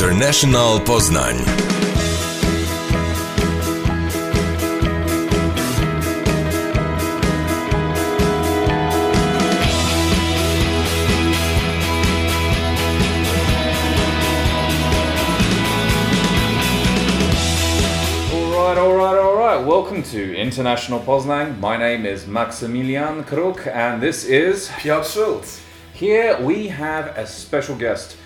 International 0.00 0.80
Poznań. 0.80 1.36
Welcome 19.66 20.02
to 20.02 20.34
International 20.34 21.00
Poznań. 21.00 21.58
My 21.60 21.76
name 21.76 22.06
is 22.06 22.26
Maximilian 22.26 23.24
Kruk 23.24 23.66
and 23.66 24.00
this 24.00 24.24
is. 24.24 24.70
Piotr 24.78 25.04
Schultz. 25.04 25.60
Here 25.92 26.38
we 26.40 26.68
have 26.68 27.18
a 27.18 27.26
special 27.26 27.76
guest. 27.76 28.19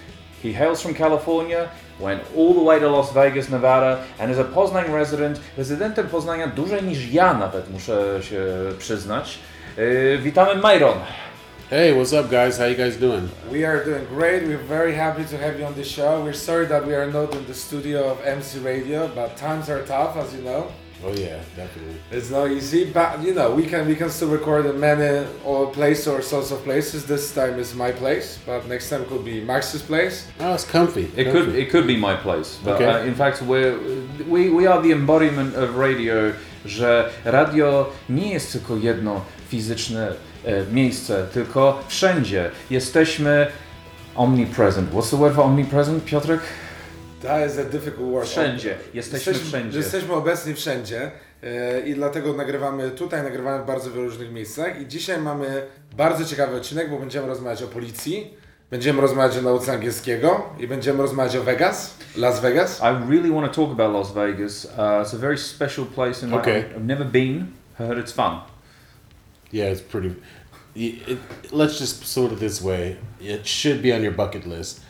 He 0.45 0.53
hails 0.53 0.83
from 0.83 0.93
California, 0.93 1.71
went 1.99 2.23
all 2.37 2.53
the 2.53 2.61
way 2.61 2.79
to 2.79 2.87
Las 2.87 3.11
Vegas, 3.13 3.49
Nevada, 3.49 4.05
and 4.19 4.31
is 4.31 4.39
a 4.39 4.45
Poznań 4.45 4.93
resident, 4.93 5.41
rezydentem 5.57 6.09
Poznania 6.09 6.47
dłużej 6.47 6.83
niż 6.83 7.13
ja 7.13 7.35
nawet, 7.35 7.71
muszę 7.71 8.23
się 8.23 8.47
przyznać. 8.79 9.39
Yy, 9.77 10.19
witamy 10.19 10.55
Myron. 10.55 10.99
Hey, 11.71 11.93
what's 11.95 12.13
up, 12.13 12.29
guys? 12.29 12.59
How 12.59 12.67
you 12.67 12.77
guys 12.77 12.97
doing? 12.97 13.31
We 13.51 13.65
are 13.65 13.85
doing 13.85 14.07
great. 14.09 14.43
We're 14.43 14.69
very 14.69 14.95
happy 14.95 15.25
to 15.25 15.39
have 15.39 15.59
you 15.59 15.67
on 15.67 15.75
the 15.75 15.85
show. 15.85 16.23
We're 16.25 16.35
sorry 16.35 16.67
that 16.67 16.87
we 16.87 16.95
are 16.95 17.11
not 17.13 17.35
in 17.35 17.47
the 17.47 17.55
studio 17.55 18.11
of 18.11 18.19
MC 18.27 18.59
Radio, 18.59 19.09
but 19.15 19.39
times 19.39 19.71
are 19.71 19.83
tough, 19.87 20.17
as 20.17 20.35
you 20.35 20.43
know. 20.43 20.67
Oh 21.07 21.13
yeah, 21.13 21.37
definitely. 21.57 21.97
It's 22.11 22.31
not 22.31 22.51
easy, 22.51 22.85
but 22.87 23.23
you 23.23 23.35
know 23.35 23.55
we 23.55 23.67
can 23.67 23.87
we 23.87 23.95
can 23.95 24.09
still 24.11 24.29
record 24.31 24.65
in 24.67 24.81
many 24.81 25.27
or 25.45 25.67
places 25.71 26.09
or 26.09 26.23
sorts 26.23 26.51
of 26.51 26.65
places. 26.65 27.05
This 27.05 27.35
time 27.35 27.59
is 27.61 27.75
my 27.75 27.93
place, 27.93 28.39
but 28.47 28.67
next 28.69 28.89
time 28.91 29.05
could 29.05 29.25
be 29.25 29.41
Max's 29.41 29.83
place. 29.83 30.27
Oh, 30.41 30.55
it's 30.55 30.65
comfy. 30.65 31.11
It 31.17 31.31
could 31.33 31.55
it 31.55 31.71
could 31.71 31.87
be 31.87 31.97
my 31.97 32.17
place, 32.17 32.59
but 32.65 32.75
Okay. 32.75 32.87
uh, 32.87 33.07
in 33.07 33.15
fact 33.15 33.43
we're, 33.43 33.77
we 34.29 34.49
we 34.49 34.67
are 34.67 34.81
the 34.83 34.93
embodiment 34.93 35.55
of 35.57 35.77
radio, 35.77 36.15
że 36.65 37.11
radio 37.25 37.91
nie 38.09 38.33
jest 38.33 38.53
tylko 38.53 38.77
jedno 38.77 39.21
fizyczne 39.49 40.13
e, 40.45 40.65
miejsce, 40.73 41.27
tylko 41.33 41.83
wszędzie 41.89 42.51
jesteśmy 42.71 43.47
omnipresent. 44.17 44.91
What's 44.93 45.11
the 45.11 45.17
word 45.17 45.35
for 45.35 45.45
omnipresent, 45.45 46.05
Piotrek? 46.05 46.41
That 47.25 47.51
is 47.51 47.59
a 47.59 47.65
difficult 47.65 48.11
word. 48.11 48.29
Wszędzie. 48.29 48.75
Jesteśmy 48.95 49.35
wszędzie. 49.35 49.79
Jesteśmy 49.79 50.15
obecni 50.15 50.55
wszędzie 50.55 51.11
e, 51.43 51.81
i 51.81 51.95
dlatego 51.95 52.33
nagrywamy 52.33 52.91
tutaj, 52.91 53.23
nagrywamy 53.23 53.63
w 53.65 53.67
bardzo 53.67 53.91
wielu 53.91 54.05
różnych 54.05 54.33
miejscach 54.33 54.81
i 54.81 54.87
dzisiaj 54.87 55.21
mamy 55.21 55.67
bardzo 55.97 56.25
ciekawy 56.25 56.57
odcinek, 56.57 56.91
bo 56.91 56.99
będziemy 56.99 57.27
rozmawiać 57.27 57.63
o 57.63 57.67
policji, 57.67 58.35
będziemy 58.71 59.01
rozmawiać 59.01 59.39
o 59.39 59.43
nauce 59.43 59.73
angielskiego 59.73 60.43
i 60.59 60.67
będziemy 60.69 61.03
rozmawiać 61.03 61.37
o 61.37 61.43
Vegas, 61.43 61.95
Las 62.17 62.41
Vegas. 62.41 62.81
I 62.81 63.11
really 63.11 63.31
want 63.31 63.53
to 63.53 63.67
talk 63.67 63.73
about 63.81 63.93
Las 63.95 64.13
Vegas. 64.15 64.65
Uh, 64.65 64.71
it's 64.79 65.15
a 65.15 65.19
very 65.19 65.39
special 65.39 65.87
place 65.87 66.23
in 66.27 66.31
my 66.31 66.37
Okay. 66.37 66.65
I've 66.77 66.85
never 66.87 67.05
been. 67.07 67.47
Heard 67.79 67.99
it's 67.99 68.13
fun. 68.13 68.39
Yeah, 69.53 69.73
it's 69.73 69.83
pretty. 69.83 70.09
y- 70.77 71.13
It, 71.13 71.19
let's 71.53 71.79
just 71.79 72.05
sort 72.07 72.33
it 72.33 72.39
this 72.39 72.63
way. 72.63 72.97
It 73.21 73.47
should 73.47 73.83
be 73.83 73.93
on 73.97 74.03
your 74.03 74.15
bucket 74.17 74.47
list. 74.47 74.81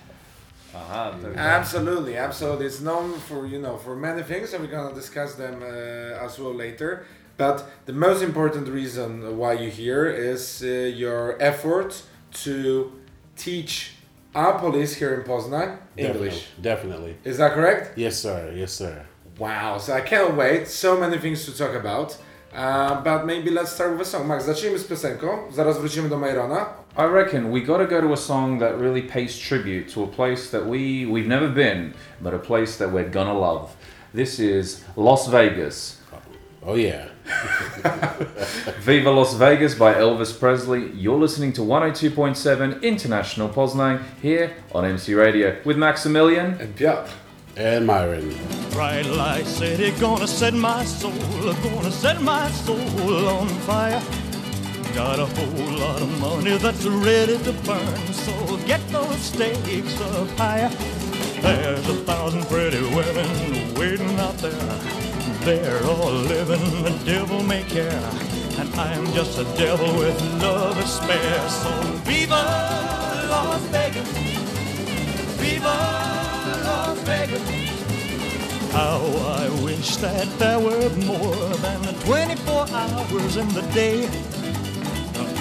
Aha, 0.74 1.14
Absolutely, 1.36 2.16
absolutely. 2.16 2.66
It's 2.66 2.80
known 2.80 3.12
for 3.28 3.46
you 3.46 3.60
know 3.60 3.76
for 3.76 3.94
many 3.96 4.22
things, 4.22 4.52
and 4.52 4.62
we're 4.64 4.70
gonna 4.70 4.94
discuss 4.94 5.34
them 5.34 5.62
uh, 5.62 6.24
as 6.26 6.38
well 6.38 6.54
later. 6.54 7.06
But 7.36 7.64
the 7.86 7.92
most 7.92 8.22
important 8.22 8.68
reason 8.68 9.36
why 9.38 9.52
you're 9.54 9.70
here 9.70 10.06
is 10.06 10.62
uh, 10.62 10.66
your 10.66 11.40
effort 11.40 12.02
to 12.44 12.92
teach 13.36 13.94
our 14.34 14.58
police 14.58 14.94
here 14.96 15.14
in 15.14 15.22
Poznan 15.22 15.78
English. 15.96 16.48
Definitely. 16.60 16.62
Definitely. 16.62 17.16
Is 17.24 17.38
that 17.38 17.52
correct? 17.52 17.96
Yes, 17.98 18.18
sir. 18.18 18.52
Yes, 18.54 18.72
sir. 18.72 19.06
Wow! 19.38 19.78
So 19.78 19.92
I 19.94 20.00
can't 20.00 20.36
wait. 20.36 20.68
So 20.68 20.98
many 20.98 21.18
things 21.18 21.44
to 21.46 21.56
talk 21.56 21.74
about. 21.74 22.16
Uh, 22.54 23.00
but 23.02 23.26
maybe 23.26 23.50
let's 23.50 23.72
start 23.72 23.92
with 23.92 24.02
a 24.02 24.04
song. 24.04 24.28
Max, 24.28 24.44
zacznijmy 24.44 24.78
z 24.78 24.84
piosenką. 24.84 25.52
Zaraz 25.52 25.78
wrócimy 25.78 26.08
do 26.08 26.18
Myrona. 26.18 26.83
I 26.96 27.06
reckon 27.06 27.50
we 27.50 27.60
got 27.60 27.78
to 27.78 27.86
go 27.86 28.00
to 28.00 28.12
a 28.12 28.16
song 28.16 28.60
that 28.60 28.78
really 28.78 29.02
pays 29.02 29.36
tribute 29.36 29.88
to 29.90 30.04
a 30.04 30.06
place 30.06 30.50
that 30.50 30.64
we 30.64 31.04
we've 31.04 31.26
never 31.26 31.48
been, 31.48 31.92
but 32.22 32.32
a 32.34 32.38
place 32.38 32.76
that 32.76 32.92
we're 32.92 33.08
gonna 33.08 33.36
love. 33.36 33.74
This 34.12 34.38
is 34.38 34.84
Las 34.94 35.26
Vegas. 35.26 36.00
Oh, 36.12 36.18
oh 36.62 36.74
yeah. 36.76 37.08
Viva 38.78 39.10
Las 39.10 39.34
Vegas 39.34 39.74
by 39.74 39.94
Elvis 39.94 40.38
Presley. 40.38 40.92
You're 40.92 41.18
listening 41.18 41.52
to 41.54 41.62
102.7 41.62 42.80
International 42.80 43.48
Poznań 43.48 44.00
here 44.22 44.54
on 44.72 44.84
MC 44.84 45.14
Radio 45.14 45.60
with 45.64 45.76
Maximilian. 45.76 46.60
And 46.60 46.76
Piotr. 46.76 47.10
And 47.56 47.88
Myron. 47.88 48.32
Bright 48.70 49.06
light 49.06 49.46
city, 49.46 49.90
gonna 49.98 50.28
set 50.28 50.54
my 50.54 50.84
soul, 50.84 51.10
gonna 51.64 51.90
set 51.90 52.22
my 52.22 52.48
soul 52.52 53.28
on 53.28 53.48
fire. 53.66 54.00
Got 54.94 55.18
a 55.18 55.26
whole 55.26 55.78
lot 55.78 56.00
of 56.00 56.20
money 56.20 56.56
that's 56.56 56.84
ready 56.84 57.36
to 57.38 57.52
burn, 57.64 58.12
so 58.12 58.56
get 58.58 58.80
those 58.90 59.18
stakes 59.18 60.00
up 60.00 60.28
higher. 60.38 60.68
There's 61.42 61.88
a 61.88 61.96
thousand 62.04 62.46
pretty 62.46 62.80
women 62.94 63.74
waiting 63.74 64.16
out 64.20 64.36
there. 64.38 64.52
They're 65.40 65.82
all 65.84 66.12
living 66.12 66.84
the 66.84 66.96
devil 67.04 67.42
may 67.42 67.64
care, 67.64 68.08
and 68.56 68.72
I'm 68.76 69.04
just 69.14 69.36
a 69.36 69.44
devil 69.58 69.92
with 69.98 70.20
love 70.40 70.76
to 70.76 70.86
spare. 70.86 71.48
So 71.48 71.72
viva 72.06 72.44
Las 73.28 73.62
Vegas, 73.74 74.08
viva 75.40 75.74
Las 76.64 76.98
Vegas. 77.00 77.64
How 78.70 79.00
I 79.42 79.48
wish 79.64 79.96
that 79.96 80.28
there 80.38 80.60
were 80.60 80.88
more 81.04 81.48
than 81.64 81.82
24 82.06 82.68
hours 82.70 83.36
in 83.36 83.48
the 83.48 83.62
day. 83.74 84.08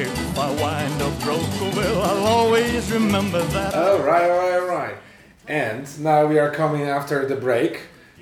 If 0.00 0.38
I 0.38 0.50
wind 0.62 1.02
up 1.02 1.20
broke, 1.22 1.74
well, 1.74 2.02
I'll 2.02 2.26
always 2.26 2.88
remember 2.92 3.42
that. 3.42 3.74
All 3.74 3.98
right, 3.98 4.30
all 4.30 4.38
right, 4.38 4.60
all 4.60 4.68
right. 4.68 4.94
And 5.48 5.86
now 5.98 6.24
we 6.26 6.38
are 6.38 6.52
coming 6.52 6.82
after 6.82 7.26
the 7.26 7.34
break. 7.34 7.80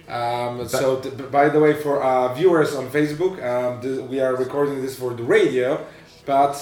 Um, 0.09 0.67
so, 0.67 1.01
th- 1.01 1.31
by 1.31 1.51
the 1.51 1.61
way, 1.61 1.75
for 1.75 2.03
uh, 2.03 2.33
viewers 2.33 2.75
on 2.75 2.89
Facebook, 2.89 3.45
um, 3.45 3.83
th- 3.83 4.09
we 4.09 4.21
are 4.21 4.35
recording 4.37 4.81
this 4.81 4.97
for 4.99 5.13
the 5.13 5.23
radio, 5.23 5.85
but 6.25 6.55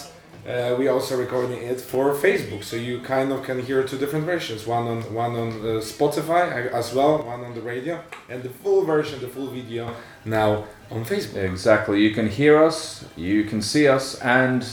uh, 0.48 0.74
we 0.76 0.88
also 0.88 1.16
recording 1.16 1.62
it 1.62 1.80
for 1.80 2.12
Facebook. 2.14 2.64
So 2.64 2.74
you 2.74 2.98
kind 2.98 3.30
of 3.30 3.44
can 3.44 3.62
hear 3.62 3.84
two 3.84 3.98
different 3.98 4.24
versions: 4.26 4.66
one 4.66 4.88
on 4.88 5.14
one 5.14 5.36
on 5.36 5.48
uh, 5.48 5.80
Spotify 5.80 6.50
uh, 6.50 6.76
as 6.76 6.92
well, 6.92 7.22
one 7.22 7.44
on 7.44 7.54
the 7.54 7.62
radio, 7.62 8.02
and 8.28 8.42
the 8.42 8.48
full 8.50 8.84
version, 8.84 9.20
the 9.20 9.28
full 9.28 9.46
video 9.46 9.94
now 10.24 10.64
on 10.90 11.04
Facebook. 11.04 11.36
Exactly. 11.36 12.02
You 12.02 12.12
can 12.12 12.28
hear 12.28 12.60
us, 12.60 13.04
you 13.16 13.44
can 13.44 13.62
see 13.62 13.86
us, 13.86 14.18
and 14.20 14.66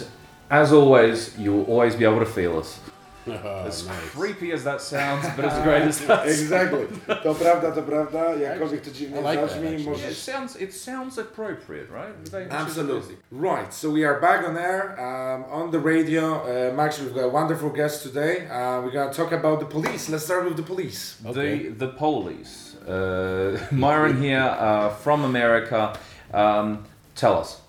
as 0.51 0.71
always, 0.73 1.35
you 1.39 1.51
will 1.53 1.65
always 1.65 1.95
be 1.95 2.05
able 2.05 2.19
to 2.19 2.25
feel 2.25 2.57
us. 2.59 2.79
Oh, 3.27 3.67
As 3.67 3.85
nice. 3.85 4.09
creepy 4.15 4.51
as 4.51 4.63
that 4.63 4.81
sounds, 4.81 5.27
but 5.35 5.45
as 5.45 5.63
great 5.67 5.83
as 5.83 5.99
that 6.07 6.27
Exactly. 6.27 6.87
To 7.05 7.33
prawda, 7.33 7.71
to 7.75 7.81
prawda. 7.81 8.35
Jakkolwiek 8.39 8.81
to 8.81 8.89
dziwnie 8.91 9.17
I 9.17 9.21
like 9.21 9.39
that, 9.39 9.49
zabrzmi, 9.51 9.67
actually. 9.67 9.71
Yeah, 9.71 9.79
it 9.79 9.85
możesz 9.85 10.15
sounds 10.17 10.55
it 10.55 10.73
sounds 10.73 11.17
appropriate, 11.19 11.87
right? 11.91 12.25
They- 12.31 12.49
Absolutely. 12.49 13.15
Right, 13.31 13.71
so 13.73 13.91
we 13.91 14.03
are 14.07 14.19
back 14.19 14.43
on 14.49 14.57
air 14.57 14.97
um, 14.99 15.45
on 15.61 15.71
the 15.71 15.79
radio. 15.79 16.25
Uh, 16.41 16.73
Max, 16.75 16.99
we've 16.99 17.13
got 17.13 17.25
a 17.25 17.29
wonderful 17.29 17.69
guest 17.69 18.01
today. 18.03 18.47
Uh, 18.49 18.81
we're 18.81 18.91
going 18.91 19.11
to 19.11 19.15
talk 19.15 19.31
about 19.33 19.59
the 19.59 19.67
police. 19.67 20.09
Let's 20.11 20.25
start 20.25 20.45
with 20.45 20.57
the 20.57 20.63
police. 20.63 21.15
Okay. 21.25 21.69
The 21.69 21.85
the 21.85 21.87
police. 21.93 22.75
Uh, 22.87 23.59
Myron 23.71 24.19
here 24.21 24.49
uh, 24.59 24.89
from 25.03 25.23
America. 25.25 25.93
Um, 26.33 26.85
tell 27.15 27.37
us. 27.37 27.60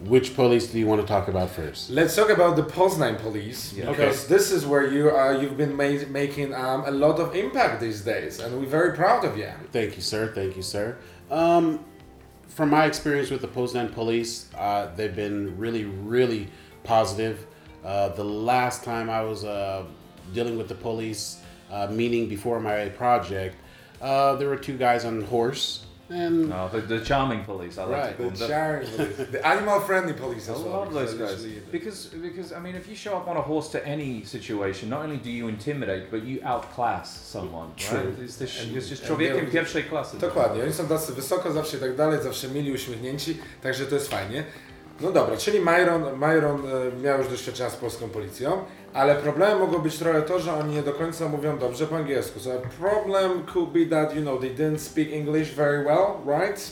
Which 0.00 0.34
police 0.34 0.66
do 0.66 0.78
you 0.78 0.86
want 0.86 1.00
to 1.00 1.06
talk 1.06 1.28
about 1.28 1.50
first? 1.50 1.88
Let's 1.88 2.16
talk 2.16 2.28
about 2.28 2.56
the 2.56 2.64
Poznan 2.64 3.18
police 3.18 3.72
Yeah. 3.72 3.90
because 3.90 4.26
this 4.26 4.50
is 4.50 4.66
where 4.66 4.86
you 4.86 5.08
are. 5.10 5.34
You've 5.34 5.56
been 5.56 5.76
ma- 5.76 6.06
making 6.10 6.52
um, 6.52 6.84
a 6.84 6.90
lot 6.90 7.20
of 7.20 7.34
impact 7.36 7.80
these 7.80 8.00
days, 8.00 8.40
and 8.40 8.58
we're 8.58 8.66
very 8.66 8.94
proud 8.96 9.24
of 9.24 9.38
you. 9.38 9.50
Thank 9.72 9.94
you, 9.96 10.02
sir. 10.02 10.32
Thank 10.34 10.56
you, 10.56 10.62
sir. 10.62 10.96
Um, 11.30 11.84
from 12.48 12.70
my 12.70 12.86
experience 12.86 13.30
with 13.30 13.40
the 13.40 13.48
Poznan 13.48 13.92
police, 13.92 14.50
uh, 14.58 14.90
they've 14.96 15.14
been 15.14 15.56
really, 15.56 15.84
really 15.84 16.48
positive. 16.82 17.46
Uh, 17.84 18.08
the 18.08 18.24
last 18.24 18.82
time 18.84 19.08
I 19.08 19.22
was 19.22 19.44
uh, 19.44 19.84
dealing 20.32 20.58
with 20.58 20.68
the 20.68 20.74
police, 20.74 21.38
uh, 21.70 21.86
meaning 21.90 22.28
before 22.28 22.58
my 22.58 22.88
project, 22.90 23.56
uh, 24.02 24.34
there 24.36 24.48
were 24.48 24.56
two 24.56 24.76
guys 24.76 25.04
on 25.04 25.22
horse, 25.22 25.86
and 26.22 26.48
No, 26.48 26.68
the, 26.72 26.80
the 26.80 27.00
charming 27.04 27.44
police. 27.44 27.78
I 27.78 27.84
like 27.84 28.02
Right, 28.02 28.16
to 28.16 28.22
call 28.22 28.30
The 28.30 28.38
them. 28.38 28.50
charming 28.50 28.88
police, 28.96 29.30
the 29.34 29.40
animal-friendly 29.46 30.12
police 30.24 30.48
I 30.48 30.52
as 30.54 30.58
well. 30.60 30.72
love 30.80 30.92
those 30.94 31.12
because 31.14 31.34
guys 31.44 31.44
uh, 31.44 31.72
because 31.72 31.98
because 32.28 32.48
I 32.56 32.60
mean 32.60 32.74
if 32.76 32.88
you 32.90 32.96
show 32.96 33.14
up 33.20 33.26
on 33.28 33.36
a 33.36 33.42
horse 33.50 33.68
to 33.70 33.78
any 33.86 34.24
situation, 34.24 34.88
not 34.90 35.00
only 35.06 35.18
do 35.18 35.30
you 35.30 35.48
intimidate, 35.48 36.04
but 36.10 36.20
you 36.24 36.38
outclass 36.52 37.06
someone. 37.34 37.68
True. 37.76 37.98
Right? 37.98 38.18
It's, 38.24 38.36
this, 38.36 38.60
And- 38.62 38.74
jest 38.74 38.90
and 38.92 39.00
człowiekiem 39.02 39.46
they're- 39.46 39.52
pierwszej 39.52 39.84
klasy. 39.84 40.18
Dokładnie, 40.18 40.62
oni 40.62 40.72
są 40.72 40.86
tacy 40.88 41.12
wysoko 41.12 41.52
zawsze 41.52 41.76
i 41.76 41.80
tak 41.80 41.96
dalej, 41.96 42.22
zawsze 42.22 42.48
mili, 42.48 42.72
uśmiechnięci, 42.72 43.38
także 43.62 43.86
to 43.86 43.94
jest 43.94 44.08
fajnie. 44.10 44.44
No 45.00 45.10
dobra, 45.12 45.36
czyli 45.36 45.60
Myron, 45.60 46.18
Myron 46.18 46.62
miał 47.02 47.18
już 47.18 47.28
doświadczenia 47.28 47.70
z 47.70 47.76
polską 47.76 48.08
policją, 48.08 48.64
ale 48.92 49.14
problemem 49.14 49.58
mogło 49.58 49.78
być 49.78 49.98
trochę 49.98 50.22
to, 50.22 50.40
że 50.40 50.52
oni 50.52 50.74
nie 50.74 50.82
do 50.82 50.92
końca 50.92 51.28
mówią 51.28 51.58
dobrze 51.58 51.86
po 51.86 51.96
angielsku. 51.96 52.40
So 52.40 52.50
problem 52.80 53.46
could 53.52 53.70
be 53.70 53.86
that, 53.86 54.16
you 54.16 54.22
know, 54.22 54.40
they 54.40 54.50
didn't 54.50 54.78
speak 54.78 55.12
English 55.12 55.54
very 55.54 55.84
well, 55.84 56.06
right? 56.26 56.70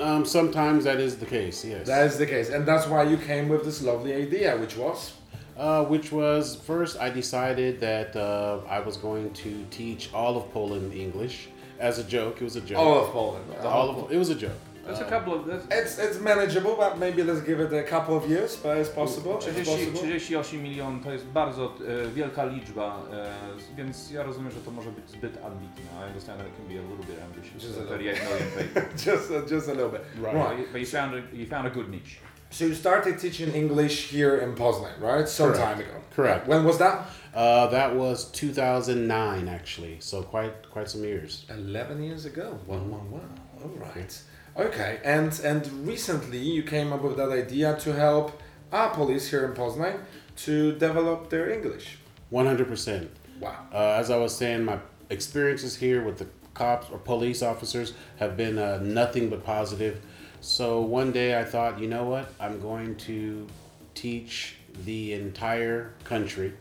um, 0.00 0.26
sometimes 0.26 0.84
that 0.84 1.00
is 1.00 1.16
the 1.16 1.26
case. 1.26 1.64
Yes. 1.68 1.86
That 1.86 2.06
is 2.06 2.18
the 2.18 2.26
case, 2.26 2.50
and 2.56 2.66
that's 2.66 2.86
why 2.86 3.02
you 3.10 3.16
came 3.16 3.48
with 3.48 3.64
this 3.64 3.82
lovely 3.82 4.14
idea, 4.14 4.56
which 4.56 4.76
was? 4.76 5.12
uh, 5.56 5.84
which 5.84 6.12
was 6.12 6.56
first 6.66 7.00
I 7.00 7.10
decided 7.10 7.80
that 7.80 8.14
uh, 8.14 8.60
I 8.68 8.80
was 8.80 8.96
going 8.96 9.32
to 9.32 9.64
teach 9.70 10.10
all 10.12 10.36
of 10.36 10.52
Poland 10.52 10.92
English 10.92 11.48
as 11.78 11.98
a 11.98 12.04
joke. 12.04 12.40
It 12.40 12.44
was 12.44 12.56
a 12.56 12.60
joke. 12.60 12.78
All 12.78 13.04
of 13.04 13.10
Poland. 13.10 13.44
All 13.64 13.90
of 13.90 14.12
it 14.12 14.18
was 14.18 14.30
a 14.30 14.34
joke. 14.34 14.60
There's 14.86 15.00
a 15.00 15.04
couple 15.04 15.34
of. 15.34 15.46
There's, 15.46 15.64
It's, 15.70 15.98
it's 15.98 16.20
manageable, 16.20 16.76
but 16.76 16.98
maybe 16.98 17.22
let's 17.22 17.40
give 17.40 17.60
it 17.60 17.72
a 17.72 17.82
couple 17.82 18.16
of 18.16 18.28
years, 18.30 18.56
but 18.56 18.76
it's 18.78 18.88
possible. 18.88 19.36
It's 19.36 19.46
30, 19.46 19.64
possible. 19.64 20.00
38 20.00 20.62
milionów 20.62 21.04
to 21.04 21.12
jest 21.12 21.24
bardzo 21.24 21.74
e, 22.04 22.08
wielka 22.10 22.44
liczba, 22.44 23.02
e, 23.12 23.76
więc 23.76 24.10
ja 24.10 24.22
rozumiem, 24.22 24.50
że 24.50 24.60
to 24.60 24.70
może 24.70 24.90
być 24.90 25.10
zbyt 25.10 25.44
ambitne. 25.44 25.84
I 26.04 26.08
understand 26.08 26.38
that 26.38 26.48
it 26.48 26.56
can 26.56 26.66
be 26.68 26.78
a 26.78 26.82
little 26.82 27.06
bit 27.06 27.22
ambitious. 27.24 27.62
Just 27.62 27.78
a 27.78 27.84
so 27.84 27.96
little. 27.96 27.98
38 27.98 28.20
million 28.24 28.72
people. 28.74 28.82
just, 29.12 29.30
uh, 29.30 29.48
just 29.50 29.68
a 29.68 29.72
little 29.72 29.90
bit. 29.90 30.02
Right. 30.22 30.34
right. 30.34 30.72
But 30.72 30.80
you 30.80 30.86
found 30.86 31.14
a, 31.14 31.36
you 31.36 31.46
found 31.46 31.66
a 31.66 31.70
good 31.70 31.88
niche. 31.88 32.18
So 32.50 32.64
you 32.64 32.74
started 32.74 33.18
teaching 33.18 33.52
English 33.54 34.08
here 34.08 34.36
in 34.36 34.54
Poznan, 34.54 35.00
right? 35.00 35.28
Some 35.28 35.52
Correct. 35.52 35.64
time 35.64 35.80
ago. 35.80 36.00
Correct. 36.14 36.46
When 36.46 36.64
was 36.64 36.78
that? 36.78 37.06
Uh, 37.34 37.66
that 37.66 37.94
was 37.94 38.30
2009, 38.30 39.48
actually. 39.48 39.96
So 40.00 40.22
quite 40.22 40.70
quite 40.70 40.88
some 40.88 41.02
years. 41.04 41.44
Eleven 41.50 42.02
years 42.02 42.24
ago. 42.24 42.58
Wow, 42.66 42.78
wow, 42.78 43.02
wow. 43.10 43.20
All 43.62 43.70
right. 43.70 44.22
Okay. 44.58 45.00
And 45.04 45.38
and 45.40 45.66
recently 45.86 46.38
you 46.38 46.62
came 46.62 46.92
up 46.92 47.02
with 47.02 47.16
that 47.16 47.30
idea 47.30 47.76
to 47.80 47.92
help 47.92 48.40
our 48.72 48.90
police 48.90 49.30
here 49.30 49.44
in 49.44 49.52
Poznan 49.52 50.00
to 50.44 50.72
develop 50.72 51.30
their 51.30 51.50
English. 51.50 51.98
100%. 52.32 53.08
Wow. 53.40 53.66
Uh, 53.72 53.76
as 54.00 54.10
I 54.10 54.16
was 54.16 54.36
saying, 54.36 54.64
my 54.64 54.78
experiences 55.10 55.76
here 55.76 56.02
with 56.02 56.18
the 56.18 56.26
cops 56.54 56.88
or 56.90 56.98
police 56.98 57.42
officers 57.42 57.92
have 58.16 58.36
been 58.36 58.58
uh, 58.58 58.80
nothing 58.82 59.28
but 59.30 59.44
positive. 59.44 60.00
So 60.40 60.80
one 60.80 61.12
day 61.12 61.38
I 61.38 61.44
thought, 61.44 61.78
you 61.78 61.88
know 61.88 62.04
what? 62.04 62.32
I'm 62.40 62.60
going 62.60 62.96
to 62.96 63.46
teach 63.94 64.56
the 64.84 65.12
entire 65.14 65.92
country 66.04 66.52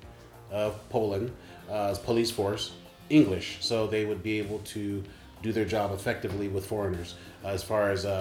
of 0.51 0.77
Poland, 0.89 1.31
uh, 1.69 1.95
police 2.03 2.31
force, 2.31 2.73
English, 3.09 3.57
so 3.61 3.87
they 3.87 4.05
would 4.05 4.23
be 4.23 4.39
able 4.39 4.59
to 4.59 5.03
do 5.45 5.51
their 5.59 5.69
job 5.75 5.89
effectively 5.99 6.47
with 6.55 6.65
foreigners, 6.65 7.09
uh, 7.43 7.53
as 7.53 7.63
far 7.63 7.91
as 7.91 8.05
uh, 8.05 8.11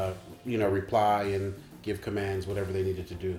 you 0.52 0.58
know, 0.58 0.68
reply 0.82 1.34
and 1.36 1.54
give 1.86 1.98
commands, 2.00 2.46
whatever 2.46 2.72
they 2.72 2.82
needed 2.90 3.06
to 3.08 3.14
do. 3.28 3.32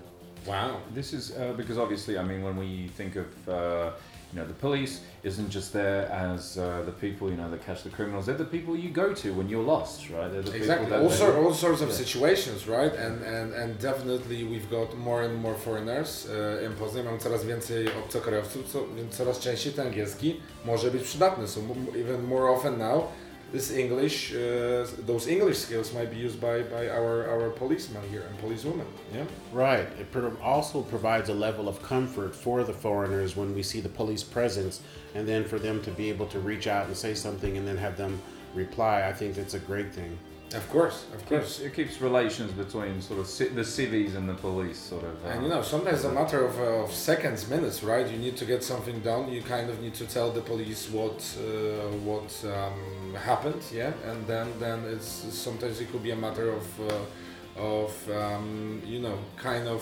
Wow. 0.47 0.71
This 0.95 1.13
is 1.13 1.31
uh, 1.31 1.53
because 1.57 1.77
obviously, 1.85 2.13
I 2.17 2.23
mean, 2.23 2.41
when 2.47 2.55
we 2.57 2.87
think 2.97 3.15
of 3.15 3.25
uh, 3.47 3.89
you 4.33 4.41
know 4.41 4.47
the 4.47 4.59
police, 4.67 4.93
isn't 5.23 5.49
just 5.55 5.69
there 5.73 6.01
as 6.29 6.57
uh, 6.57 6.63
the 6.85 6.91
people 7.05 7.25
you 7.31 7.37
know 7.41 7.49
that 7.51 7.65
catch 7.65 7.81
the 7.83 7.89
criminals. 7.97 8.25
They're 8.25 8.43
the 8.47 8.51
people 8.57 8.73
you 8.85 8.89
go 9.03 9.07
to 9.23 9.27
when 9.37 9.47
you're 9.51 9.67
lost, 9.75 9.99
right? 10.09 10.29
They're 10.31 10.43
the 10.51 10.55
Exactly. 10.57 10.85
people 10.85 11.01
All, 11.03 11.09
that 11.09 11.17
sor- 11.17 11.37
all 11.45 11.53
sorts 11.53 11.81
of 11.81 11.89
Yeah. 11.89 11.97
situations, 12.05 12.59
right? 12.77 12.93
And, 13.05 13.15
and 13.37 13.47
and 13.61 13.69
definitely 13.81 14.39
we've 14.51 14.69
got 14.79 14.89
more 14.97 15.21
and 15.25 15.35
more 15.45 15.55
foreigners 15.65 16.09
uh, 16.29 16.65
in 16.65 16.71
Poznań. 16.73 17.03
Mam 17.05 17.19
coraz 17.19 17.45
więcej 17.45 17.87
obcokrajowców, 17.99 18.65
co, 18.71 18.79
więc 18.95 19.17
coraz 19.17 19.39
częściej 19.39 19.73
ten 19.73 19.87
angielski 19.87 20.39
może 20.65 20.91
być 20.91 21.03
przydatny. 21.03 21.47
So 21.47 21.59
m- 21.61 22.01
even 22.01 22.23
more 22.23 22.49
often 22.55 22.77
now, 22.77 23.03
this 23.51 23.71
English, 23.71 24.33
uh, 24.33 24.85
those 25.05 25.27
English 25.27 25.59
skills 25.59 25.93
might 25.93 26.11
be 26.11 26.17
used 26.17 26.41
by, 26.41 26.63
by 26.63 26.89
our, 26.89 27.27
our 27.29 27.49
policemen 27.51 28.03
here 28.09 28.23
and 28.29 28.37
policewomen. 28.39 28.87
Yeah. 29.13 29.23
Right. 29.53 29.87
It 29.99 30.11
pro- 30.11 30.35
also 30.41 30.81
provides 30.81 31.29
a 31.29 31.33
level 31.33 31.69
of 31.69 31.81
comfort 31.81 32.35
for 32.35 32.63
the 32.63 32.73
foreigners 32.73 33.35
when 33.35 33.53
we 33.55 33.63
see 33.63 33.79
the 33.79 33.89
police 33.89 34.23
presence, 34.23 34.81
and 35.13 35.27
then 35.27 35.43
for 35.45 35.59
them 35.59 35.81
to 35.83 35.91
be 35.91 36.09
able 36.09 36.27
to 36.27 36.39
reach 36.39 36.67
out 36.67 36.87
and 36.87 36.97
say 36.97 37.13
something 37.13 37.57
and 37.57 37.67
then 37.67 37.77
have 37.77 37.97
them 37.97 38.19
reply. 38.53 39.07
I 39.07 39.13
think 39.13 39.35
that's 39.35 39.53
a 39.53 39.59
great 39.59 39.93
thing. 39.93 40.17
Of 40.53 40.69
course, 40.69 41.05
of 41.13 41.19
keeps, 41.19 41.29
course. 41.29 41.59
it 41.59 41.73
keeps 41.73 41.99
relations 42.01 42.51
between 42.51 43.01
sort 43.01 43.19
of 43.19 43.27
ci- 43.27 43.49
the 43.49 43.63
civies 43.65 44.15
and 44.15 44.29
the 44.29 44.35
police, 44.35 44.77
sort 44.77 45.03
of. 45.03 45.25
uh, 45.25 45.29
And 45.29 45.43
you 45.43 45.49
know, 45.49 45.61
sometimes 45.63 45.97
it's 45.97 46.05
a 46.05 46.13
matter 46.13 46.45
of, 46.45 46.57
uh, 46.59 46.83
of 46.83 46.93
seconds, 46.93 47.49
minutes, 47.49 47.83
right? 47.83 48.07
You 48.07 48.17
need 48.17 48.37
to 48.37 48.45
get 48.45 48.63
something 48.63 48.99
done. 49.01 49.27
You 49.31 49.41
kind 49.41 49.69
of 49.69 49.81
need 49.81 49.95
to 49.95 50.05
tell 50.05 50.31
the 50.31 50.41
police 50.41 50.87
what 50.89 51.19
uh, 51.39 51.89
what 52.09 52.29
um, 52.45 53.15
happened, 53.15 53.61
yeah. 53.73 53.91
And 54.09 54.25
then 54.27 54.47
then 54.59 54.79
it's 54.85 55.07
sometimes 55.45 55.81
it 55.81 55.91
could 55.91 56.03
be 56.03 56.11
a 56.11 56.15
matter 56.27 56.47
of 56.51 56.65
uh, 56.79 57.61
of 57.75 57.91
um, 58.11 58.81
you 58.85 58.99
know 58.99 59.17
kind 59.37 59.67
of 59.67 59.81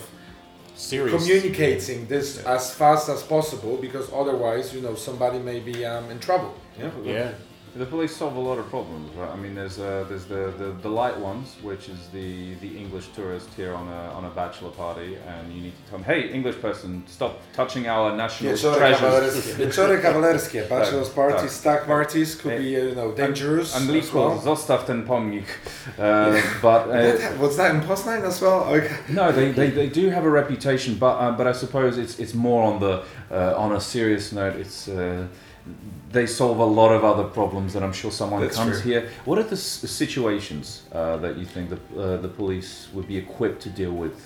Serious. 0.75 1.13
communicating 1.13 2.07
this 2.07 2.43
as 2.45 2.73
fast 2.73 3.09
as 3.09 3.21
possible 3.21 3.77
because 3.77 4.09
otherwise, 4.13 4.73
you 4.73 4.81
know, 4.81 4.95
somebody 4.95 5.39
may 5.39 5.59
be 5.59 5.85
um, 5.85 6.09
in 6.09 6.19
trouble. 6.19 6.53
Yeah. 6.79 6.89
Yeah. 7.03 7.31
The 7.75 7.87
police 7.87 8.15
solve 8.15 8.35
a 8.35 8.39
lot 8.39 8.59
of 8.59 8.69
problems, 8.69 9.09
right? 9.15 9.31
I 9.31 9.35
mean, 9.35 9.55
there's 9.55 9.79
uh, 9.79 10.05
there's 10.07 10.25
the, 10.25 10.53
the, 10.59 10.75
the 10.83 10.89
light 10.89 11.17
ones, 11.17 11.55
which 11.63 11.89
is 11.89 12.07
the, 12.13 12.53
the 12.55 12.77
English 12.77 13.07
tourist 13.15 13.49
here 13.57 13.73
on 13.73 13.87
a, 13.87 14.01
on 14.13 14.25
a 14.25 14.29
bachelor 14.29 14.69
party, 14.69 15.17
and 15.27 15.51
you 15.51 15.61
need 15.63 15.73
to 15.75 15.89
tell 15.89 15.97
them, 15.97 16.05
hey, 16.05 16.29
English 16.31 16.61
person, 16.61 17.03
stop 17.07 17.41
touching 17.51 17.87
our 17.87 18.15
national 18.15 18.53
Wieczory 18.53 18.77
treasures. 18.77 19.57
Wieczory 19.57 20.01
kawalerskie. 20.01 20.69
Bachelor's 20.69 21.09
parties, 21.09 21.51
stag 21.51 21.87
parties 21.87 22.35
could 22.35 22.59
be, 22.59 22.65
you 22.65 22.93
know, 22.93 23.11
dangerous. 23.11 23.75
Angliku, 23.75 24.13
well. 24.13 24.39
zostaw 24.39 24.85
ten 24.85 25.03
pomnik. 25.03 25.47
Uh, 25.97 26.39
but 26.61 26.89
uh, 26.89 27.17
What's 27.39 27.57
that 27.57 27.73
in 27.73 27.81
Poznan 27.81 28.23
as 28.23 28.39
well? 28.39 28.65
Okay. 28.65 28.95
no, 29.09 29.31
they, 29.31 29.51
they, 29.51 29.71
they 29.71 29.89
do 29.89 30.11
have 30.11 30.25
a 30.25 30.29
reputation, 30.29 30.93
but 30.99 31.15
uh, 31.17 31.31
but 31.31 31.47
I 31.47 31.53
suppose 31.53 31.97
it's 31.97 32.19
it's 32.19 32.35
more 32.35 32.61
on 32.71 32.79
the 32.79 33.03
uh, 33.31 33.55
on 33.57 33.71
a 33.71 33.81
serious 33.81 34.31
note. 34.31 34.57
It's 34.57 34.87
uh, 34.87 35.25
they 36.13 36.27
solve 36.27 36.59
a 36.59 36.65
lot 36.81 36.91
of 36.97 37.03
other 37.03 37.23
problems 37.39 37.73
that 37.73 37.83
I'm 37.83 37.91
sure 38.01 38.11
someone 38.11 38.41
That's 38.41 38.55
comes 38.55 38.81
true. 38.81 38.91
here. 38.91 39.09
What 39.25 39.37
are 39.39 39.43
the 39.55 39.59
s- 39.65 39.83
situations 40.01 40.83
uh, 40.91 41.17
that 41.17 41.37
you 41.39 41.45
think 41.45 41.65
the 41.73 41.79
uh, 42.01 42.17
the 42.25 42.27
police 42.29 42.71
would 42.93 43.07
be 43.07 43.17
equipped 43.17 43.61
to 43.63 43.69
deal 43.69 43.91
with? 44.03 44.17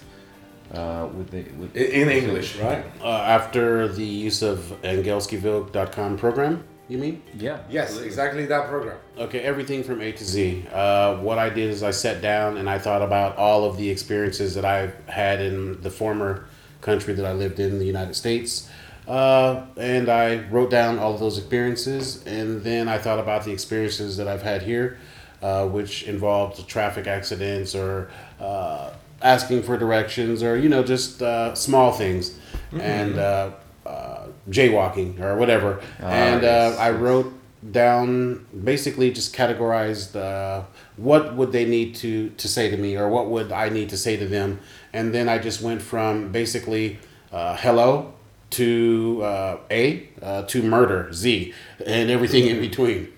Uh, 0.74 1.08
with 1.18 1.30
the 1.32 1.44
with 1.60 1.76
In 1.78 2.10
English, 2.10 2.58
right? 2.58 2.84
Uh, 3.02 3.08
after 3.38 3.88
the 3.88 4.04
use 4.28 4.42
of 4.42 4.58
angielskiwilk.com 4.84 6.18
program, 6.18 6.62
you 6.90 6.98
mean? 6.98 7.22
Yeah. 7.38 7.60
Yes, 7.70 7.84
absolutely. 7.84 8.08
exactly 8.08 8.46
that 8.48 8.68
program. 8.68 8.98
Okay, 9.18 9.40
everything 9.40 9.82
from 9.82 10.02
A 10.02 10.12
to 10.12 10.26
Z. 10.26 10.66
Uh, 10.74 11.16
what 11.28 11.38
I 11.40 11.50
did 11.50 11.70
is 11.70 11.84
I 11.84 11.92
sat 11.92 12.22
down 12.22 12.58
and 12.58 12.70
I 12.70 12.80
thought 12.80 13.02
about 13.02 13.38
all 13.38 13.64
of 13.64 13.78
the 13.78 13.90
experiences 13.90 14.56
that 14.56 14.66
I've 14.66 14.94
had 15.08 15.40
in 15.40 15.82
the 15.82 15.90
former 15.90 16.48
country 16.82 17.14
that 17.14 17.26
I 17.26 17.32
lived 17.34 17.60
in, 17.62 17.80
the 17.80 17.86
United 17.86 18.16
States. 18.16 18.70
Uh, 19.08 19.66
and 19.78 20.10
I 20.10 20.44
wrote 20.50 20.70
down 20.70 21.00
all 21.00 21.14
of 21.14 21.20
those 21.20 21.38
experiences, 21.38 22.26
and 22.26 22.62
then 22.64 22.90
I 22.90 22.98
thought 22.98 23.20
about 23.20 23.46
the 23.46 23.52
experiences 23.52 24.18
that 24.18 24.28
I've 24.28 24.44
had 24.44 24.64
here, 24.64 24.98
uh, 25.42 25.66
which 25.68 26.04
involved 26.04 26.68
traffic 26.68 27.08
accidents 27.08 27.74
or 27.74 28.10
uh, 28.40 28.92
asking 29.22 29.64
for 29.64 29.78
directions 29.78 30.44
or, 30.44 30.58
you 30.58 30.68
know, 30.68 30.84
just 30.84 31.22
uh, 31.22 31.56
small 31.56 31.94
things. 31.94 32.38
And 32.74 33.18
uh, 33.18 33.52
uh, 33.88 34.28
jaywalking 34.50 35.20
or 35.22 35.38
whatever. 35.38 35.82
and 36.00 36.44
uh, 36.44 36.48
yes, 36.48 36.78
I 36.78 36.92
wrote 36.92 37.34
down 37.72 38.46
basically 38.64 39.12
just 39.12 39.36
categorized 39.36 40.16
uh, 40.16 40.64
what 40.98 41.36
would 41.36 41.52
they 41.52 41.66
need 41.66 41.96
to 41.96 42.30
to 42.32 42.48
say 42.48 42.70
to 42.70 42.78
me 42.78 42.96
or 42.98 43.10
what 43.10 43.30
would 43.30 43.52
I 43.52 43.70
need 43.70 43.90
to 43.90 43.98
say 43.98 44.18
to 44.18 44.28
them, 44.28 44.60
and 44.94 45.14
then 45.14 45.28
I 45.28 45.38
just 45.38 45.62
went 45.62 45.82
from 45.82 46.32
basically 46.32 47.00
uh, 47.32 47.56
hello 47.58 48.14
to 48.52 49.22
uh, 49.24 49.58
A 49.70 50.10
uh, 50.22 50.44
to 50.44 50.64
murder 50.64 51.12
Z 51.14 51.54
and 51.86 52.10
everything 52.10 52.48
in 52.48 52.60
between. 52.60 53.14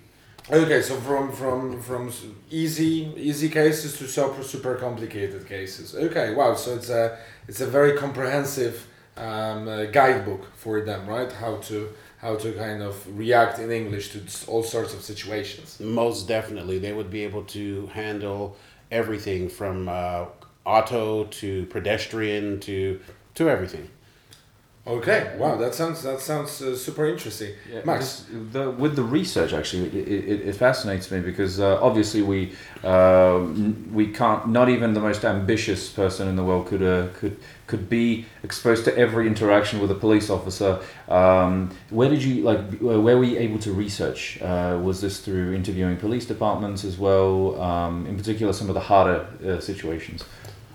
Okay, 0.52 0.82
so 0.82 0.96
from 0.96 1.32
from 1.32 1.80
from 1.80 2.12
easy 2.50 3.14
easy 3.16 3.50
cases 3.50 3.98
to 4.00 4.08
super 4.08 4.44
super 4.44 4.76
complicated 4.76 5.48
cases. 5.48 5.94
Okay, 5.96 6.34
wow. 6.34 6.56
So 6.56 6.74
it's 6.76 6.90
a 6.90 7.20
it's 7.48 7.62
a 7.62 7.68
very 7.68 7.96
comprehensive 7.96 8.88
um, 9.16 9.68
uh, 9.68 9.86
guidebook 9.86 10.52
for 10.56 10.82
them, 10.82 11.08
right? 11.08 11.32
How 11.32 11.58
to 11.58 11.90
how 12.18 12.36
to 12.38 12.52
kind 12.54 12.82
of 12.82 12.96
react 13.18 13.60
in 13.60 13.72
English 13.72 14.12
to 14.14 14.22
all 14.50 14.64
sorts 14.64 14.94
of 14.96 15.02
situations. 15.02 15.80
Most 15.80 16.28
definitely, 16.28 16.80
they 16.80 16.94
would 16.94 17.12
be 17.12 17.24
able 17.24 17.44
to 17.44 17.88
handle 17.88 18.58
everything 18.92 19.50
from 19.50 19.88
uh, 19.88 20.26
auto 20.66 21.26
to 21.26 21.66
pedestrian 21.68 22.60
to 22.62 23.00
to 23.36 23.50
everything. 23.50 23.88
Okay, 24.88 25.36
wow. 25.38 25.56
That 25.58 25.76
sounds 25.76 26.02
that 26.04 26.20
sounds 26.20 26.62
uh, 26.62 26.76
super 26.76 27.06
interesting. 27.06 27.54
Yeah, 27.72 27.82
Max. 27.84 28.22
because 28.22 28.54
The, 28.54 28.72
with 28.72 28.96
the 28.96 29.04
research, 29.04 29.54
actually, 29.54 29.88
it, 29.88 30.08
it, 30.08 30.48
it 30.48 30.56
fascinates 30.56 31.12
me 31.12 31.20
because 31.20 31.60
uh, 31.60 31.80
obviously 31.84 32.22
we 32.24 32.54
uh, 32.84 33.36
n- 33.38 33.90
we 33.94 34.08
can't. 34.08 34.48
Not 34.48 34.68
even 34.70 34.94
the 34.94 35.00
most 35.02 35.26
ambitious 35.26 35.90
person 35.92 36.28
in 36.28 36.36
the 36.36 36.44
world 36.44 36.68
could 36.68 36.82
uh, 36.82 37.10
could 37.14 37.38
could 37.68 37.88
be 37.90 38.26
exposed 38.42 38.84
to 38.86 38.98
every 38.98 39.28
interaction 39.28 39.80
with 39.80 39.92
a 39.92 39.96
police 39.96 40.30
officer. 40.32 40.80
Um, 41.08 41.70
where 41.92 42.10
did 42.10 42.24
you 42.24 42.42
like? 42.44 42.80
Where 42.80 43.18
were 43.18 43.24
you 43.26 43.38
able 43.38 43.60
to 43.60 43.74
research? 43.74 44.42
Uh, 44.42 44.80
was 44.82 45.02
this 45.02 45.20
through 45.20 45.54
interviewing 45.54 45.98
police 45.98 46.26
departments 46.26 46.84
as 46.84 46.98
well? 46.98 47.62
Um, 47.62 48.08
in 48.08 48.18
particular, 48.18 48.54
some 48.54 48.70
of 48.70 48.74
the 48.76 48.82
harder 48.82 49.28
uh, 49.46 49.60
situations. 49.60 50.24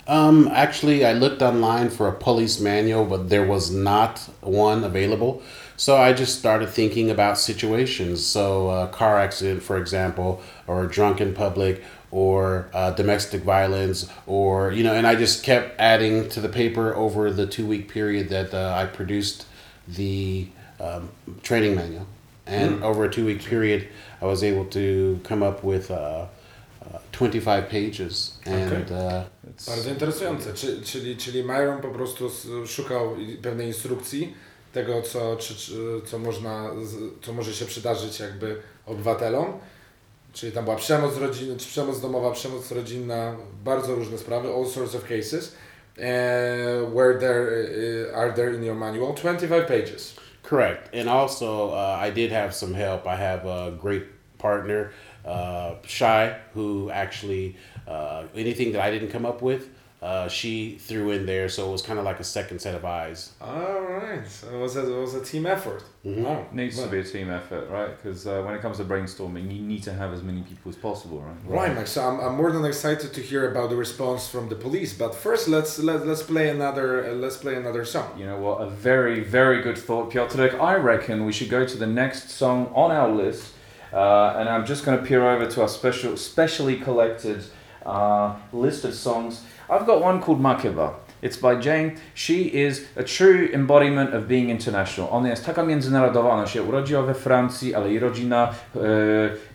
Um, 0.07 0.49
actually, 0.49 1.05
I 1.05 1.13
looked 1.13 1.41
online 1.41 1.89
for 1.89 2.09
a 2.09 2.13
police 2.13 2.61
manual, 2.61 3.07
but 3.07 3.31
there 3.31 3.47
was 3.47 3.71
not 3.71 4.19
one 4.41 4.85
available. 4.85 5.43
So 5.77 5.97
I 5.97 6.13
just 6.13 6.39
started 6.39 6.69
thinking 6.69 7.11
about 7.11 7.39
situations. 7.39 8.25
So, 8.25 8.71
a 8.71 8.89
car 8.89 9.19
accident, 9.19 9.63
for 9.63 9.79
example, 9.79 10.43
or 10.67 10.87
drunk 10.87 11.21
in 11.21 11.35
public, 11.35 11.83
or 12.11 12.69
uh, 12.73 12.93
domestic 12.93 13.43
violence, 13.43 14.09
or, 14.27 14.71
you 14.71 14.85
know, 14.85 14.95
and 14.95 15.07
I 15.07 15.17
just 15.17 15.43
kept 15.43 15.81
adding 15.81 16.29
to 16.29 16.41
the 16.41 16.49
paper 16.49 16.95
over 16.95 17.33
the 17.33 17.47
two 17.47 17.67
week 17.67 17.89
period 17.89 18.29
that 18.29 18.55
uh, 18.55 18.73
I 18.77 18.87
produced 18.87 19.47
the 19.89 20.49
um, 20.79 21.11
training 21.43 21.75
manual. 21.75 22.07
And 22.47 22.85
over 22.85 23.05
a 23.05 23.11
two 23.11 23.25
week 23.25 23.43
period, 23.43 23.89
I 24.21 24.27
was 24.27 24.45
able 24.45 24.67
to 24.67 25.19
come 25.25 25.43
up 25.43 25.65
with 25.65 25.91
uh, 25.91 25.95
uh, 25.95 26.29
25 27.19 27.67
pages. 27.67 28.39
And 28.47 28.91
uh, 28.91 29.67
Bardzo 29.67 29.91
interesujące. 29.91 30.55
Czy, 30.55 30.83
czyli, 30.83 31.17
czyli 31.17 31.45
Myron 31.45 31.83
po 31.83 31.89
prostu 31.89 32.31
szukał 32.67 33.17
pewnej 33.43 33.67
instrukcji 33.67 34.35
tego, 34.73 35.03
co, 35.03 35.37
czy, 35.37 35.55
czy, 35.55 35.73
co, 36.07 36.19
można, 36.19 36.71
co 37.23 37.33
może 37.33 37.53
się 37.53 37.65
przydarzyć 37.65 38.21
jakby 38.21 38.57
obywatelom. 38.87 39.59
Czyli 40.33 40.53
tam 40.53 40.65
była 40.65 40.77
przemoc 40.77 41.17
rodzinna, 41.17 41.59
czy 41.59 41.67
przemoc 41.67 42.01
domowa, 42.01 42.31
przemoc 42.31 42.73
rodzinna, 42.73 43.37
bardzo 43.65 43.95
różne 43.95 44.19
sprawy, 44.19 44.49
all 44.49 44.67
sorts 44.67 44.95
of 44.95 45.03
cases. 45.03 45.57
Uh, 45.97 46.03
where 46.93 47.19
there 47.19 47.47
uh, 48.11 48.19
are 48.19 48.33
there 48.33 48.55
in 48.55 48.65
your 48.65 48.75
manual 48.75 49.15
25 49.15 49.69
pages. 49.69 50.17
Correct. 50.43 50.93
And 50.93 51.09
also, 51.09 51.71
uh, 51.71 52.09
I 52.09 52.11
did 52.11 52.33
have 52.33 52.53
some 52.53 52.75
help. 52.75 53.07
I 53.07 53.17
have 53.17 53.47
a 53.47 53.71
great 53.71 54.03
partner, 54.39 54.91
uh, 55.25 55.75
Shy, 55.87 56.37
who 56.55 56.91
actually, 56.91 57.57
uh, 57.87 58.25
anything 58.35 58.73
that 58.73 58.83
I 58.83 58.91
didn't 58.91 59.09
come 59.09 59.27
up 59.27 59.43
with, 59.43 59.69
uh, 60.03 60.29
she 60.29 60.77
threw 60.77 61.13
in 61.13 61.25
there. 61.25 61.49
So 61.49 61.67
it 61.67 61.73
was 61.73 61.81
kind 61.81 61.99
of 61.99 62.05
like 62.05 62.21
a 62.21 62.25
second 62.25 62.59
set 62.61 62.75
of 62.75 62.85
eyes. 62.85 63.33
All 63.41 63.81
right, 63.81 64.29
so 64.29 64.55
it 64.55 64.61
was 64.61 64.77
a, 64.77 64.81
it 64.81 65.01
was 65.01 65.15
a 65.15 65.25
team 65.25 65.47
effort. 65.47 65.83
Wow. 66.05 66.47
Needs 66.53 66.77
Well, 66.77 66.85
to 66.85 66.93
be 66.93 66.99
a 66.99 67.05
team 67.05 67.31
effort, 67.31 67.71
right? 67.71 67.97
Because 67.97 68.27
uh, 68.27 68.43
when 68.45 68.55
it 68.55 68.61
comes 68.61 68.77
to 68.77 68.85
brainstorming, 68.85 69.45
you 69.51 69.63
need 69.63 69.83
to 69.85 69.95
have 69.95 70.13
as 70.13 70.23
many 70.23 70.43
people 70.43 70.69
as 70.69 70.77
possible, 70.77 71.21
right? 71.23 71.37
Right, 71.47 71.75
Max. 71.75 71.93
So 71.93 72.07
I'm, 72.07 72.21
I'm 72.21 72.37
more 72.37 72.53
than 72.53 72.67
excited 72.67 73.15
to 73.15 73.23
hear 73.23 73.51
about 73.51 73.71
the 73.71 73.77
response 73.77 74.29
from 74.29 74.51
the 74.51 74.57
police. 74.57 74.93
But 74.93 75.15
first, 75.15 75.49
let's 75.49 75.79
let, 75.79 76.07
let's 76.07 76.23
play 76.23 76.51
another 76.51 77.07
uh, 77.07 77.13
let's 77.15 77.39
play 77.39 77.55
another 77.55 77.87
song. 77.87 78.19
You 78.19 78.27
know 78.27 78.39
what? 78.39 78.61
A 78.61 78.69
very, 78.69 79.21
very 79.21 79.63
good 79.63 79.79
thought, 79.79 80.13
Piotrek. 80.13 80.61
I 80.61 80.75
reckon 80.75 81.25
we 81.25 81.33
should 81.33 81.49
go 81.49 81.65
to 81.65 81.77
the 81.79 81.87
next 81.87 82.29
song 82.29 82.71
on 82.75 82.91
our 82.91 83.09
list, 83.09 83.54
uh, 83.95 84.35
and 84.37 84.49
I'm 84.49 84.67
just 84.67 84.85
going 84.85 84.99
to 84.99 85.05
peer 85.05 85.29
over 85.29 85.47
to 85.47 85.63
our 85.63 85.69
special, 85.69 86.17
specially 86.17 86.77
collected 86.77 87.45
uh, 87.87 88.37
list 88.53 88.85
of 88.85 88.93
songs. 88.95 89.45
I've 89.71 89.87
got 89.87 90.03
one 90.03 90.21
called 90.21 90.41
Makeba. 90.41 90.95
It's 91.25 91.37
by 91.41 91.67
Jane. 91.69 91.91
She 92.15 92.35
is 92.35 92.85
a 92.97 93.03
true 93.03 93.49
embodiment 93.53 94.15
of 94.15 94.25
being 94.25 94.51
international. 94.51 95.09
Ona 95.13 95.29
jest 95.29 95.47
taka 95.47 95.63
międzynarodowa, 95.63 96.31
ona 96.31 96.47
się 96.47 96.63
urodziła 96.63 97.03
we 97.03 97.15
Francji, 97.15 97.75
ale 97.75 97.89
jej 97.89 97.99
rodzina 97.99 98.55
e, 98.77 98.81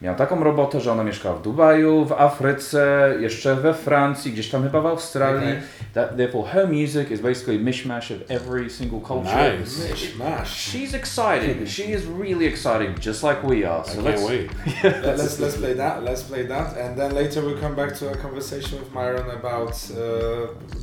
miała 0.01 0.17
taką 0.17 0.43
robotę, 0.43 0.81
że 0.81 0.91
ona 0.91 1.03
mieszkała 1.03 1.35
w 1.35 1.41
Dubaju, 1.41 2.05
w 2.05 2.11
Afryce, 2.11 3.13
jeszcze 3.19 3.55
we 3.55 3.73
Francji, 3.73 4.31
gdzieś 4.31 4.49
tam 4.49 4.63
chyba 4.63 4.81
w 4.81 4.85
Australii. 4.85 5.49
Okay. 5.49 5.61
That, 5.93 6.17
therefore, 6.17 6.49
her 6.49 6.67
music 6.67 7.11
is 7.11 7.21
basically 7.21 7.55
a 7.55 7.59
mishmash 7.59 8.11
of 8.11 8.31
every 8.31 8.69
single 8.69 8.99
culture. 9.01 9.59
Nice. 9.59 9.91
Mishmash. 9.91 10.45
She's 10.45 10.93
excited. 10.93 11.69
she 11.69 11.83
is 11.83 12.05
really 12.05 12.45
excited, 12.45 12.99
just 12.99 13.23
like 13.23 13.43
we 13.43 13.65
are. 13.65 13.81
I 13.81 13.87
So 13.87 13.93
can't 13.93 14.05
let's, 14.05 14.23
wait. 14.29 14.49
let's 14.83 15.39
let's 15.39 15.57
play 15.57 15.73
that. 15.73 16.03
Let's 16.03 16.23
play 16.23 16.43
that, 16.47 16.77
and 16.77 16.97
then 16.97 17.15
later 17.15 17.41
we'll 17.41 17.59
come 17.59 17.75
back 17.75 17.95
to 17.99 18.09
a 18.11 18.17
conversation 18.17 18.79
with 18.79 18.93
Myron 18.93 19.29
about, 19.29 19.73
uh, 19.91 19.95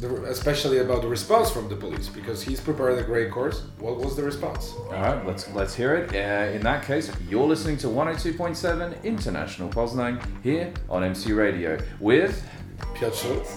the, 0.00 0.26
especially 0.30 0.75
about 0.80 1.02
the 1.02 1.08
response 1.08 1.50
from 1.50 1.68
the 1.68 1.76
police 1.76 2.08
because 2.08 2.42
he's 2.42 2.60
prepared 2.60 2.98
a 2.98 3.02
great 3.02 3.30
course. 3.30 3.62
What 3.78 3.96
was 3.98 4.16
the 4.16 4.22
response? 4.22 4.74
All 4.86 4.92
right, 4.92 5.26
let's 5.26 5.52
let's 5.54 5.74
hear 5.74 5.94
it. 5.96 6.14
Uh, 6.14 6.52
in 6.52 6.62
that 6.62 6.84
case, 6.84 7.10
you're 7.28 7.46
listening 7.46 7.76
to 7.78 7.88
102.7 7.88 9.02
International 9.04 9.68
Poznan 9.68 10.20
here 10.42 10.72
on 10.88 11.04
MC 11.04 11.32
Radio 11.32 11.78
with 12.00 12.46
Piotr 12.94 13.16
Schultz. 13.16 13.56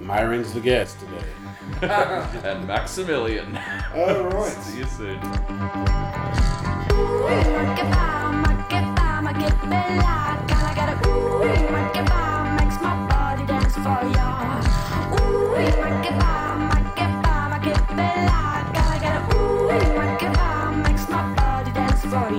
Myron's 0.00 0.52
the 0.52 0.60
guest 0.60 0.98
today. 1.00 1.24
and 2.44 2.66
Maximilian. 2.66 3.56
All 3.94 4.24
right. 4.28 4.52
See 4.62 4.78
you 4.78 4.86
soon. 4.86 5.20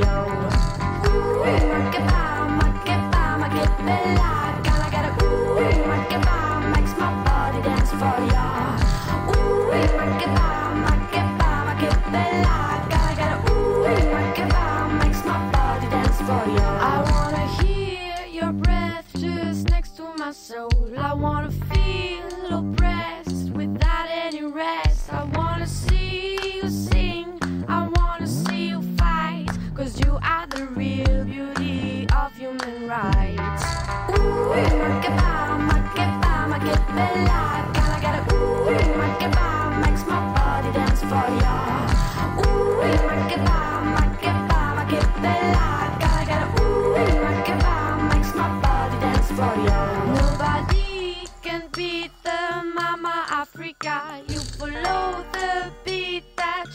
I 0.03 0.26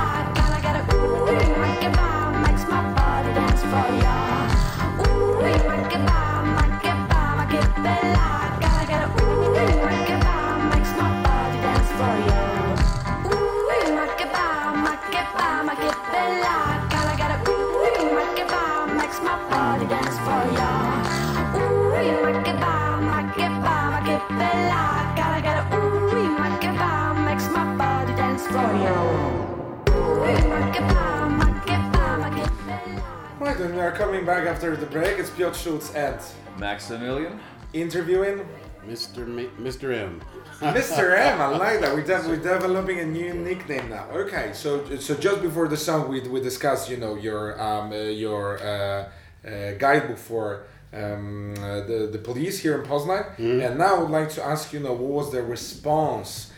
And 33.60 33.74
we 33.74 33.80
are 33.80 33.92
coming 33.92 34.24
back 34.24 34.46
after 34.46 34.76
the 34.76 34.86
break. 34.86 35.18
It's 35.18 35.30
Piotr 35.30 35.56
Schultz 35.56 35.94
and 35.94 36.18
Maximilian. 36.58 37.40
interviewing 37.72 38.46
Mr. 38.86 39.18
M- 39.18 39.50
Mr. 39.60 39.92
M. 39.94 40.20
Mr. 40.60 41.16
M. 41.18 41.40
I 41.40 41.48
like 41.48 41.80
that. 41.80 41.94
We're, 41.94 42.02
de- 42.02 42.28
we're 42.28 42.36
developing 42.36 43.00
a 43.00 43.04
new 43.04 43.34
nickname 43.34 43.90
now. 43.90 44.06
Okay, 44.10 44.50
so 44.54 44.96
so 44.98 45.14
just 45.14 45.42
before 45.42 45.68
the 45.68 45.76
song, 45.76 46.08
we, 46.08 46.20
we 46.28 46.40
discussed, 46.40 46.88
you 46.88 46.96
know, 46.96 47.14
your 47.16 47.60
um, 47.60 47.92
uh, 47.92 47.96
your 47.96 48.58
uh, 48.62 49.08
uh, 49.46 49.72
guidebook 49.78 50.18
for 50.18 50.64
um, 50.94 51.54
uh, 51.58 51.80
the 51.82 52.08
the 52.10 52.18
police 52.18 52.58
here 52.60 52.80
in 52.80 52.86
Poznan, 52.88 53.24
and 53.38 53.78
now 53.78 53.96
I 53.96 53.98
would 53.98 54.10
like 54.10 54.30
to 54.30 54.44
ask, 54.44 54.72
you 54.72 54.80
know, 54.80 54.92
what 54.92 55.10
was 55.20 55.32
the 55.32 55.42
response? 55.42 56.50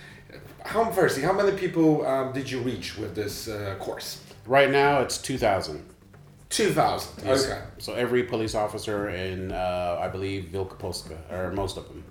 How 0.64 0.84
firstly, 0.92 1.22
how 1.24 1.32
many 1.32 1.52
people 1.56 2.06
um, 2.06 2.32
did 2.32 2.48
you 2.50 2.60
reach 2.60 2.96
with 2.96 3.14
this 3.16 3.48
uh, 3.48 3.74
course? 3.80 4.20
Right 4.46 4.70
now, 4.70 5.00
it's 5.00 5.18
2,000. 5.18 5.84
Two 6.50 6.72
thousand. 6.72 7.24
Yes. 7.24 7.46
Okay. 7.46 7.62
So 7.78 7.94
every 7.94 8.24
police 8.24 8.54
officer 8.54 9.08
in, 9.08 9.52
uh, 9.52 9.98
I 10.00 10.08
believe, 10.08 10.50
Wielkopolska, 10.52 11.16
or 11.32 11.52
most 11.52 11.76
of 11.76 11.86
them. 11.88 12.02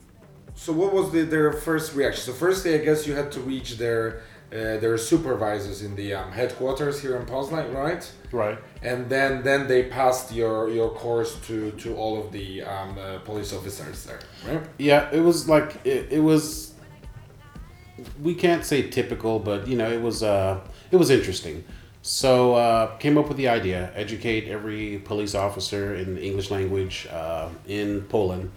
So 0.55 0.73
what 0.73 0.93
was 0.93 1.11
the, 1.11 1.23
their 1.23 1.51
first 1.51 1.93
reaction? 1.93 2.23
So 2.23 2.33
firstly, 2.33 2.73
I 2.73 2.77
guess 2.77 3.05
you 3.05 3.15
had 3.15 3.31
to 3.33 3.41
reach 3.41 3.77
their 3.77 4.21
uh, 4.51 4.77
their 4.83 4.97
supervisors 4.97 5.81
in 5.81 5.95
the 5.95 6.13
um, 6.13 6.31
headquarters 6.31 7.01
here 7.01 7.17
in 7.17 7.25
Poznan, 7.25 7.73
right? 7.73 8.09
Right. 8.31 8.57
And 8.81 9.09
then 9.09 9.43
then 9.43 9.67
they 9.67 9.83
passed 9.83 10.31
your 10.33 10.69
your 10.69 10.89
course 10.89 11.35
to 11.47 11.71
to 11.71 11.95
all 11.97 12.19
of 12.19 12.31
the 12.31 12.63
um, 12.63 12.97
uh, 12.97 13.19
police 13.19 13.53
officers 13.53 14.05
there, 14.05 14.21
right? 14.47 14.63
Yeah, 14.77 15.09
it 15.11 15.21
was 15.21 15.49
like 15.49 15.85
it, 15.85 16.07
it 16.11 16.21
was. 16.21 16.73
We 18.23 18.33
can't 18.33 18.63
say 18.63 18.89
typical, 18.89 19.39
but 19.39 19.67
you 19.67 19.75
know, 19.75 19.91
it 19.91 20.01
was 20.01 20.23
uh, 20.23 20.61
it 20.91 20.95
was 20.95 21.09
interesting. 21.09 21.65
So 22.01 22.55
uh, 22.55 22.95
came 22.97 23.17
up 23.17 23.27
with 23.27 23.37
the 23.37 23.49
idea: 23.49 23.91
educate 23.95 24.47
every 24.47 24.99
police 24.99 25.35
officer 25.35 25.95
in 25.95 26.15
the 26.15 26.23
English 26.23 26.49
language 26.49 27.07
uh, 27.11 27.49
in 27.67 28.03
Poland, 28.03 28.51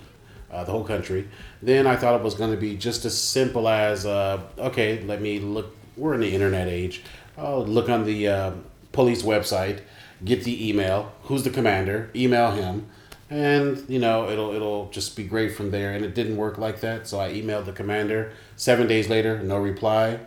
uh, 0.50 0.64
the 0.64 0.72
whole 0.72 0.84
country. 0.84 1.28
Then 1.61 1.87
I 1.87 1.96
thought 1.96 2.14
it 2.14 2.22
was 2.22 2.34
going 2.34 2.52
to 2.52 2.56
be 2.56 2.76
just 2.76 3.04
as 3.04 3.18
simple 3.18 3.68
as 3.68 4.06
uh, 4.06 4.42
okay, 4.58 5.02
let 5.02 5.20
me 5.20 5.38
look. 5.38 5.76
We're 5.96 6.14
in 6.14 6.20
the 6.20 6.34
internet 6.34 6.68
age. 6.68 7.02
I'll 7.37 7.66
look 7.66 7.88
on 7.88 8.04
the 8.04 8.28
uh, 8.28 8.52
police 8.92 9.22
website, 9.22 9.80
get 10.25 10.44
the 10.44 10.68
email. 10.68 11.12
Who's 11.25 11.42
the 11.42 11.50
commander? 11.50 12.11
Email 12.14 12.52
him 12.52 12.88
and 13.32 13.82
you 13.88 13.99
know 13.99 14.28
it'll 14.28 14.52
it'll 14.52 14.90
just 14.90 15.16
be 15.16 15.25
great 15.25 15.56
from 15.56 15.70
there 15.70 15.92
and 15.94 16.04
it 16.04 16.14
didn't 16.14 16.37
work 16.37 16.58
like 16.58 16.80
that 16.80 17.08
so 17.08 17.18
i 17.18 17.32
emailed 17.32 17.64
the 17.64 17.72
commander 17.72 18.30
seven 18.56 18.87
days 18.87 19.08
later 19.08 19.42
no 19.42 19.56
reply 19.56 20.20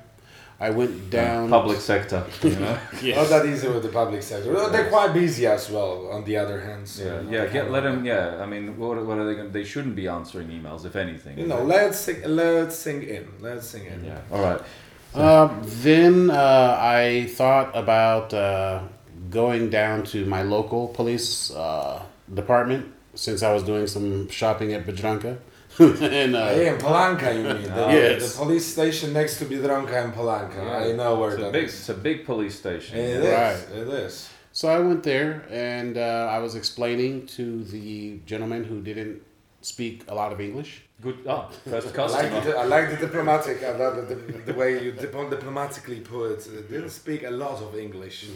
i 0.60 0.70
went 0.70 1.10
down 1.10 1.50
Public 1.50 1.80
sector. 1.80 2.24
You 2.42 2.52
know. 2.52 2.78
Not 3.04 3.30
that 3.30 3.46
easy 3.46 3.68
with 3.68 3.84
the 3.84 3.90
public 3.90 4.24
sector. 4.24 4.54
Well, 4.54 4.70
they're 4.70 4.90
quite 4.90 5.14
busy 5.14 5.46
as 5.48 5.70
well. 5.70 6.08
On 6.12 6.24
the 6.24 6.38
other 6.38 6.62
hand, 6.62 6.88
so 6.88 7.04
Yeah, 7.30 7.44
yeah. 7.44 7.46
Get 7.48 7.72
let 7.72 7.84
them. 7.84 8.06
Yeah, 8.06 8.42
I 8.42 8.46
mean, 8.46 8.78
what, 8.78 9.06
what 9.06 9.18
are 9.18 9.26
they 9.26 9.36
going? 9.36 9.48
to 9.48 9.54
They 9.54 9.66
shouldn't 9.66 9.96
be 9.96 10.08
answering 10.08 10.48
emails, 10.48 10.86
if 10.86 10.96
anything. 10.96 11.38
You 11.38 11.48
know, 11.48 11.62
let's 11.62 12.00
sing, 12.00 12.24
let's 12.24 12.78
sing 12.78 13.04
in. 13.04 13.28
Let's 13.42 13.68
sing 13.68 13.86
in. 13.86 14.06
Yeah. 14.06 14.22
All 14.32 14.42
right. 14.42 14.62
Um, 15.16 15.62
then 15.64 16.30
uh, 16.30 16.78
i 16.78 17.26
thought 17.38 17.72
about 17.74 18.34
uh, 18.34 18.82
going 19.30 19.70
down 19.70 20.04
to 20.04 20.26
my 20.26 20.42
local 20.42 20.90
police 20.90 21.52
uh, 21.52 22.04
department 22.34 22.94
since 23.14 23.42
i 23.42 23.54
was 23.54 23.64
doing 23.64 23.88
some 23.88 24.28
shopping 24.30 24.74
at 24.74 24.86
Biedronka. 24.86 25.38
and 25.80 26.36
uh, 26.36 26.48
Hey, 26.50 26.68
in 26.70 26.78
Polanka, 26.78 27.36
you 27.36 27.44
mean? 27.44 27.64
The, 27.64 27.88
Yes. 27.92 28.34
the 28.36 28.44
police 28.44 28.66
station 28.66 29.14
next 29.14 29.38
to 29.40 29.46
Biedronka 29.46 30.06
in 30.06 30.12
Polanka. 30.12 30.62
I 30.88 30.92
know 30.94 31.20
where 31.20 31.32
It's 31.32 31.40
a 31.40 31.42
that 31.44 31.52
big. 31.54 31.66
is. 31.66 31.74
It's 31.80 31.90
a 31.90 31.94
big 31.94 32.26
police 32.26 32.56
station. 32.56 32.98
It 32.98 33.24
is. 33.24 33.34
Right. 33.72 33.78
It 33.82 33.88
is. 33.90 34.30
So 34.54 34.70
I 34.70 34.80
went 34.80 35.04
there 35.04 35.44
and 35.50 35.98
uh, 35.98 36.30
I 36.36 36.40
was 36.40 36.56
explaining 36.56 37.28
to 37.38 37.64
the 37.66 38.20
gentleman 38.26 38.64
who 38.64 38.82
didn't 38.82 39.22
speak 39.62 40.06
a 40.08 40.16
lot 40.16 40.32
of 40.32 40.40
English. 40.40 40.84
Good. 41.02 41.18
Ah, 41.28 41.50
first 41.70 41.88
I 41.88 41.90
like, 41.90 41.94
customer. 41.96 42.42
the, 42.42 42.58
I 42.58 42.64
like 42.64 42.90
the 42.92 42.96
diplomatic, 43.08 43.62
I 43.62 43.72
love 43.76 43.96
the, 44.08 44.16
the, 44.16 44.32
the 44.50 44.54
way 44.54 44.82
you 44.82 44.94
dip- 44.94 45.12
diplomatically 45.30 46.00
put 46.00 46.32
it. 46.32 46.48
It 46.48 46.72
didn't 46.72 46.92
speak 46.92 47.24
a 47.24 47.32
lot 47.32 47.62
of 47.62 47.76
English. 47.78 48.28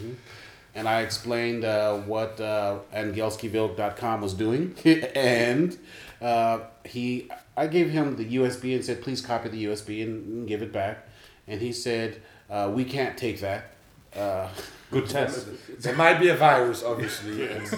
And 0.74 0.86
I 0.86 1.00
explained 1.00 1.64
uh, 1.64 1.94
what 2.12 2.38
uh, 2.38 2.80
Angielskiwilk.com 2.94 4.20
was 4.20 4.34
doing. 4.34 4.74
and 5.14 5.78
uh, 6.20 6.60
he, 6.84 7.28
I 7.56 7.66
gave 7.66 7.90
him 7.90 8.16
the 8.16 8.36
USB 8.36 8.74
and 8.74 8.84
said, 8.84 9.02
please 9.02 9.20
copy 9.20 9.48
the 9.48 9.64
USB 9.64 10.02
and, 10.02 10.26
and 10.26 10.48
give 10.48 10.62
it 10.62 10.72
back. 10.72 11.06
And 11.46 11.60
he 11.60 11.72
said, 11.72 12.20
uh, 12.48 12.70
we 12.72 12.84
can't 12.84 13.16
take 13.16 13.40
that. 13.40 13.70
Uh, 14.14 14.48
Good 14.90 15.08
test. 15.08 15.46
There 15.80 15.94
might 15.94 16.18
be 16.18 16.28
a 16.28 16.36
virus, 16.36 16.82
obviously. 16.84 17.46
and, 17.46 17.62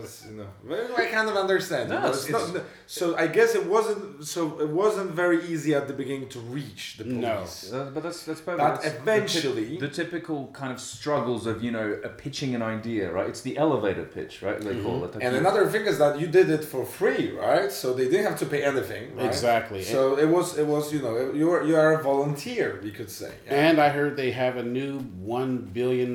yes, 0.00 0.26
you 0.28 0.36
know, 0.36 0.46
well, 0.66 0.88
I 0.96 1.06
kind 1.06 1.28
of 1.28 1.36
understand. 1.36 1.88
No, 1.90 1.98
it's- 1.98 2.28
it's 2.28 2.52
not- 2.52 2.62
so 2.86 3.16
I 3.16 3.26
guess 3.26 3.54
it 3.54 3.64
wasn't. 3.66 4.24
So 4.24 4.60
it 4.60 4.68
wasn't 4.68 5.10
very 5.12 5.44
easy 5.46 5.74
at 5.74 5.86
the 5.88 5.94
beginning 5.94 6.28
to 6.30 6.40
reach 6.40 6.96
the 6.98 7.04
No. 7.04 7.36
police. 7.36 7.72
Uh, 7.72 7.90
but 7.94 8.02
that's 8.02 8.24
that's 8.24 8.40
perfect. 8.40 8.58
But 8.58 8.82
That's 8.82 8.94
the 8.94 9.00
eventually- 9.00 9.76
the, 9.78 9.88
typical 9.88 10.48
kind 10.52 10.72
of 10.72 10.80
struggles 10.80 11.46
of 11.46 11.62
you 11.64 11.70
know 11.70 11.86
pitching 12.18 12.54
an 12.54 12.62
idea, 12.62 13.10
right? 13.10 13.28
It's 13.28 13.40
the 13.40 13.56
elevator 13.56 14.04
pitch, 14.04 14.42
right? 14.42 14.60
They 14.60 14.76
call 14.82 15.04
it. 15.06 15.14
And 15.20 15.34
another 15.36 15.66
thing 15.68 15.86
is 15.86 15.96
that 15.98 16.20
you 16.20 16.26
did 16.26 16.48
it 16.50 16.64
for 16.64 16.84
free, 16.84 17.32
right? 17.32 17.70
So 17.72 17.94
they 17.94 18.08
didn't 18.10 18.26
have 18.30 18.38
to 18.40 18.46
pay 18.46 18.62
anything. 18.62 19.16
Right? 19.16 19.26
Exactly. 19.26 19.82
So 19.82 20.18
it 20.18 20.28
was 20.28 20.46
it 20.58 20.66
was 20.66 20.92
you 20.92 21.00
know 21.02 21.32
you 21.40 21.50
are 21.54 21.62
you 21.64 21.76
are 21.76 21.92
a 21.98 22.02
volunteer, 22.02 22.78
we 22.82 22.90
could 22.98 23.10
say. 23.10 23.32
Yeah. 23.46 23.54
And 23.68 23.80
I 23.80 23.88
heard 23.88 24.16
they 24.16 24.30
have 24.32 24.56
a 24.56 24.62
new 24.78 24.92
one 25.38 25.52
billion 25.78 26.12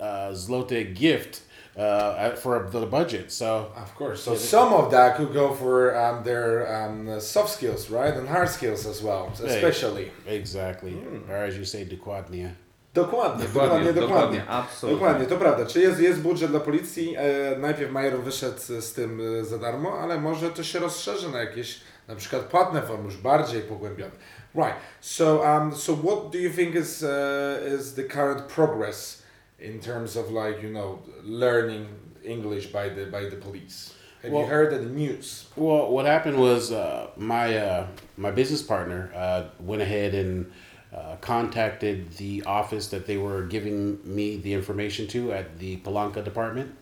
uh, 0.00 0.32
zloty 0.42 0.82
gift 1.04 1.32
uh, 1.76 2.36
for 2.42 2.54
the 2.70 2.86
budget. 2.86 3.26
So 3.32 3.48
Of 3.84 3.90
course. 4.00 4.18
So 4.26 4.34
some 4.36 4.70
of 4.80 4.90
that 4.90 5.16
could 5.16 5.32
go 5.42 5.46
for 5.62 5.76
um, 6.04 6.16
their 6.24 6.50
um, 6.76 7.20
soft 7.20 7.50
skills, 7.56 7.90
right, 7.90 8.14
and 8.18 8.28
hard 8.28 8.50
skills 8.58 8.86
as 8.86 8.98
well, 9.02 9.24
especially. 9.52 10.06
exactly, 10.26 10.94
or 11.28 11.36
as 11.48 11.54
you 11.58 11.64
say, 11.64 11.84
dokładnie. 11.84 12.48
Dokładnie, 12.94 13.44
Dokładnie, 13.44 13.92
dokładnie, 13.92 13.92
dokładnie. 13.92 14.40
dokładnie, 14.40 14.44
absolutnie. 14.48 15.00
Dokładnie, 15.00 15.26
to 15.26 15.36
prawda. 15.36 15.66
Czy 15.66 15.80
jest, 15.80 16.00
jest 16.00 16.20
budżet 16.20 16.50
dla 16.50 16.60
policji? 16.60 17.14
E, 17.16 17.58
najpierw 17.58 17.92
Major 17.92 18.20
wyszedł 18.20 18.58
z 18.80 18.92
tym 18.92 19.20
e, 19.40 19.44
za 19.44 19.58
darmo, 19.58 19.98
ale 19.98 20.20
może 20.20 20.50
to 20.50 20.62
się 20.64 20.78
rozszerzy 20.78 21.28
na 21.28 21.38
jakieś 21.38 21.80
na 22.08 22.16
przykład 22.16 22.42
płatne 22.42 22.82
formy, 22.82 23.04
już 23.04 23.16
bardziej 23.16 23.62
pogłębione. 23.62 24.12
Right. 24.54 24.74
So, 25.00 25.44
um, 25.46 25.74
so 25.74 25.94
what 25.94 26.32
do 26.32 26.38
you 26.38 26.50
think 26.50 26.74
is 26.74 27.02
uh, 27.04 27.60
is 27.62 27.94
the 27.94 28.04
current 28.04 28.48
progress 28.48 29.22
in 29.58 29.80
terms 29.80 30.16
of 30.16 30.30
like 30.30 30.62
you 30.62 30.70
know 30.70 31.00
learning 31.22 31.88
English 32.24 32.66
by 32.66 32.88
the 32.88 33.06
by 33.06 33.24
the 33.28 33.36
police? 33.36 33.94
Have 34.22 34.32
Well- 34.32 34.42
you 34.42 34.48
heard 34.48 34.70
the 34.72 34.82
news? 34.82 35.46
Well, 35.56 35.90
what 35.90 36.04
happened 36.06 36.38
was 36.38 36.72
uh, 36.72 37.08
my 37.16 37.56
uh, 37.56 37.86
my 38.16 38.30
business 38.32 38.62
partner 38.62 39.10
uh, 39.14 39.44
went 39.60 39.82
ahead 39.82 40.14
and 40.14 40.50
uh, 40.92 41.16
contacted 41.20 42.10
the 42.16 42.42
office 42.44 42.88
that 42.88 43.06
they 43.06 43.16
were 43.16 43.44
giving 43.44 44.00
me 44.04 44.36
the 44.36 44.52
information 44.52 45.06
to 45.08 45.32
at 45.32 45.58
the 45.58 45.76
Polanka 45.78 46.24
department. 46.24 46.74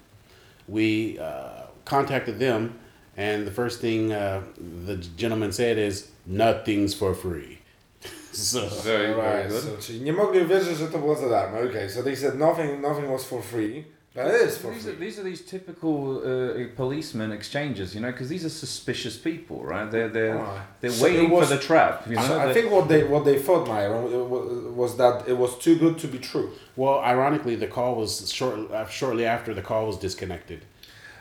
We 0.66 1.18
uh, 1.18 1.64
contacted 1.84 2.38
them, 2.38 2.78
and 3.16 3.46
the 3.46 3.50
first 3.50 3.80
thing 3.80 4.12
uh, 4.12 4.42
the 4.86 4.96
gentleman 4.96 5.52
said 5.52 5.76
is, 5.78 6.10
"Nothing's 6.26 6.94
for 6.94 7.14
free." 7.14 7.57
so 8.50 8.60
Very, 8.82 9.14
very 9.14 9.38
Right. 9.42 9.48
good. 9.48 9.62
So, 9.62 9.70
czyli 9.80 10.00
nie 10.00 10.12
mogli 10.12 10.46
wierzyć, 10.46 10.78
że 10.78 10.86
to 10.88 10.98
było 10.98 11.14
za 11.14 11.28
darmo. 11.28 11.58
Okay. 11.70 11.90
So 11.90 12.02
they 12.02 12.16
said 12.16 12.38
nothing 12.38 12.80
nothing 12.82 13.08
was 13.10 13.24
for 13.24 13.42
free, 13.42 13.84
but 14.14 14.26
it 14.26 14.48
is 14.48 14.58
for 14.58 14.72
These 14.72 14.82
free. 14.84 14.92
are, 14.92 14.98
these 15.00 15.20
are 15.20 15.24
these 15.30 15.44
typical 15.44 16.16
uh, 16.18 16.76
policeman 16.76 17.32
exchanges, 17.32 17.94
you 17.94 18.00
know, 18.00 18.12
because 18.12 18.28
these 18.28 18.46
are 18.46 18.50
suspicious 18.50 19.16
people, 19.18 19.56
right? 19.64 19.90
They're 19.90 20.08
they're 20.12 20.34
Right. 20.36 20.62
they're 20.80 20.92
So 20.98 21.04
waiting 21.04 21.30
was- 21.30 21.48
for 21.48 21.54
the 21.56 21.62
trap. 21.62 22.06
You 22.06 22.16
know, 22.16 22.26
So 22.28 22.38
I 22.40 22.46
They- 22.46 22.54
think 22.60 22.72
what 22.72 22.88
they 22.88 23.02
what 23.04 23.24
they 23.24 23.38
thought, 23.38 23.66
Myron, 23.68 24.04
was 24.76 24.96
that 24.96 25.28
it 25.28 25.36
was 25.38 25.58
too 25.58 25.76
good 25.76 25.98
to 25.98 26.06
be 26.08 26.18
true. 26.18 26.48
well, 26.76 26.98
ironically, 27.12 27.56
the 27.56 27.66
call 27.68 27.94
was 27.96 28.30
short 28.32 28.54
uh, 28.70 28.86
shortly 28.88 29.24
after 29.26 29.54
the 29.54 29.62
call 29.62 29.86
was 29.86 29.96
disconnected. 29.98 30.58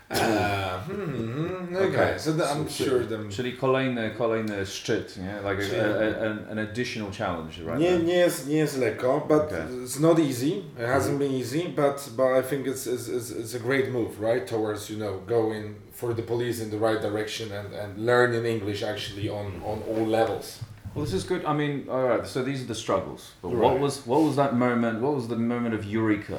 Uh, 0.10 0.80
hmm, 0.86 1.76
okay. 1.76 2.18
So 2.18 2.32
the, 2.34 2.44
I'm 2.46 2.70
sure 2.70 3.06
them. 3.06 3.30
Czyli 3.30 3.54
kolejny, 3.58 4.12
kolejny 4.18 4.66
szczyt, 4.66 5.18
nie? 5.18 5.50
Like 5.52 5.64
a, 5.82 5.86
a, 5.86 6.26
a, 6.28 6.52
an 6.52 6.60
additional 6.60 7.12
challenge, 7.12 7.64
right? 7.64 7.80
Nie, 7.80 8.00
nie 8.00 8.18
jest, 8.18 8.48
nie 8.48 8.58
jest 8.58 8.78
lekko, 8.78 9.26
but 9.28 9.38
Okay. 9.38 9.68
it's 9.84 10.00
not 10.00 10.20
easy. 10.20 10.48
It 10.80 10.88
hasn't 10.88 11.18
been 11.18 11.34
easy, 11.34 11.68
but 11.76 12.10
but 12.18 12.26
I 12.40 12.50
think 12.50 12.68
it's, 12.68 12.88
it's, 12.88 13.08
it's, 13.10 13.32
it's 13.32 13.56
a 13.56 13.60
great 13.60 13.92
move, 13.92 14.22
right, 14.22 14.48
towards 14.48 14.90
you 14.90 14.98
know 14.98 15.20
going 15.28 15.76
for 15.94 16.14
the 16.16 16.24
police 16.24 16.64
in 16.64 16.70
the 16.70 16.78
right 16.78 17.02
direction 17.02 17.52
and, 17.52 17.74
and 17.74 18.06
learning 18.06 18.46
English 18.46 18.84
actually 18.84 19.30
on, 19.30 19.46
on 19.66 19.82
all 19.90 20.06
levels. 20.08 20.60
Well, 20.96 21.06
this 21.06 21.14
is 21.14 21.26
good. 21.26 21.46
I 21.46 21.54
mean, 21.54 21.86
all 21.90 22.04
right. 22.04 22.28
So 22.28 22.44
these 22.44 22.62
are 22.64 22.68
the 22.68 22.76
struggles. 22.76 23.32
But 23.42 23.52
what 23.52 23.80
was 23.80 24.08
what 24.08 24.22
was 24.22 24.36
that 24.36 24.54
moment? 24.56 25.02
What 25.02 25.16
was 25.16 25.28
the 25.28 25.36
moment 25.36 25.76
of 25.76 25.86
eureka? 25.86 26.34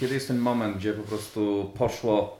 Kiedy 0.00 0.14
jest 0.14 0.28
ten 0.28 0.38
moment, 0.38 0.76
gdzie 0.76 0.92
po 0.92 1.02
prostu 1.02 1.70
poszło? 1.78 2.36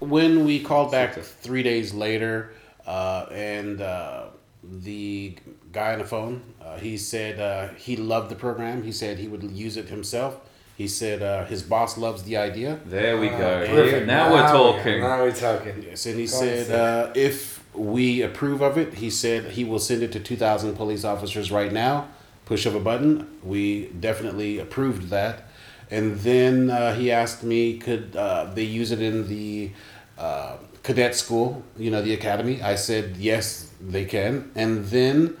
When 0.00 0.44
we 0.44 0.60
called 0.60 0.90
back 0.90 1.14
three 1.16 1.62
days 1.62 1.92
later 1.94 2.52
uh, 2.86 3.26
and 3.32 3.80
uh, 3.80 4.24
the 4.62 5.36
guy 5.72 5.92
on 5.92 5.98
the 5.98 6.04
phone 6.04 6.42
uh, 6.64 6.76
he 6.78 6.96
said 6.96 7.40
uh, 7.40 7.68
he 7.74 7.96
loved 7.96 8.30
the 8.30 8.36
program 8.36 8.82
he 8.82 8.92
said 8.92 9.18
he 9.18 9.28
would 9.28 9.42
use 9.42 9.76
it 9.76 9.88
himself 9.88 10.40
He 10.76 10.88
said 10.88 11.22
uh, 11.22 11.46
his 11.46 11.62
boss 11.62 11.96
loves 11.96 12.22
the 12.24 12.36
idea. 12.36 12.80
There 12.84 13.16
we 13.18 13.28
go. 13.30 13.62
Ah, 13.64 13.66
Perfect. 13.66 14.06
Now 14.06 14.30
we're 14.30 14.46
talking. 14.46 15.00
Now 15.00 15.22
we're 15.24 15.32
talking. 15.32 15.82
Yes, 15.82 16.04
and 16.04 16.18
he 16.20 16.26
Go 16.26 16.36
said 16.40 16.68
uh, 16.70 17.12
if 17.14 17.64
we 17.74 18.20
approve 18.22 18.60
of 18.60 18.76
it, 18.76 18.94
he 19.02 19.08
said 19.08 19.52
he 19.56 19.64
will 19.64 19.78
send 19.78 20.02
it 20.02 20.12
to 20.12 20.20
2,000 20.20 20.76
police 20.76 21.02
officers 21.02 21.50
right 21.50 21.72
now. 21.72 22.08
Push 22.44 22.66
of 22.66 22.74
a 22.74 22.80
button. 22.80 23.26
We 23.42 23.86
definitely 23.88 24.58
approved 24.58 25.08
that. 25.08 25.45
And 25.90 26.18
then 26.20 26.70
uh, 26.70 26.94
he 26.94 27.12
asked 27.12 27.42
me, 27.42 27.78
could 27.78 28.16
uh, 28.16 28.50
they 28.54 28.64
use 28.64 28.90
it 28.90 29.00
in 29.00 29.28
the 29.28 29.70
uh, 30.18 30.56
cadet 30.82 31.14
school, 31.14 31.62
you 31.76 31.90
know, 31.90 32.02
the 32.02 32.14
academy? 32.14 32.60
I 32.62 32.74
said, 32.74 33.16
yes, 33.16 33.70
they 33.80 34.04
can. 34.04 34.50
And 34.54 34.86
then 34.86 35.36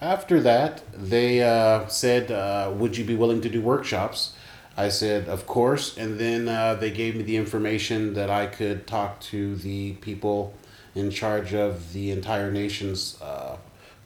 after 0.00 0.40
that, 0.40 0.82
they 0.94 1.42
uh, 1.42 1.86
said, 1.88 2.30
would 2.78 2.96
you 2.96 3.04
be 3.04 3.14
willing 3.14 3.40
to 3.42 3.48
do 3.48 3.60
workshops? 3.60 4.34
I 4.76 4.88
said, 4.88 5.28
of 5.28 5.46
course. 5.46 5.96
And 5.96 6.18
then 6.18 6.48
uh, 6.48 6.74
they 6.74 6.90
gave 6.90 7.16
me 7.16 7.22
the 7.22 7.36
information 7.36 8.14
that 8.14 8.30
I 8.30 8.46
could 8.46 8.86
talk 8.86 9.20
to 9.20 9.56
the 9.56 9.92
people 9.94 10.54
in 10.94 11.10
charge 11.10 11.54
of 11.54 11.92
the 11.92 12.10
entire 12.10 12.50
nation's 12.50 13.20
uh, 13.20 13.56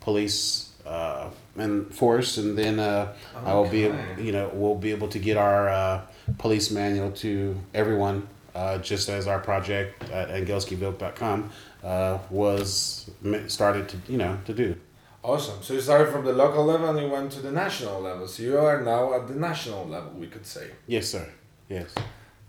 police 0.01 0.66
uh, 0.87 1.31
and 1.57 1.93
force. 1.95 2.39
And 2.39 2.57
then 2.57 2.79
uh, 2.79 3.15
I 3.45 3.55
will 3.55 3.69
be, 3.69 3.91
you 4.19 4.33
know, 4.33 4.51
we'll 4.53 4.75
be 4.75 4.91
able 4.91 5.09
to 5.09 5.19
get 5.19 5.37
our 5.37 5.69
uh, 5.69 6.03
police 6.39 6.71
manual 6.71 7.11
to 7.13 7.57
everyone, 7.75 8.29
uh, 8.55 8.79
just 8.79 9.09
as 9.09 9.27
our 9.27 9.41
project 9.41 10.09
at 10.11 10.29
angielskiwilk.com 10.29 11.51
uh, 11.83 12.19
was 12.31 13.11
started 13.49 13.89
to, 13.89 13.97
you 14.09 14.19
know, 14.19 14.39
to 14.45 14.55
do. 14.55 14.77
Awesome. 15.23 15.61
So 15.61 15.75
you 15.75 15.81
started 15.81 16.13
from 16.13 16.25
the 16.25 16.33
local 16.33 16.65
level 16.65 16.89
and 16.89 17.01
you 17.01 17.09
went 17.09 17.33
to 17.33 17.41
the 17.41 17.51
national 17.51 18.01
level. 18.01 18.29
So 18.29 18.45
you 18.45 18.59
are 18.59 18.81
now 18.81 19.13
at 19.15 19.27
the 19.27 19.35
national 19.35 19.87
level, 19.87 20.13
we 20.13 20.29
could 20.29 20.47
say. 20.47 20.71
Yes, 20.87 21.09
sir. 21.09 21.29
Yes. 21.69 21.93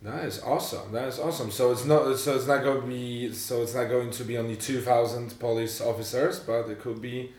That 0.03 0.25
is 0.25 0.43
awesome. 0.43 0.91
That 0.91 1.07
is 1.07 1.19
awesome. 1.19 1.49
So 1.49 1.71
it's 1.71 1.85
not. 1.85 2.15
So 2.19 2.35
it's 2.35 2.45
not 2.45 2.61
going 2.61 2.81
to 2.81 2.87
be. 2.87 3.33
So 3.33 3.63
it's 3.63 3.73
not 3.73 3.89
going 3.89 4.11
to 4.11 4.23
be 4.23 4.37
only 4.37 4.55
two 4.55 4.79
thousand 4.79 5.39
police 5.39 5.81
officers, 5.81 6.39
but 6.39 6.69
it 6.69 6.79
could 6.79 7.01
be 7.01 7.31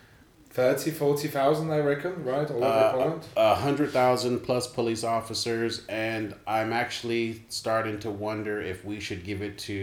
30, 0.59 0.91
40,000, 0.91 1.71
I 1.71 1.79
reckon. 1.79 2.13
Right, 2.25 2.51
all 2.51 2.57
over 2.65 2.67
Uh, 2.67 2.93
Poland. 2.93 3.23
a 3.37 3.55
hundred 3.55 3.91
thousand 3.93 4.41
plus 4.41 4.67
police 4.67 5.05
officers, 5.05 5.83
and 5.89 6.35
I'm 6.47 6.73
actually 6.73 7.27
starting 7.49 8.01
to 8.01 8.11
wonder 8.11 8.61
if 8.73 8.85
we 8.85 8.99
should 9.01 9.23
give 9.25 9.41
it 9.49 9.57
to. 9.69 9.77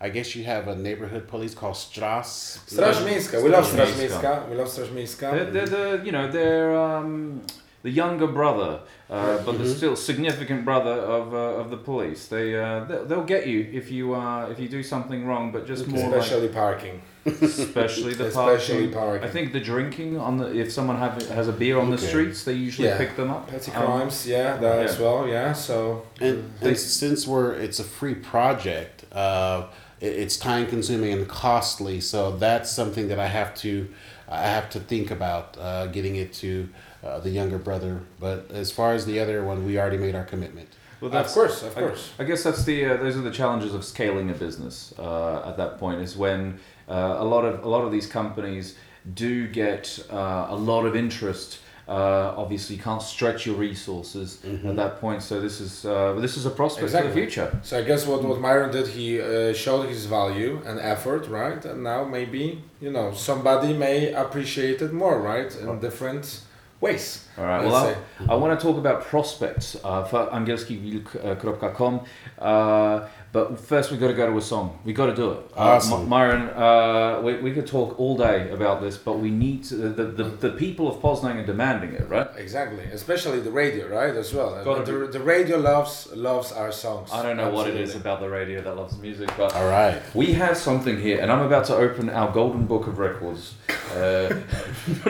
I 0.00 0.08
guess 0.10 0.36
you 0.36 0.44
have 0.44 0.68
a 0.68 0.76
neighborhood 0.76 1.26
police 1.28 1.54
called 1.60 1.76
Strass. 1.76 2.60
Straż 2.68 3.04
Miejska. 3.04 3.36
We 3.42 3.48
love 3.48 3.66
Straż 3.66 3.88
Straż 3.88 3.98
Miejska. 3.98 4.30
Miejska. 4.30 4.50
We 4.50 4.54
love 4.56 4.68
Straż 4.70 4.90
Miejska. 4.92 5.30
They're, 5.30 5.50
they're 5.52 5.66
the 5.76 5.86
you 6.06 6.12
know 6.12 6.26
they're 6.32 6.72
um, 6.78 7.40
the 7.82 7.90
younger 7.90 8.26
brother, 8.26 8.80
uh, 9.08 9.42
but 9.44 9.56
the 9.58 9.66
still 9.68 9.96
significant 9.96 10.64
brother 10.64 10.90
of 10.92 11.32
uh, 11.34 11.60
of 11.60 11.70
the 11.70 11.76
police. 11.78 12.26
They 12.28 12.54
uh, 12.58 12.84
they'll, 12.84 13.04
they'll 13.06 13.24
get 13.24 13.46
you 13.46 13.60
if 13.72 13.90
you 13.90 14.14
uh, 14.14 14.48
if 14.50 14.58
you 14.60 14.68
do 14.68 14.82
something 14.82 15.26
wrong, 15.26 15.50
but 15.52 15.66
just 15.66 15.86
more 15.88 16.08
like, 16.08 16.20
Especially 16.20 16.48
parking. 16.48 17.00
especially 17.26 18.14
the 18.14 18.26
Especially 18.28 18.88
parking. 18.88 18.92
parking. 18.92 19.28
I 19.28 19.30
think 19.30 19.52
the 19.52 19.60
drinking 19.60 20.18
on 20.18 20.36
the 20.38 20.46
if 20.58 20.72
someone 20.72 20.96
have 20.96 21.26
has 21.30 21.48
a 21.48 21.52
beer 21.52 21.78
on 21.78 21.90
the 21.90 21.98
streets, 21.98 22.44
they 22.44 22.52
usually 22.54 22.88
Yeah. 22.88 22.98
pick 22.98 23.16
them 23.16 23.30
up. 23.30 23.48
Petty 23.48 23.72
Um, 23.72 23.84
crimes, 23.84 24.26
yeah, 24.26 24.56
that 24.56 24.76
yeah. 24.78 24.84
as 24.90 24.98
well, 24.98 25.26
yeah. 25.28 25.52
So 25.52 26.02
And, 26.20 26.50
They- 26.60 26.68
and 26.70 26.78
since 26.78 27.26
we're 27.26 27.52
it's 27.54 27.78
a 27.78 27.84
free 27.84 28.14
project, 28.14 29.04
uh, 29.12 29.66
it, 30.00 30.12
it's 30.22 30.36
time 30.36 30.66
consuming 30.66 31.12
and 31.12 31.28
costly. 31.28 32.00
So 32.00 32.36
that's 32.36 32.70
something 32.70 33.08
that 33.08 33.18
I 33.18 33.26
have 33.26 33.54
to 33.56 33.88
I 34.28 34.42
have 34.42 34.70
to 34.70 34.80
think 34.80 35.10
about 35.10 35.56
uh, 35.58 35.86
getting 35.86 36.14
it 36.16 36.32
to 36.34 36.68
uh, 37.04 37.18
the 37.20 37.30
younger 37.30 37.58
brother. 37.58 38.00
But 38.18 38.50
as 38.50 38.70
far 38.70 38.92
as 38.92 39.06
the 39.06 39.20
other 39.20 39.44
one, 39.44 39.64
we 39.64 39.78
already 39.78 39.98
made 39.98 40.14
our 40.14 40.24
commitment. 40.24 40.68
Well, 41.00 41.14
of 41.14 41.26
course, 41.28 41.62
of 41.62 41.76
I- 41.76 41.80
course. 41.80 42.10
I, 42.18 42.24
guess 42.24 42.42
that's 42.42 42.64
the 42.64 42.84
uh, 42.84 42.96
those 42.98 43.16
are 43.16 43.22
the 43.22 43.30
challenges 43.30 43.74
of 43.74 43.84
scaling 43.84 44.30
a 44.30 44.34
business 44.34 44.92
uh, 44.98 45.42
at 45.46 45.56
that 45.56 45.78
point 45.78 46.02
is 46.02 46.16
when 46.16 46.60
uh, 46.88 47.16
a 47.18 47.24
lot 47.24 47.44
of 47.44 47.64
a 47.64 47.68
lot 47.68 47.84
of 47.84 47.92
these 47.92 48.06
companies 48.06 48.76
do 49.14 49.48
get 49.48 49.98
uh, 50.10 50.46
a 50.50 50.56
lot 50.56 50.84
of 50.84 50.94
interest. 50.94 51.60
Uh, 51.88 52.34
obviously, 52.36 52.76
you 52.76 52.82
can't 52.82 53.02
stretch 53.02 53.46
your 53.46 53.56
resources 53.56 54.38
at 54.64 54.76
that 54.76 55.00
point. 55.00 55.20
So 55.22 55.40
this 55.40 55.60
is 55.60 55.84
uh, 55.84 56.12
this 56.20 56.36
is 56.36 56.46
a 56.46 56.50
prospect 56.50 56.92
for 56.92 57.02
the 57.02 57.10
future. 57.10 57.58
So 57.64 57.78
I 57.78 57.82
guess 57.82 58.06
what, 58.06 58.22
what 58.22 58.38
Myron 58.38 58.70
did, 58.70 58.86
he 58.86 59.20
uh, 59.20 59.52
showed 59.54 59.88
his 59.88 60.06
value 60.06 60.62
and 60.66 60.78
effort, 60.78 61.26
right? 61.26 61.64
And 61.64 61.82
now 61.82 62.04
maybe 62.04 62.62
you 62.80 62.92
know 62.92 63.12
somebody 63.12 63.72
may 63.72 64.12
appreciate 64.12 64.82
it 64.82 64.92
more, 64.92 65.18
right? 65.20 65.52
In 65.56 65.80
different 65.80 66.42
ways. 66.80 67.26
All 67.36 67.44
right. 67.44 67.64
Well. 67.64 67.96
I, 68.28 68.32
I 68.32 68.34
want 68.36 68.58
to 68.58 68.66
talk 68.66 68.78
about 68.78 69.02
prospects 69.04 69.76
uh, 69.84 70.04
for 70.04 70.26
angielski.com. 70.30 72.04
Uh, 72.38 73.08
but 73.32 73.60
first, 73.60 73.90
we've 73.92 74.00
got 74.00 74.08
to 74.08 74.14
go 74.14 74.28
to 74.28 74.36
a 74.36 74.42
song. 74.42 74.78
We 74.84 74.92
got 74.92 75.06
to 75.06 75.14
do 75.14 75.30
it. 75.30 75.38
Uh, 75.56 75.60
Awesome. 75.76 76.02
M- 76.02 76.08
Myron, 76.08 76.48
uh, 76.50 77.20
we, 77.22 77.36
we 77.38 77.52
could 77.52 77.66
talk 77.66 77.98
all 78.00 78.16
day 78.16 78.50
about 78.50 78.80
this, 78.80 78.96
but 78.96 79.20
we 79.20 79.30
need 79.30 79.62
to, 79.64 79.76
the, 79.76 80.04
the, 80.04 80.24
the 80.24 80.50
people 80.50 80.88
of 80.88 81.00
Poznan 81.00 81.36
are 81.36 81.46
demanding 81.46 81.92
it, 81.92 82.08
right? 82.08 82.26
Exactly, 82.36 82.82
especially 82.92 83.38
the 83.40 83.52
radio, 83.52 83.86
right? 83.88 84.14
As 84.16 84.34
well. 84.34 84.64
Gotta 84.64 84.82
the, 84.90 85.06
the 85.06 85.20
radio 85.20 85.58
loves 85.58 86.08
loves 86.12 86.50
our 86.50 86.72
songs. 86.72 87.10
I 87.12 87.22
don't 87.22 87.36
know 87.36 87.50
what 87.50 87.68
it 87.68 87.76
is 87.76 87.94
about 87.94 88.18
the 88.20 88.28
radio 88.28 88.62
that 88.62 88.74
loves 88.76 88.98
music, 88.98 89.30
but 89.36 89.54
All 89.54 89.68
right. 89.68 90.02
we 90.12 90.32
have 90.32 90.56
something 90.56 91.00
here, 91.00 91.20
and 91.20 91.30
I'm 91.30 91.42
about 91.46 91.66
to 91.66 91.76
open 91.76 92.10
our 92.10 92.32
golden 92.32 92.66
book 92.66 92.88
of 92.88 92.98
records. 92.98 93.54
Uh, 93.94 94.40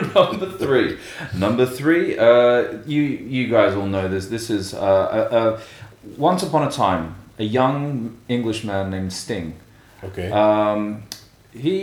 number 0.15 0.51
three, 0.57 0.99
number 1.35 1.65
three. 1.65 2.17
Uh, 2.19 2.77
you 2.85 3.01
you 3.01 3.47
guys 3.47 3.73
all 3.75 3.87
know 3.87 4.07
this. 4.07 4.27
This 4.27 4.49
is 4.51 4.73
uh, 4.73 4.79
a, 5.31 5.37
a, 5.37 5.61
once 6.17 6.43
upon 6.43 6.67
a 6.67 6.71
time 6.71 7.15
a 7.41 7.43
young 7.43 8.17
Englishman 8.27 8.91
named 8.91 9.11
Sting. 9.11 9.47
Okay. 10.03 10.29
Um, 10.31 11.03
he 11.65 11.75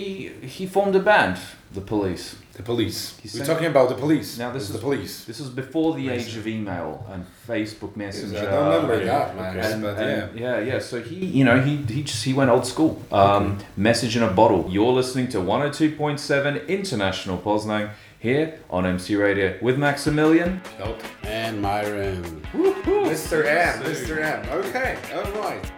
he 0.55 0.67
formed 0.67 0.95
a 0.97 1.01
band, 1.11 1.37
the 1.75 1.81
Police. 1.81 2.37
The 2.59 2.65
police. 2.65 3.01
We're 3.35 3.45
talking 3.53 3.67
about 3.75 3.89
the 3.89 3.95
police. 3.95 4.37
Now 4.37 4.51
this 4.51 4.65
is 4.69 4.73
the 4.73 4.81
police. 4.89 5.25
This 5.31 5.39
is 5.39 5.49
before 5.49 5.95
the 5.95 6.09
age 6.17 6.37
of 6.37 6.45
email 6.49 7.07
and 7.13 7.25
Facebook 7.47 7.95
Messenger. 7.95 8.37
I 8.37 8.51
don't 8.51 8.67
remember 8.73 9.05
that, 9.05 9.37
man. 9.37 9.57
okay. 9.57 9.73
And, 9.73 9.83
But 9.83 9.97
yeah. 9.99 10.29
yeah, 10.35 10.71
yeah. 10.71 10.79
So 10.81 10.97
he, 11.01 11.19
you 11.39 11.45
know, 11.49 11.61
he 11.67 11.73
he 11.97 12.03
just 12.03 12.25
he 12.25 12.33
went 12.41 12.51
old 12.51 12.67
school. 12.67 12.93
Um, 13.13 13.59
Message 13.77 14.17
in 14.19 14.25
a 14.25 14.33
bottle. 14.41 14.67
You're 14.69 14.95
listening 15.01 15.29
to 15.35 15.39
102.7 15.39 16.67
International 16.67 17.39
Poznan 17.39 17.91
here 18.21 18.59
on 18.71 18.85
MC 18.87 19.17
Radio 19.17 19.57
with 19.63 19.79
Maximilian. 19.79 20.61
Nope. 20.79 21.01
and 21.23 21.61
Myron. 21.63 22.23
Mr. 22.53 23.45
M. 23.45 23.83
Mr. 23.83 24.19
M. 24.23 24.49
Okay. 24.51 24.99
All 25.15 25.43
right. 25.43 25.78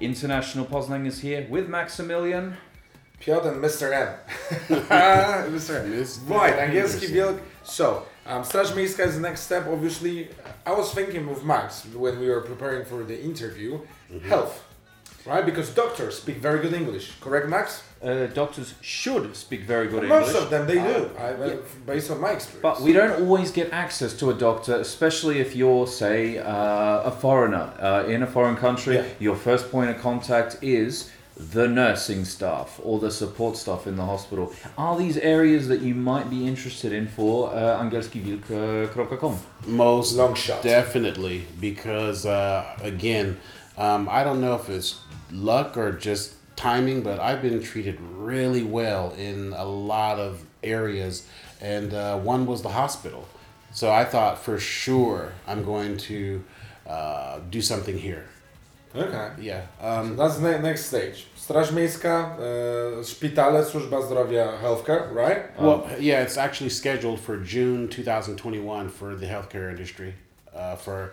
International 0.00 0.64
Poznan 0.66 1.06
is 1.06 1.20
here 1.20 1.46
with 1.50 1.68
Maximilian. 1.68 2.56
Piotr 3.20 3.48
and 3.48 3.62
Mr. 3.62 3.92
M. 3.92 4.14
Mr. 4.68 5.84
M. 5.84 5.92
Mr. 5.92 6.28
Right, 6.28 6.54
angielski 6.56 7.08
Henderson. 7.08 7.14
wielk. 7.14 7.40
So, 7.64 8.06
um, 8.26 8.42
Straż 8.42 8.72
Miejska 8.74 9.06
is 9.06 9.14
the 9.16 9.20
next 9.20 9.42
step. 9.42 9.66
Obviously, 9.66 10.28
I 10.66 10.72
was 10.72 10.92
thinking 10.94 11.26
with 11.28 11.44
Max 11.44 11.84
when 11.94 12.18
we 12.18 12.28
were 12.28 12.40
preparing 12.40 12.84
for 12.86 13.04
the 13.04 13.20
interview, 13.22 13.78
Mm-hmm. 14.10 14.28
health, 14.28 14.64
right? 15.26 15.44
Because 15.44 15.70
doctors 15.70 16.16
speak 16.18 16.36
very 16.36 16.60
good 16.60 16.72
English, 16.72 17.12
correct, 17.20 17.48
Max? 17.48 17.82
Uh, 18.02 18.26
doctors 18.28 18.74
should 18.80 19.36
speak 19.36 19.62
very 19.64 19.86
good 19.88 20.04
Most 20.08 20.28
English. 20.28 20.32
Most 20.34 20.42
of 20.44 20.50
them 20.50 20.66
they 20.66 20.74
do, 20.74 21.10
Uh, 21.18 21.22
I, 21.22 21.46
yeah. 21.48 21.54
based 21.86 22.10
on 22.10 22.20
my 22.20 22.30
experience. 22.30 22.62
But 22.62 22.80
we 22.80 22.92
don't 22.94 23.20
always 23.22 23.50
get 23.50 23.72
access 23.72 24.14
to 24.20 24.30
a 24.30 24.34
doctor, 24.34 24.74
especially 24.76 25.38
if 25.40 25.54
you're, 25.54 25.86
say, 25.86 26.38
uh, 26.38 27.02
a 27.02 27.10
foreigner 27.10 27.70
uh, 27.78 28.04
in 28.08 28.22
a 28.22 28.26
foreign 28.26 28.56
country. 28.56 28.96
Yeah. 28.96 29.04
Your 29.18 29.36
first 29.36 29.70
point 29.70 29.90
of 29.90 29.98
contact 30.00 30.56
is 30.62 31.10
the 31.36 31.66
nursing 31.68 32.24
staff 32.24 32.78
or 32.82 32.98
the 33.00 33.10
support 33.10 33.56
staff 33.56 33.86
in 33.86 33.96
the 33.96 34.04
hospital. 34.04 34.52
Are 34.76 34.96
these 34.98 35.16
areas 35.18 35.68
that 35.68 35.80
you 35.80 35.94
might 35.94 36.28
be 36.30 36.46
interested 36.46 36.92
in 36.92 37.06
for 37.06 37.50
uh, 37.50 37.82
angielskiwilk.com? 37.82 39.38
Most 39.66 40.14
Long 40.16 40.34
shot. 40.34 40.62
Definitely, 40.62 41.46
because 41.60 42.26
uh, 42.26 42.64
again, 42.82 43.38
um, 43.78 44.08
I 44.10 44.24
don't 44.24 44.40
know 44.40 44.54
if 44.54 44.68
it's 44.68 45.00
luck 45.32 45.76
or 45.76 45.92
just 45.92 46.34
timing, 46.56 47.02
but 47.02 47.18
I've 47.18 47.42
been 47.42 47.62
treated 47.62 47.98
really 48.00 48.62
well 48.62 49.12
in 49.16 49.52
a 49.56 49.64
lot 49.64 50.18
of 50.18 50.44
areas, 50.62 51.26
and 51.60 51.94
uh, 51.94 52.18
one 52.18 52.46
was 52.46 52.62
the 52.62 52.68
hospital. 52.68 53.26
So 53.72 53.90
I 53.90 54.04
thought 54.04 54.38
for 54.38 54.58
sure 54.58 55.32
I'm 55.46 55.64
going 55.64 55.96
to 55.98 56.44
uh, 56.86 57.40
do 57.50 57.62
something 57.62 57.98
here. 57.98 58.26
Okay. 58.94 59.30
Yeah. 59.40 59.66
Um, 59.80 60.16
that's 60.16 60.38
the 60.38 60.58
next 60.58 60.86
stage. 60.86 61.26
Straż 61.36 61.72
Miejska, 61.72 62.36
e, 62.38 63.04
szpitale, 63.04 63.64
służba 63.64 64.02
zdrowia, 64.02 64.52
healthcare, 64.62 65.14
right? 65.14 65.60
well, 65.60 65.82
yeah, 66.00 66.22
it's 66.22 66.36
actually 66.36 66.70
scheduled 66.70 67.20
for 67.20 67.36
June 67.36 67.88
2021 67.88 68.88
for 68.88 69.16
the 69.16 69.26
healthcare 69.26 69.70
industry, 69.70 70.14
uh, 70.54 70.76
for 70.76 71.10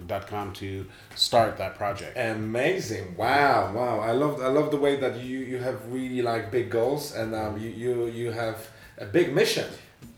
angielski.com 0.00 0.52
to 0.54 0.86
start 1.14 1.56
that 1.58 1.76
project. 1.76 2.16
Amazing! 2.16 3.16
Wow, 3.16 3.72
wow! 3.74 4.00
I 4.00 4.12
love, 4.12 4.40
I 4.40 4.48
love 4.48 4.70
the 4.70 4.76
way 4.76 4.96
that 4.96 5.16
you 5.22 5.38
you 5.38 5.58
have 5.58 5.90
really 5.92 6.22
like 6.22 6.50
big 6.50 6.70
goals 6.70 7.14
and 7.14 7.34
um, 7.34 7.58
you 7.58 7.68
you 7.70 8.06
you 8.06 8.30
have 8.32 8.68
a 8.98 9.06
big 9.06 9.34
mission. 9.34 9.66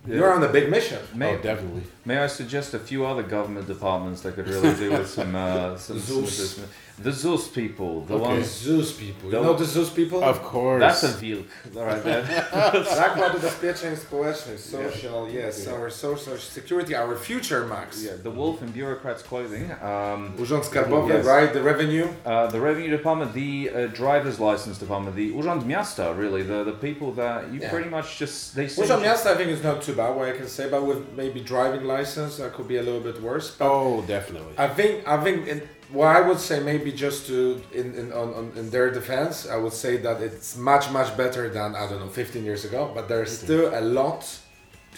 You're 0.07 0.33
on 0.33 0.43
a 0.45 0.49
big 0.49 0.69
mission. 0.71 0.99
May, 1.15 1.35
Oh, 1.35 1.39
definitely. 1.39 1.83
may 2.05 2.19
I 2.19 2.27
suggest 2.27 2.75
a 2.75 2.79
few 2.79 3.07
other 3.07 3.23
government 3.23 3.67
departments 3.67 4.21
that 4.23 4.35
could 4.35 4.47
really 4.49 4.75
do 4.77 4.91
with 4.93 5.09
some, 5.09 5.35
uh, 5.35 5.77
some, 5.79 5.99
some 5.99 6.25
assistance? 6.25 6.69
The 7.03 7.11
ZUS 7.11 7.49
people, 7.49 8.03
the 8.07 8.15
Okay. 8.15 8.23
ones. 8.25 8.47
ZUS 8.47 8.93
people. 8.93 9.29
You 9.33 9.41
know 9.43 9.55
the 9.55 9.65
ZUS 9.65 9.91
people? 9.91 10.23
Of 10.23 10.43
course. 10.43 10.81
That's 10.81 11.03
a 11.03 11.13
Wilk 11.21 11.47
right 11.75 12.03
there. 12.05 12.23
Zakład 12.97 13.35
Ubezpieczeń 13.37 13.97
Społecznych, 13.97 14.61
social, 14.61 15.29
yes, 15.29 15.67
our 15.69 15.91
social 15.93 16.39
security, 16.39 16.95
our 16.97 17.17
future, 17.17 17.67
Max. 17.67 18.03
yeah, 18.03 18.13
the 18.23 18.31
wolf 18.31 18.63
in 18.63 18.69
bureaucrats' 18.73 19.23
clothing. 19.25 19.71
Um, 19.83 20.33
Urząd 20.39 20.65
Skarbowy, 20.65 21.09
Yes. 21.15 21.27
right? 21.27 21.53
The 21.53 21.63
revenue. 21.63 22.07
Uh, 22.25 22.47
the 22.51 22.61
revenue 22.61 22.91
department, 22.97 23.33
the 23.35 23.71
uh, 23.71 23.87
driver's 23.89 24.39
license 24.39 24.79
department, 24.79 25.17
the 25.17 25.33
Urząd 25.33 25.65
Miasta, 25.67 26.15
really, 26.17 26.43
the, 26.45 26.65
the 26.65 26.73
people 26.73 27.13
that 27.13 27.53
you 27.53 27.61
Yeah. 27.61 27.71
pretty 27.71 27.91
much 27.91 28.19
just 28.21 28.55
they 28.55 28.69
send 28.69 28.89
Urząd 28.89 29.03
Miasta, 29.03 29.31
I 29.33 29.37
think, 29.37 29.51
is 29.51 29.63
not 29.65 29.83
too 29.83 29.95
bad. 29.95 30.15
What 30.17 30.29
I 30.29 30.33
can 30.39 30.49
say, 30.49 30.69
but 30.71 30.83
with 30.87 30.99
maybe 31.17 31.41
driving 31.41 31.85
license, 31.87 32.37
that 32.37 32.53
could 32.55 32.69
be 32.69 32.77
a 32.79 32.83
little 32.83 33.01
bit 33.01 33.21
worse. 33.21 33.51
But 33.59 33.67
Oh, 33.69 34.05
definitely. 34.07 34.55
I 34.59 34.69
think 34.69 35.09
I 35.09 35.17
think 35.25 35.49
in, 35.49 35.61
what 35.91 36.09
I 36.17 36.21
would 36.21 36.39
say 36.39 36.61
maybe 36.61 36.93
just 36.93 37.27
to 37.27 37.61
in 37.73 37.95
in 37.95 38.13
on, 38.13 38.35
on 38.35 38.53
in 38.57 38.71
their 38.71 38.91
defense, 38.91 39.49
I 39.49 39.57
would 39.57 39.73
say 39.73 39.97
that 39.99 40.21
it's 40.21 40.57
much 40.57 40.91
much 40.91 41.17
better 41.17 41.49
than 41.49 41.75
I 41.75 41.89
don't 41.89 42.01
know 42.01 42.09
15 42.09 42.45
years 42.45 42.65
ago. 42.65 42.91
But 42.95 43.09
there's 43.09 43.37
mm-hmm. 43.37 43.45
still 43.45 43.79
a 43.79 43.83
lot 43.83 44.23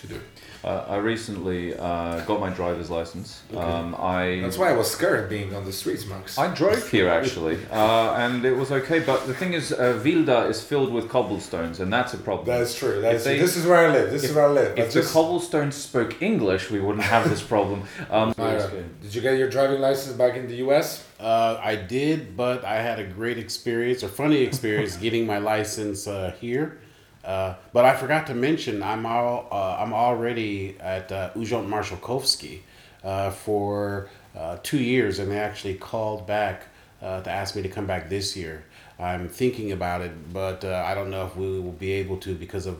to 0.01 0.07
do. 0.07 0.20
Uh, 0.66 0.85
I 0.88 0.96
recently 0.96 1.76
uh, 1.79 2.18
got 2.24 2.40
my 2.40 2.50
driver's 2.50 2.90
license. 2.90 3.40
Um, 3.57 3.94
I 3.96 4.40
That's 4.42 4.59
why 4.59 4.70
I 4.70 4.76
was 4.76 4.90
scared 4.90 5.29
being 5.29 5.55
on 5.55 5.64
the 5.64 5.72
streets, 5.72 6.05
Max. 6.07 6.37
I 6.37 6.52
drove 6.52 6.90
here 6.90 7.09
actually, 7.09 7.57
uh, 7.70 8.14
and 8.14 8.44
it 8.44 8.57
was 8.57 8.72
okay. 8.72 8.98
But 8.98 9.29
the 9.29 9.35
thing 9.35 9.52
is, 9.52 9.72
uh, 9.72 10.00
Wilda 10.02 10.46
is 10.48 10.61
filled 10.61 10.92
with 10.92 11.09
cobblestones, 11.09 11.79
and 11.79 11.92
that's 11.92 12.14
a 12.14 12.18
problem. 12.18 12.48
That 12.48 12.62
is 12.62 12.74
true. 12.74 13.00
That 13.00 13.14
If 13.14 13.18
is, 13.20 13.24
they- 13.24 13.38
this 13.38 13.57
is 13.57 13.64
where 13.64 13.87
I 13.88 13.92
live. 13.92 14.11
This 14.11 14.24
if- 14.24 14.31
is 14.31 14.37
where 14.37 14.46
I 14.46 14.52
live. 14.52 14.76
if 14.76 14.92
But 14.92 15.02
the 15.02 15.09
cobblestones 15.09 15.76
spoke 15.76 16.20
English, 16.20 16.68
we 16.72 16.81
wouldn't 16.81 17.05
have 17.05 17.31
this 17.31 17.42
problem. 17.42 17.83
Um, 18.11 18.35
Myra, 18.38 18.68
did 19.02 19.14
you 19.14 19.20
get 19.20 19.38
your 19.38 19.48
driving 19.48 19.81
license 19.81 20.16
back 20.16 20.37
in 20.37 20.48
the 20.48 20.57
U.S.? 20.66 21.05
Uh, 21.20 21.59
I 21.62 21.76
did, 21.76 22.37
but 22.37 22.64
I 22.64 22.76
had 22.83 22.98
a 22.98 23.05
great 23.05 23.38
experience 23.38 24.02
or 24.02 24.09
funny 24.09 24.40
experience 24.42 24.96
getting 25.07 25.26
my 25.26 25.38
license 25.38 26.07
uh, 26.09 26.33
here. 26.40 26.79
Uh, 27.27 27.55
but 27.73 27.85
I 27.85 27.97
forgot 27.97 28.29
to 28.29 28.35
mention 28.35 28.83
I'm 28.85 29.05
all 29.05 29.49
uh, 29.51 29.83
I'm 29.83 29.93
already 29.93 30.77
at 30.81 31.11
uh, 31.11 31.31
Urząd 31.35 31.69
Marszałkowski 31.69 32.61
uh, 33.03 33.31
for 33.31 34.09
uh, 34.39 34.59
two 34.62 34.79
years, 34.79 35.19
and 35.19 35.31
they 35.31 35.39
actually 35.39 35.75
called 35.75 36.27
back 36.27 36.69
uh, 37.03 37.21
to 37.23 37.31
ask 37.31 37.57
me 37.57 37.62
to 37.62 37.69
come 37.69 37.87
back 37.87 38.09
this 38.09 38.37
year. 38.37 38.65
I'm 38.99 39.29
thinking 39.29 39.73
about 39.73 40.03
it, 40.03 40.33
but 40.33 40.65
I 40.65 40.95
don't 40.95 41.11
know 41.11 41.27
if 41.27 41.37
we 41.37 41.61
will 41.61 41.73
be 41.73 41.93
able 41.93 42.17
to 42.19 42.35
because 42.35 42.67
of 42.67 42.79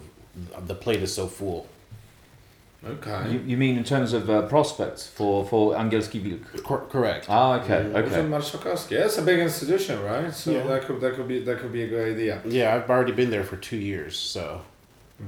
the 0.67 0.75
plate 0.75 1.03
is 1.03 1.13
so 1.13 1.27
full. 1.27 1.67
Okay. 2.91 3.33
you, 3.33 3.39
you 3.47 3.57
mean 3.57 3.77
in 3.77 3.85
terms 3.85 4.13
of 4.13 4.29
uh, 4.31 4.43
prospects 4.43 5.07
for 5.07 5.45
for 5.45 5.75
Angielski 5.75 6.23
Wilk? 6.23 6.63
Cor- 6.65 6.87
correct. 6.89 7.27
Ah, 7.29 7.61
okay, 7.61 7.85
Urząd 7.85 8.07
okay. 8.07 8.23
Marszałkowski. 8.29 8.95
Yeah, 8.95 9.07
it's 9.07 9.19
a 9.19 9.23
big 9.23 9.39
institution, 9.41 10.03
right? 10.03 10.35
So 10.35 10.51
Yeah. 10.51 10.67
that 10.67 10.87
could 10.87 11.01
that 11.01 11.15
could 11.17 11.29
be 11.29 11.41
that 11.45 11.59
could 11.61 11.73
be 11.73 11.83
a 11.83 11.89
good 11.89 12.17
idea. 12.17 12.41
Yeah, 12.45 12.75
I've 12.77 12.91
already 12.91 13.13
been 13.13 13.31
there 13.31 13.45
for 13.45 13.57
two 13.57 13.77
years, 13.77 14.17
so. 14.33 14.61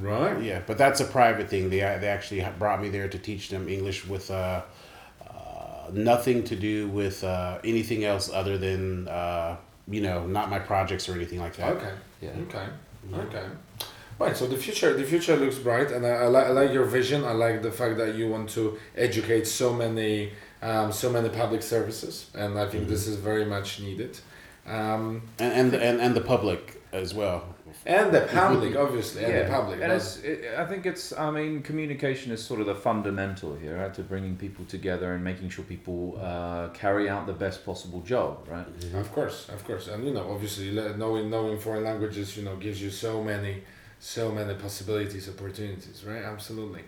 Right. 0.02 0.42
Yeah, 0.42 0.60
but 0.66 0.76
that's 0.78 1.00
a 1.00 1.04
private 1.04 1.48
thing. 1.48 1.70
They 1.70 1.80
they 2.00 2.08
actually 2.08 2.46
brought 2.58 2.80
me 2.82 2.90
there 2.90 3.08
to 3.08 3.18
teach 3.18 3.48
them 3.48 3.68
English 3.68 4.06
with 4.08 4.30
uh, 4.30 4.34
uh, 4.34 5.90
nothing 5.92 6.44
to 6.44 6.54
do 6.56 6.88
with 6.88 7.24
uh, 7.24 7.58
anything 7.64 8.04
else 8.04 8.30
other 8.40 8.58
than 8.58 9.08
uh, 9.08 9.56
you 9.90 10.00
know 10.02 10.26
not 10.26 10.50
my 10.50 10.58
projects 10.58 11.08
or 11.08 11.14
anything 11.14 11.40
like 11.40 11.56
that. 11.56 11.76
Okay. 11.76 11.92
Yeah. 12.20 12.42
Okay. 12.46 12.66
Okay. 13.14 13.46
Right. 14.18 14.36
So 14.36 14.46
the 14.48 14.56
future, 14.56 14.92
the 14.94 15.04
future 15.04 15.36
looks 15.36 15.58
bright, 15.58 15.92
and 15.92 16.04
I, 16.04 16.10
I, 16.10 16.26
like, 16.26 16.46
I 16.46 16.50
like 16.50 16.72
your 16.72 16.84
vision. 16.84 17.24
I 17.24 17.32
like 17.32 17.62
the 17.62 17.70
fact 17.70 17.96
that 17.98 18.14
you 18.16 18.28
want 18.28 18.48
to 18.50 18.76
educate 18.96 19.46
so 19.46 19.72
many, 19.72 20.32
um, 20.60 20.90
so 20.92 21.08
many 21.10 21.28
public 21.28 21.62
services, 21.62 22.26
and 22.34 22.58
I 22.58 22.66
think 22.68 22.88
this 22.88 23.06
is 23.06 23.16
very 23.16 23.44
much 23.44 23.80
needed. 23.80 24.18
Um, 24.66 25.22
And 25.38 25.52
and 25.52 25.70
the, 25.72 25.82
and 25.82 26.00
and 26.00 26.14
the 26.14 26.20
public 26.20 26.82
as 26.92 27.14
well. 27.14 27.54
and 27.86 28.12
the 28.12 28.22
public, 28.22 28.74
obviously, 28.84 29.24
and 29.24 29.34
the 29.34 29.50
public. 29.50 29.80
And 29.82 29.92
it's, 29.92 30.18
it, 30.18 30.54
I 30.58 30.64
think 30.66 30.84
it's, 30.84 31.12
I 31.16 31.30
mean, 31.30 31.62
communication 31.62 32.32
is 32.32 32.42
sort 32.44 32.60
of 32.60 32.66
the 32.66 32.74
fundamental 32.74 33.54
here, 33.54 33.76
right? 33.80 33.94
To 33.94 34.02
bringing 34.02 34.36
people 34.36 34.64
together 34.64 35.14
and 35.14 35.22
making 35.22 35.48
sure 35.50 35.64
people 35.64 36.18
uh, 36.20 36.68
carry 36.82 37.08
out 37.08 37.26
the 37.26 37.32
best 37.44 37.64
possible 37.64 38.00
job, 38.00 38.46
right? 38.50 38.66
Of 38.94 39.12
course, 39.12 39.48
of 39.48 39.64
course, 39.64 39.86
and 39.88 40.04
you 40.04 40.12
know, 40.12 40.26
obviously, 40.34 40.70
knowing 40.96 41.30
knowing 41.30 41.58
foreign 41.58 41.84
languages, 41.84 42.36
you 42.36 42.42
know, 42.44 42.56
gives 42.56 42.82
you 42.82 42.90
so 42.90 43.22
many, 43.22 43.62
so 44.00 44.30
many 44.30 44.54
possibilities, 44.54 45.28
opportunities, 45.28 46.04
right? 46.04 46.22
Absolutely. 46.22 46.82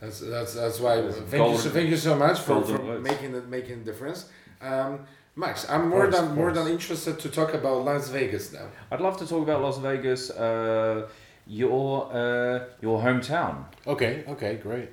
That's 0.00 0.20
that's 0.20 0.54
that's 0.54 0.80
why. 0.80 1.00
That's 1.00 1.18
Thank 1.18 1.52
you, 1.52 1.58
so, 1.58 1.70
thank 1.70 1.90
you 1.90 1.96
so 1.96 2.16
much 2.16 2.40
for, 2.40 2.62
for 2.62 2.98
making 3.00 3.34
it 3.34 3.48
making 3.48 3.80
a 3.80 3.84
difference. 3.84 4.26
Um, 4.60 5.00
Max, 5.36 5.68
I'm 5.68 5.88
more 5.88 6.02
course, 6.02 6.16
than 6.16 6.30
of 6.30 6.36
more 6.36 6.52
than 6.52 6.66
interested 6.68 7.18
to 7.20 7.28
talk 7.28 7.54
about 7.54 7.84
Las 7.84 8.08
Vegas 8.08 8.52
now. 8.52 8.66
I'd 8.90 9.00
love 9.00 9.16
to 9.18 9.26
talk 9.26 9.42
about 9.42 9.62
Las 9.62 9.78
Vegas, 9.78 10.30
uh, 10.30 11.08
your 11.46 12.10
uh, 12.12 12.64
your 12.80 13.00
hometown. 13.00 13.64
Okay. 13.86 14.24
Okay. 14.26 14.56
Great. 14.56 14.88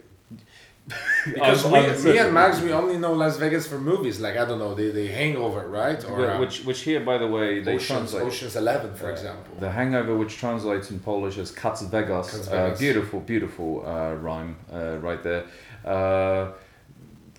Because 1.26 1.65
we, 1.65 2.12
me 2.13 2.17
and 2.17 2.34
Max, 2.34 2.62
we 2.62 2.71
only 2.71 2.97
know 2.97 3.12
Las 3.13 3.36
Vegas 3.38 3.67
for 3.67 3.78
movies, 3.80 4.19
like 4.21 4.38
I 4.38 4.45
don't 4.45 4.60
know, 4.60 4.73
the, 4.73 4.91
the 4.91 5.08
Hangover, 5.08 5.67
right? 5.67 6.02
Or 6.06 6.32
um, 6.32 6.39
which, 6.39 6.63
which 6.63 6.82
here, 6.82 7.02
by 7.02 7.17
the 7.17 7.28
way, 7.28 7.60
they 7.62 7.76
Ocean's, 7.76 7.88
translate. 8.12 8.23
Ocean's 8.23 8.56
Eleven, 8.56 8.93
for 8.95 9.12
example. 9.12 9.54
The 9.60 9.69
Hangover, 9.69 10.15
which 10.15 10.38
translates 10.38 10.89
in 10.89 11.00
Polish 11.00 11.38
as 11.38 11.52
Kac 11.52 11.78
Vegas. 11.80 12.47
Kac 12.47 12.54
Uh, 12.54 12.78
beautiful, 12.78 13.19
beautiful 13.19 13.84
uh, 13.86 14.13
rhyme 14.13 14.56
uh, 14.73 14.97
right 15.00 15.21
there. 15.23 15.43
Uh, 15.84 16.52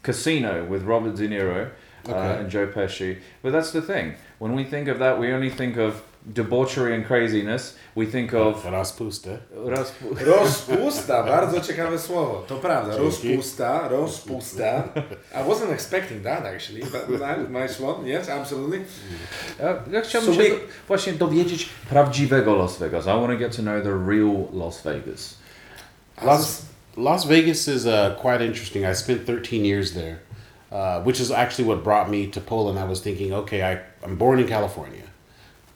Casino 0.03 0.65
with 0.67 0.83
Robert 0.85 1.17
De 1.17 1.29
Niro. 1.29 1.67
uh, 1.67 1.71
Okay. 2.11 2.41
and 2.41 2.51
Joe 2.51 2.67
Pesci. 2.69 3.19
But 3.43 3.53
that's 3.53 3.71
the 3.73 3.83
thing. 3.83 4.15
When 4.39 4.55
we 4.55 4.65
think 4.65 4.89
of 4.89 4.99
that, 4.99 5.19
we 5.19 5.31
only 5.33 5.51
think 5.51 5.77
of 5.77 6.03
debauchery 6.35 6.95
and 6.95 7.07
craziness. 7.07 7.77
We 7.97 8.07
think 8.07 8.35
of 8.35 8.65
Raspusta. 8.65 9.31
Raspu- 9.65 10.17
Rozpusta, 10.27 11.23
bardzo 11.23 11.61
ciekawe 11.61 11.99
słowo. 11.99 12.45
To 12.49 12.55
prawda, 12.57 12.97
rozpusta, 12.97 13.89
rozpusta. 13.89 14.85
I 15.35 15.49
wasn't 15.49 15.73
expecting 15.73 16.23
that 16.23 16.47
actually, 16.47 16.83
but 16.83 17.09
nice 17.51 17.81
one. 17.85 18.09
Yes, 18.09 18.29
absolutely. 18.29 18.85
Ja, 19.61 19.83
ja 19.93 20.01
chciałbym 20.01 20.35
So 20.35 20.43
się 20.43 20.49
we- 20.51 20.55
do, 20.57 20.65
właśnie 20.89 21.13
dowiedzieć 21.13 21.69
prawdziwego 21.91 22.55
Las 22.57 22.79
Vegas. 22.79 23.05
I 23.05 23.09
want 23.09 23.31
to 23.33 23.37
get 23.39 23.57
to 23.57 23.63
know 23.63 23.83
the 23.83 23.93
real 24.07 24.45
Las 24.53 24.83
Vegas. 24.83 25.35
Las, 26.23 26.63
Las 26.97 27.27
Vegas 27.27 27.69
is 27.69 27.87
uh, 27.87 27.93
quite 28.23 28.45
interesting. 28.47 28.85
I 28.85 28.95
spent 28.95 29.25
13 29.27 29.65
years 29.67 29.93
there, 29.93 30.17
uh, 30.73 31.05
which 31.07 31.21
is 31.21 31.31
actually 31.31 31.69
what 31.69 31.85
brought 31.85 32.11
me 32.11 32.27
to 32.27 32.41
Poland. 32.41 32.79
I 32.79 32.85
was 32.89 33.01
thinking, 33.01 33.33
okay, 33.35 33.63
I, 33.63 33.79
I'm 34.07 34.17
born 34.17 34.39
in 34.41 34.49
California. 34.49 35.03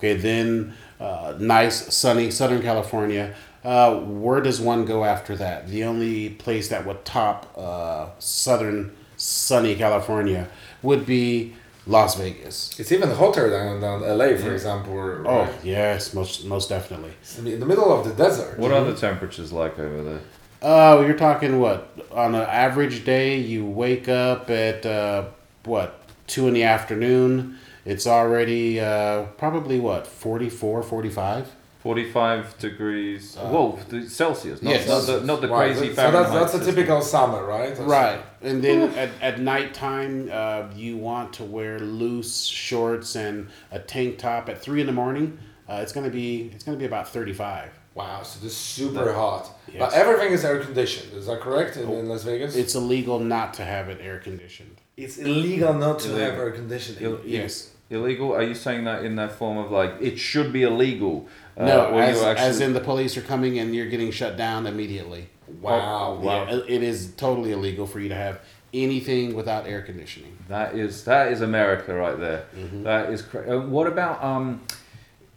Okay, 0.03 0.15
then 0.15 0.75
uh, 0.99 1.35
nice, 1.39 1.95
sunny 1.95 2.33
Southern 2.33 2.61
California. 2.61 3.35
Uh, 3.65 4.01
where 4.01 4.41
does 4.41 4.61
one 4.61 4.85
go 4.85 5.05
after 5.05 5.37
that? 5.37 5.69
The 5.69 5.85
only 5.85 6.31
place 6.31 6.67
that 6.71 6.85
would 6.85 7.05
top 7.05 7.57
uh, 7.57 8.09
Southern 8.19 8.91
sunny 9.17 9.77
California 9.77 10.49
would 10.83 11.07
be 11.07 11.55
Las 11.87 12.17
Vegas. 12.17 12.77
It's 12.81 12.91
even 12.91 13.11
hotter 13.13 13.49
than, 13.49 13.81
than 13.81 14.01
LA, 14.19 14.37
for 14.37 14.53
example. 14.53 14.93
or- 14.95 15.23
Oh 15.25 15.43
right? 15.45 15.55
yes, 15.63 16.13
most 16.15 16.45
most 16.47 16.69
definitely. 16.69 17.13
It's 17.21 17.39
in 17.39 17.61
the 17.61 17.67
middle 17.67 17.93
of 17.97 18.05
the 18.05 18.13
desert. 18.15 18.59
What 18.59 18.73
are 18.73 18.83
the 18.85 18.97
temperatures 18.97 19.53
like 19.53 19.79
over 19.79 20.03
there? 20.03 20.21
Uh, 20.61 21.01
you're 21.03 21.17
talking 21.17 21.61
what 21.61 21.97
on 22.11 22.35
an 22.35 22.43
average 22.49 23.05
day 23.05 23.37
you 23.39 23.65
wake 23.65 24.09
up 24.09 24.51
at 24.51 24.85
uh, 24.85 25.27
what 25.65 26.01
two 26.27 26.49
in 26.49 26.55
the 26.55 26.65
afternoon. 26.65 27.57
It's 27.85 28.07
already 28.07 28.79
uh, 28.81 29.25
probably 29.39 29.81
what 29.81 30.07
44, 30.07 30.83
45. 30.83 31.53
45 31.81 32.59
degrees. 32.59 33.35
Whoa, 33.35 33.77
the 33.89 34.09
Celsius, 34.09 34.63
not, 34.63 34.71
yes. 34.71 34.87
not 34.87 35.01
the, 35.01 35.21
not 35.27 35.41
the 35.41 35.49
Wow, 35.49 35.59
crazy 35.59 35.89
so 35.89 35.95
Fahrenheit. 35.95 36.33
that's, 36.33 36.53
that's 36.53 36.69
a 36.69 36.71
typical 36.73 37.03
summer, 37.03 37.45
right? 37.45 37.71
That's- 37.71 37.81
Right, 37.81 38.21
and 38.41 38.63
then 38.63 38.91
at, 38.97 39.11
at 39.21 39.41
nighttime, 39.41 40.31
uh, 40.33 40.69
you 40.77 40.97
want 40.97 41.33
to 41.35 41.45
wear 41.45 41.81
loose 41.81 42.45
shorts 42.45 43.17
and 43.17 43.49
a 43.73 43.81
tank 43.81 44.19
top. 44.19 44.49
At 44.49 44.61
three 44.63 44.81
in 44.81 44.87
the 44.87 44.93
morning, 44.93 45.39
uh, 45.69 45.81
it's 45.83 45.93
gonna 45.93 46.09
be 46.09 46.53
it's 46.55 46.63
gonna 46.63 46.79
be 46.79 46.85
about 46.85 47.09
thirty 47.09 47.33
five. 47.33 47.71
Wow, 47.97 48.23
so 48.23 48.39
this 48.39 48.53
is 48.53 48.57
super 48.59 49.13
hot. 49.13 49.51
But 49.77 49.93
everything 49.93 50.33
is 50.33 50.45
air 50.45 50.61
conditioned. 50.61 51.13
Is 51.15 51.27
that 51.27 51.41
correct 51.41 51.77
in, 51.77 51.91
in 51.91 52.09
Las 52.09 52.23
Vegas? 52.23 52.55
It's 52.55 52.77
illegal 52.77 53.19
not 53.19 53.55
to 53.55 53.65
have 53.65 53.89
it 53.89 53.99
air 54.01 54.19
conditioned. 54.21 54.77
it's 54.97 55.19
illegal 55.19 55.75
not 55.75 55.99
to 55.99 56.11
Illegal. 56.11 56.31
have 56.31 56.39
air 56.39 56.51
conditioning. 56.53 57.03
Ill- 57.03 57.21
Yes. 57.25 57.72
Illegal? 57.93 58.33
Are 58.35 58.43
you 58.43 58.55
saying 58.55 58.85
that 58.85 59.05
in 59.05 59.17
that 59.17 59.33
form 59.33 59.59
of 59.59 59.71
like 59.71 59.95
it 60.01 60.19
should 60.19 60.53
be 60.53 60.63
illegal? 60.63 61.29
Uh, 61.57 61.67
No, 61.67 61.99
as, 61.99 62.23
actually- 62.23 62.47
as 62.47 62.61
in 62.61 62.73
the 62.73 62.81
police 62.81 63.17
are 63.17 63.23
coming 63.23 63.59
and 63.59 63.75
you're 63.75 63.89
getting 63.89 64.11
shut 64.11 64.37
down 64.37 64.67
immediately. 64.67 65.29
Wow. 65.61 66.15
Wow. 66.15 66.47
Yeah, 66.49 66.61
it 66.67 66.83
is 66.83 67.13
totally 67.17 67.53
illegal 67.53 67.87
for 67.87 68.01
you 68.01 68.09
to 68.09 68.15
have 68.15 68.41
anything 68.73 69.35
without 69.35 69.67
air 69.67 69.83
conditioning. 69.83 70.37
That 70.49 70.75
is 70.75 71.05
that 71.05 71.31
is 71.31 71.41
America 71.43 71.93
right 71.95 72.19
there. 72.19 72.47
Mm-hmm. 72.57 72.83
That 72.85 73.11
is 73.11 73.21
cra- 73.23 73.59
uh, 73.59 73.61
what 73.67 73.87
about 73.87 74.23
um? 74.25 74.63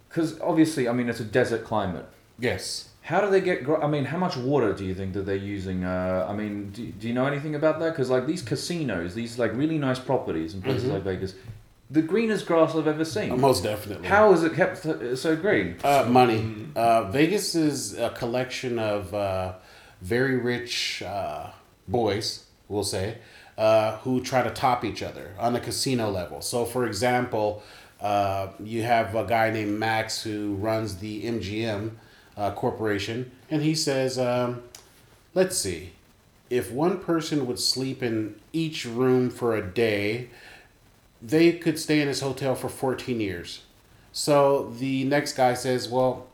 Because 0.07 0.39
obviously, 0.39 0.87
I 0.87 0.93
mean, 0.93 1.09
it's 1.09 1.19
a 1.19 1.25
desert 1.25 1.65
climate. 1.65 2.05
Yes. 2.39 2.89
How 3.01 3.19
do 3.21 3.29
they 3.29 3.41
get? 3.41 3.67
I 3.83 3.87
mean, 3.87 4.05
how 4.05 4.17
much 4.17 4.35
water 4.37 4.73
do 4.73 4.83
you 4.85 4.95
think 4.95 5.13
that 5.13 5.25
they're 5.25 5.35
using? 5.35 5.83
Uh, 5.83 6.25
I 6.29 6.33
mean, 6.33 6.71
do, 6.71 6.87
do 6.87 7.07
you 7.07 7.13
know 7.13 7.25
anything 7.25 7.53
about 7.53 7.79
that? 7.79 7.91
Because 7.91 8.09
like 8.09 8.25
these 8.25 8.41
casinos, 8.41 9.13
these 9.13 9.37
like 9.37 9.53
really 9.53 9.77
nice 9.77 9.99
properties 9.99 10.53
in 10.55 10.61
places 10.61 10.85
Mm-hmm. 10.85 10.93
like 10.93 11.03
Vegas, 11.03 11.35
the 11.89 12.01
greenest 12.01 12.45
grass 12.45 12.75
I've 12.75 12.87
ever 12.87 13.05
seen. 13.05 13.31
Uh, 13.31 13.37
Most 13.37 13.63
definitely. 13.63 14.07
How 14.07 14.33
is 14.33 14.43
it 14.43 14.53
kept 14.53 14.77
so- 14.83 15.15
so 15.15 15.35
green? 15.35 15.77
Uh, 15.83 16.05
money. 16.09 16.67
Uh, 16.75 17.03
Vegas 17.11 17.55
is 17.55 17.97
a 17.97 18.09
collection 18.09 18.79
of 18.79 19.13
uh, 19.13 19.53
very 20.01 20.35
rich 20.37 21.03
uh, 21.03 21.47
boys, 21.87 22.45
we'll 22.67 22.83
say, 22.83 23.17
uh, 23.57 23.97
who 23.97 24.21
try 24.21 24.41
to 24.41 24.49
top 24.49 24.83
each 24.83 25.01
other 25.03 25.31
on 25.39 25.53
the 25.53 25.59
casino 25.59 26.09
level. 26.09 26.41
So, 26.41 26.65
for 26.65 26.85
example, 26.87 27.61
uh, 28.01 28.47
you 28.63 28.83
have 28.83 29.15
a 29.15 29.23
guy 29.25 29.51
named 29.51 29.79
Max 29.79 30.23
who 30.23 30.55
runs 30.55 30.97
the 30.97 31.23
MGM 31.23 31.91
uh, 32.35 32.51
Corporation, 32.51 33.31
and 33.49 33.61
he 33.61 33.73
says, 33.75 34.19
um, 34.19 34.63
let's 35.33 35.57
see, 35.57 35.91
if 36.49 36.71
one 36.71 36.99
person 36.99 37.47
would 37.47 37.59
sleep 37.59 38.03
in 38.03 38.35
each 38.51 38.85
room 38.85 39.29
for 39.29 39.55
a 39.55 39.61
day, 39.65 40.29
they 41.21 41.53
could 41.53 41.79
stay 41.79 42.01
in 42.01 42.07
this 42.07 42.21
hotel 42.21 42.55
for 42.55 42.69
14 42.69 43.19
years. 43.19 43.61
So 44.11 44.71
the 44.77 45.03
next 45.03 45.33
guy 45.33 45.53
says, 45.53 45.89
Well, 45.89 46.27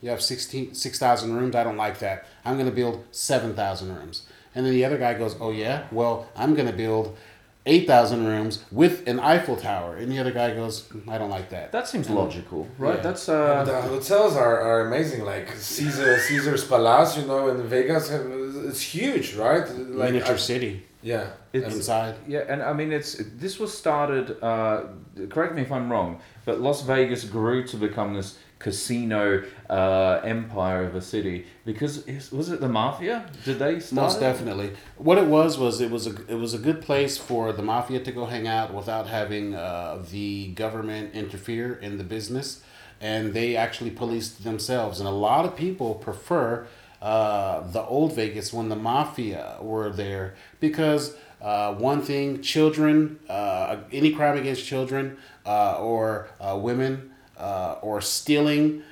you 0.00 0.10
have 0.10 0.22
16 0.22 0.74
6,000 0.74 1.34
rooms. 1.34 1.54
I 1.54 1.64
don't 1.64 1.76
like 1.76 1.98
that. 2.00 2.26
I'm 2.44 2.54
going 2.54 2.66
to 2.66 2.74
build 2.74 3.04
7,000 3.12 3.94
rooms. 3.94 4.26
And 4.54 4.66
then 4.66 4.72
the 4.72 4.84
other 4.84 4.98
guy 4.98 5.14
goes, 5.14 5.36
Oh, 5.40 5.50
yeah? 5.50 5.86
Well, 5.92 6.28
I'm 6.36 6.54
going 6.54 6.66
to 6.66 6.72
build 6.74 7.16
8,000 7.64 8.26
rooms 8.26 8.64
with 8.72 9.06
an 9.06 9.20
Eiffel 9.20 9.56
Tower. 9.56 9.96
And 9.96 10.10
the 10.10 10.18
other 10.18 10.32
guy 10.32 10.52
goes, 10.52 10.88
I 11.08 11.16
don't 11.16 11.30
like 11.30 11.50
that. 11.50 11.70
That 11.70 11.86
seems 11.86 12.10
logical, 12.10 12.68
right? 12.76 12.96
Yeah. 12.96 13.02
That's 13.02 13.26
the 13.26 13.34
uh, 13.34 13.82
hotels 13.82 14.34
are, 14.34 14.60
are 14.60 14.86
amazing. 14.88 15.24
Like 15.24 15.48
Caesar, 15.54 16.18
Caesar's 16.18 16.64
Palace, 16.64 17.16
you 17.16 17.24
know, 17.24 17.48
in 17.48 17.62
Vegas, 17.68 18.10
it's 18.10 18.80
huge, 18.80 19.34
right? 19.34 19.68
Like 19.68 20.12
Miniature 20.12 20.34
I- 20.34 20.38
city 20.38 20.82
Yeah. 21.02 21.26
It's- 21.52 21.74
inside. 21.74 22.14
yeah, 22.26 22.44
and 22.48 22.62
I 22.62 22.72
mean, 22.72 22.92
it's 22.92 23.20
this 23.36 23.58
was 23.58 23.76
started. 23.76 24.42
Uh, 24.42 24.84
correct 25.28 25.54
me 25.54 25.62
if 25.62 25.72
I'm 25.72 25.90
wrong, 25.90 26.20
but 26.44 26.60
Las 26.60 26.82
Vegas 26.82 27.24
grew 27.24 27.66
to 27.66 27.76
become 27.76 28.14
this 28.14 28.38
casino 28.58 29.42
uh, 29.68 30.20
empire 30.22 30.84
of 30.84 30.94
a 30.94 31.00
city 31.00 31.44
because 31.64 32.06
was 32.30 32.48
it 32.50 32.60
the 32.60 32.68
mafia? 32.68 33.26
Did 33.44 33.58
they 33.58 33.80
start? 33.80 33.92
Most 34.02 34.16
it? 34.18 34.20
definitely. 34.20 34.72
What 34.96 35.18
it 35.18 35.26
was 35.26 35.58
was 35.58 35.80
it 35.80 35.90
was 35.90 36.06
a 36.06 36.14
it 36.28 36.38
was 36.38 36.54
a 36.54 36.58
good 36.58 36.80
place 36.80 37.18
for 37.18 37.52
the 37.52 37.62
mafia 37.62 38.00
to 38.00 38.12
go 38.12 38.24
hang 38.26 38.46
out 38.46 38.72
without 38.72 39.08
having 39.08 39.54
uh, 39.54 40.04
the 40.10 40.52
government 40.52 41.14
interfere 41.14 41.74
in 41.74 41.98
the 41.98 42.04
business, 42.04 42.62
and 43.00 43.34
they 43.34 43.56
actually 43.56 43.90
policed 43.90 44.44
themselves. 44.44 45.00
And 45.00 45.08
a 45.08 45.12
lot 45.12 45.44
of 45.44 45.56
people 45.56 45.96
prefer 45.96 46.66
uh, 47.02 47.60
the 47.72 47.82
old 47.82 48.14
Vegas 48.14 48.52
when 48.52 48.68
the 48.68 48.76
mafia 48.76 49.56
were 49.60 49.90
there 49.90 50.34
because 50.60 51.16
uh, 51.40 51.74
one 51.74 52.00
thing, 52.00 52.40
children, 52.40 53.18
uh, 53.28 53.78
any 53.90 54.12
crime 54.12 54.38
against 54.38 54.64
children 54.64 55.18
uh, 55.44 55.78
or 55.80 56.28
uh, 56.40 56.56
women 56.56 57.10
or 57.36 58.00
stealing. 58.00 58.84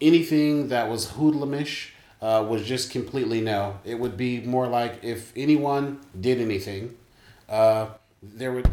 Anything 0.00 0.68
that 0.68 0.90
was 0.90 1.12
hoodlumish 1.12 1.92
was 2.20 2.66
just 2.66 2.90
completely 2.90 3.40
no. 3.40 3.78
It 3.86 3.98
would 3.98 4.18
be 4.18 4.40
more 4.42 4.66
like 4.66 5.02
if 5.02 5.32
anyone 5.34 6.00
did 6.20 6.38
anything, 6.38 6.94
there 7.48 8.52
would 8.52 8.68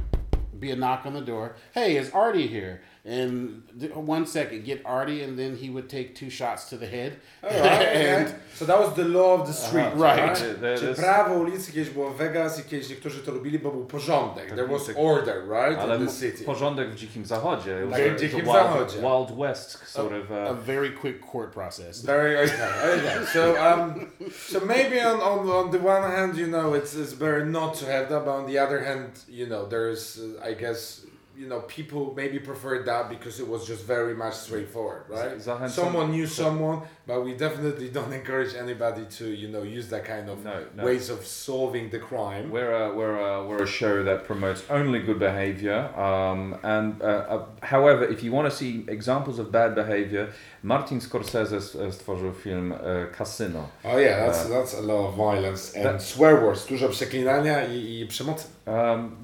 be 0.60 0.72
a 0.72 0.76
knock 0.76 1.06
on 1.06 1.14
the 1.14 1.22
door. 1.22 1.56
Hey, 1.74 1.96
is 1.96 2.10
Artie 2.12 2.48
here? 2.48 2.82
And 3.04 3.64
th- 3.80 3.96
one 3.96 4.28
second, 4.28 4.64
get 4.64 4.86
Artie, 4.86 5.24
and 5.24 5.36
then 5.36 5.56
he 5.56 5.72
would 5.72 5.90
take 5.90 6.14
two 6.14 6.30
shots 6.30 6.70
to 6.70 6.78
the 6.78 6.86
head. 6.86 7.14
Alright, 7.44 7.82
okay. 7.88 8.26
So 8.54 8.66
that 8.66 8.80
was 8.80 8.94
the 8.94 9.06
law 9.06 9.42
of 9.42 9.48
the 9.48 9.54
street, 9.54 9.82
Aha, 9.96 10.04
right. 10.04 10.20
right? 10.30 10.38
There- 10.38 10.54
there- 10.56 10.78
Czyli 10.78 10.96
prawo 10.96 11.34
ulicy 11.36 11.72
kiedyś 11.72 11.90
było 11.90 12.10
w 12.10 12.18
Vegas 12.18 12.60
i 12.60 12.64
kiedyś 12.64 12.90
niektórzy 12.90 13.20
to 13.24 13.32
robili, 13.32 13.60
bo 13.60 13.72
był 13.72 13.86
porządek. 13.86 14.50
There 14.56 14.68
was 14.68 14.90
order, 14.96 15.36
right, 15.50 15.80
Ale 15.80 15.98
in 15.98 16.08
the 16.08 16.14
city. 16.14 16.44
porządek 16.44 16.90
w 16.90 16.96
dzikim 16.96 17.26
zachodzie. 17.26 17.80
It 17.84 17.90
was 17.90 18.00
Tak, 18.00 18.08
a- 18.08 18.10
w 18.10 18.14
it's 18.14 18.16
a 18.16 18.20
dzikim 18.20 18.40
wild, 18.42 18.54
zachodzie. 18.56 18.98
Wild 19.00 19.38
West 19.40 19.88
sort 19.88 20.12
of. 20.14 20.32
a 20.32 20.52
Uh, 20.52 20.58
very 20.58 20.92
quick 20.92 21.20
court 21.32 21.52
process. 21.54 22.06
Very 22.06 22.38
okay, 22.38 22.68
okay. 22.94 23.26
So 23.34 23.56
um, 23.74 24.12
so 24.50 24.60
maybe 24.66 25.02
on, 25.12 25.20
on 25.22 25.50
on 25.50 25.72
the 25.72 25.80
one 25.80 26.04
hand, 26.12 26.38
you 26.38 26.48
know, 26.48 26.76
it's 26.78 26.94
it's 26.96 27.14
better 27.14 27.46
not 27.46 27.80
to 27.80 27.86
have 27.86 28.06
that, 28.10 28.26
but 28.26 28.34
on 28.36 28.46
the 28.46 28.60
other 28.60 28.80
hand, 28.86 29.10
you 29.28 29.48
know, 29.48 29.66
there's 29.70 30.20
uh, 30.20 30.50
I 30.50 30.54
guess 30.54 31.02
you 31.42 31.48
know 31.48 31.62
people 31.62 32.14
maybe 32.16 32.40
preferred 32.40 32.86
that 32.86 33.10
because 33.10 33.40
it 33.44 33.48
was 33.48 33.62
just 33.68 33.84
very 33.88 34.16
much 34.16 34.36
straightforward, 34.36 35.04
right? 35.10 35.42
Someone 35.70 36.12
knew 36.12 36.28
someone, 36.28 36.82
but 37.08 37.26
we 37.26 37.34
definitely 37.34 37.90
don't 37.90 38.14
encourage 38.22 38.54
anybody 38.56 39.06
to 39.18 39.26
you 39.42 39.48
know 39.48 39.64
use 39.64 39.88
that 39.90 40.06
kind 40.06 40.30
of 40.30 40.38
No, 40.44 40.54
no. 40.78 40.86
ways 40.86 41.10
of 41.10 41.20
solving 41.26 41.90
the 41.90 42.00
crime. 42.00 42.52
We're 42.52 42.72
a, 42.84 42.94
we're, 42.98 43.20
a, 43.20 43.48
we're 43.48 43.64
a 43.64 43.68
show 43.68 44.04
that 44.04 44.24
promotes 44.28 44.64
only 44.70 45.00
good 45.00 45.20
behavior. 45.20 45.80
Um, 46.00 46.56
and 46.64 47.02
uh, 47.02 47.06
uh, 47.06 47.46
however, 47.64 48.04
if 48.06 48.24
you 48.24 48.32
want 48.32 48.50
to 48.52 48.56
see 48.56 48.86
examples 48.88 49.40
of 49.40 49.52
bad 49.52 49.74
behavior, 49.76 50.30
Martin 50.64 51.00
Scorsese 51.02 51.58
e, 51.58 51.92
stworzył 51.92 52.34
film 52.34 52.72
uh, 52.72 52.78
Casino. 53.18 53.68
Oh 53.84 53.98
yeah, 54.00 54.26
that's 54.26 54.50
that's 54.50 54.74
a 54.76 54.82
lot 54.82 55.10
of 55.10 55.16
violence 55.16 55.90
and 55.90 56.02
swear 56.04 56.36
words, 56.44 56.66
dużo 56.68 56.90
przeklinania 56.90 57.66
i, 57.68 58.00
i 58.02 58.08
przemocy. 58.08 58.48
Um, 58.68 59.16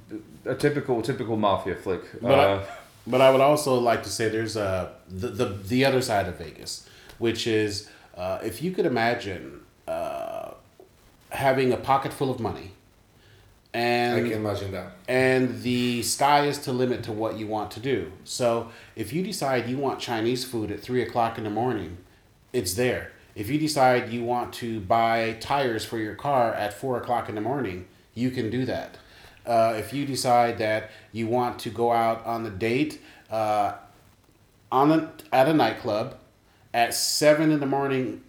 a 0.48 0.56
typical 0.56 1.02
typical 1.02 1.38
mafia 1.38 1.76
flick. 1.76 2.02
But 2.22 2.40
uh, 2.40 2.64
I, 2.66 2.74
but 3.06 3.22
I 3.22 3.32
would 3.32 3.42
also 3.42 3.76
like 3.80 4.04
to 4.04 4.10
say 4.10 4.30
there's 4.30 4.56
a 4.56 4.94
the 5.10 5.28
the, 5.28 5.46
the 5.46 5.86
other 5.86 6.02
side 6.02 6.28
of 6.28 6.38
Vegas, 6.38 6.88
which 7.18 7.48
is 7.48 7.90
uh, 8.16 8.40
if 8.44 8.62
you 8.62 8.72
could 8.72 8.86
imagine 8.86 9.62
uh, 9.88 10.52
having 11.30 11.72
a 11.72 11.78
pocket 11.78 12.14
full 12.14 12.32
of 12.32 12.40
money, 12.40 12.72
and 13.74 14.16
I 14.18 14.22
can 14.22 14.32
imagine 14.34 14.72
that. 14.72 14.92
and 15.08 15.62
the 15.62 16.02
sky 16.04 16.46
is 16.46 16.58
to 16.60 16.72
limit 16.72 17.04
to 17.04 17.12
what 17.12 17.38
you 17.38 17.48
want 17.48 17.72
to 17.72 17.80
do. 17.80 18.12
So 18.24 18.70
if 18.96 19.14
you 19.14 19.22
decide 19.24 19.70
you 19.70 19.78
want 19.78 20.00
Chinese 20.00 20.44
food 20.46 20.72
at 20.72 20.80
three 20.80 21.02
o'clock 21.02 21.38
in 21.38 21.44
the 21.44 21.50
morning, 21.50 21.98
it's 22.54 22.74
there. 22.74 23.12
If 23.36 23.50
you 23.50 23.60
decide 23.60 24.10
you 24.10 24.24
want 24.24 24.52
to 24.56 24.80
buy 24.80 25.38
tires 25.40 25.86
for 25.86 26.00
your 26.00 26.16
car 26.16 26.54
at 26.56 26.74
four 26.74 26.98
o'clock 26.98 27.30
in 27.30 27.36
the 27.36 27.42
morning, 27.42 27.86
you 28.16 28.32
can 28.32 28.50
do 28.50 28.66
that. 28.66 28.98
Uh, 29.48 29.76
if 29.78 29.94
you 29.94 30.06
decide 30.06 30.58
that 30.58 30.92
you 31.12 31.26
want 31.26 31.58
to 31.60 31.70
go 31.70 31.92
out 31.92 32.26
on 32.26 32.46
a 32.46 32.50
date 32.50 33.02
uh, 33.32 33.74
on 34.72 34.92
a, 34.92 35.12
at 35.32 35.48
a 35.48 35.54
nightclub 35.54 36.18
at 36.74 36.94
seven 36.94 37.52
in 37.52 37.60
the 37.60 37.66
morning 37.66 38.22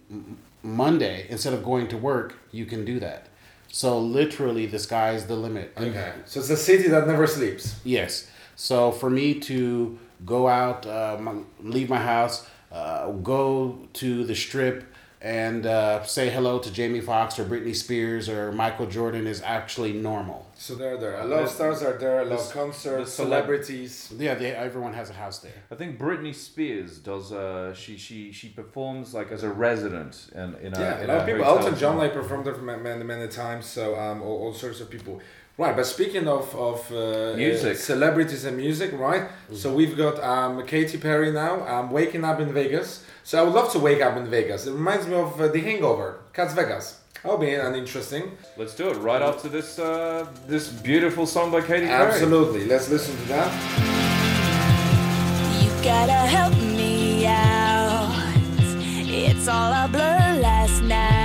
Monday 0.63 1.27
instead 1.29 1.53
of 1.53 1.63
going 1.63 1.87
to 1.89 1.97
work, 1.97 2.35
you 2.51 2.65
can 2.65 2.85
do 2.85 2.99
that. 2.99 3.27
So 3.71 3.99
literally, 3.99 4.65
the 4.65 4.79
sky 4.79 5.11
is 5.11 5.27
the 5.27 5.35
limit. 5.35 5.73
Okay. 5.77 6.13
So 6.25 6.39
it's 6.39 6.49
a 6.49 6.57
city 6.57 6.87
that 6.89 7.05
never 7.05 7.27
sleeps. 7.27 7.79
Yes. 7.83 8.29
So 8.55 8.91
for 8.91 9.09
me 9.09 9.39
to 9.41 9.99
go 10.25 10.47
out, 10.47 10.87
um, 10.87 11.45
leave 11.61 11.89
my 11.89 12.01
house, 12.01 12.47
uh, 12.71 13.11
go 13.11 13.77
to 13.93 14.23
the 14.23 14.35
strip, 14.35 14.85
and 15.21 15.65
uh, 15.65 16.03
say 16.05 16.29
hello 16.29 16.59
to 16.59 16.71
Jamie 16.71 17.01
Foxx 17.01 17.37
or 17.39 17.43
Britney 17.45 17.75
Spears 17.75 18.29
or 18.29 18.51
Michael 18.53 18.85
Jordan 18.85 19.27
is 19.27 19.41
actually 19.41 19.91
normal. 19.91 20.45
So 20.55 20.75
there 20.75 20.97
they're 20.97 21.11
there. 21.11 21.21
A 21.21 21.25
lot 21.25 21.43
of 21.43 21.49
stars 21.49 21.81
are 21.83 21.97
there. 21.97 22.21
A 22.21 22.25
lot 22.25 22.39
of 22.39 22.51
concerts, 22.51 23.11
celeb- 23.11 23.25
celebrities. 23.25 24.13
Yeah, 24.17 24.35
they, 24.35 24.51
everyone 24.51 24.93
has 24.93 25.09
a 25.09 25.13
house 25.13 25.39
there. 25.39 25.51
I 25.71 25.75
think 25.75 25.97
Britney 25.99 26.33
Spears 26.33 26.99
does. 26.99 27.31
Uh, 27.31 27.73
she 27.73 27.97
she 27.97 28.31
she 28.31 28.49
performs 28.49 29.13
like 29.13 29.31
as 29.31 29.43
a 29.43 29.49
resident 29.49 30.29
in 30.33 30.55
in 30.65 30.73
a, 30.73 30.79
Yeah, 30.79 30.97
a 30.99 31.01
in 31.01 31.07
lot 31.07 31.17
of 31.19 31.25
people. 31.25 31.43
Elton 31.45 31.75
John 31.77 31.97
like 31.97 32.13
performed 32.13 32.45
there 32.45 32.55
ma- 32.57 32.77
many 32.77 33.03
many 33.03 33.27
times. 33.27 33.65
So 33.65 33.99
um, 33.99 34.21
all, 34.21 34.37
all 34.43 34.53
sorts 34.53 34.79
of 34.81 34.89
people. 34.89 35.21
Right, 35.57 35.75
but 35.75 35.85
speaking 35.85 36.25
of 36.29 36.55
of 36.55 36.89
uh, 36.93 37.35
Music. 37.35 37.75
uh, 37.75 37.79
celebrities 37.79 38.45
and 38.45 38.55
music, 38.55 38.91
right? 38.93 39.27
So 39.53 39.73
we've 39.73 39.97
got 39.97 40.17
um, 40.23 40.65
Katy 40.65 40.97
Perry 40.97 41.31
now. 41.33 41.67
Um, 41.67 41.91
waking 41.91 42.23
up 42.23 42.39
in 42.39 42.53
Vegas. 42.53 43.03
So 43.29 43.37
I 43.39 43.43
would 43.43 43.53
love 43.53 43.71
to 43.73 43.79
wake 43.79 44.01
up 44.01 44.17
in 44.17 44.25
Vegas. 44.25 44.65
It 44.65 44.71
reminds 44.71 45.05
me 45.05 45.13
of 45.13 45.39
uh, 45.39 45.49
The 45.49 45.59
Hangover, 45.59 46.21
Kac 46.33 46.49
Vegas. 46.55 46.99
That'll 47.21 47.37
be 47.37 47.53
an 47.53 47.75
interesting. 47.75 48.35
Let's 48.57 48.73
do 48.73 48.89
it 48.89 48.95
right 48.95 49.21
after 49.21 49.47
this 49.47 49.77
uh, 49.77 50.25
this 50.47 50.69
beautiful 50.69 51.27
song 51.27 51.51
by 51.51 51.61
Katy 51.61 51.85
Perry. 51.85 52.11
Absolutely. 52.11 52.65
Let's 52.65 52.89
listen 52.89 53.15
to 53.15 53.27
that. 53.27 53.51
You 55.61 55.69
gotta 55.83 56.11
help 56.11 56.55
me 56.55 57.27
out. 57.27 58.09
It's 59.07 59.47
all 59.47 59.73
a 59.73 59.87
blur 59.87 60.41
last 60.41 60.81
night. 60.81 61.18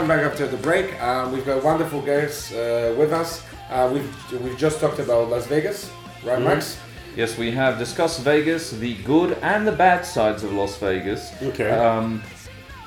Coming 0.00 0.16
back 0.16 0.32
after 0.32 0.46
the 0.46 0.56
break. 0.56 1.00
Um, 1.02 1.30
we've 1.30 1.44
got 1.44 1.62
wonderful 1.62 2.00
guests 2.00 2.52
uh, 2.52 2.94
with 2.96 3.12
us. 3.12 3.44
Uh, 3.68 3.90
we've 3.92 4.42
we've 4.42 4.56
just 4.56 4.80
talked 4.80 4.98
about 4.98 5.28
Las 5.28 5.46
Vegas, 5.46 5.90
right, 6.24 6.40
Max? 6.40 6.78
Yes, 7.16 7.36
we 7.36 7.50
have 7.50 7.78
discussed 7.78 8.20
Vegas, 8.20 8.70
the 8.70 8.94
good 9.02 9.36
and 9.42 9.66
the 9.66 9.72
bad 9.72 10.06
sides 10.06 10.42
of 10.42 10.54
Las 10.54 10.78
Vegas. 10.78 11.34
Okay. 11.42 11.70
Um, 11.70 12.22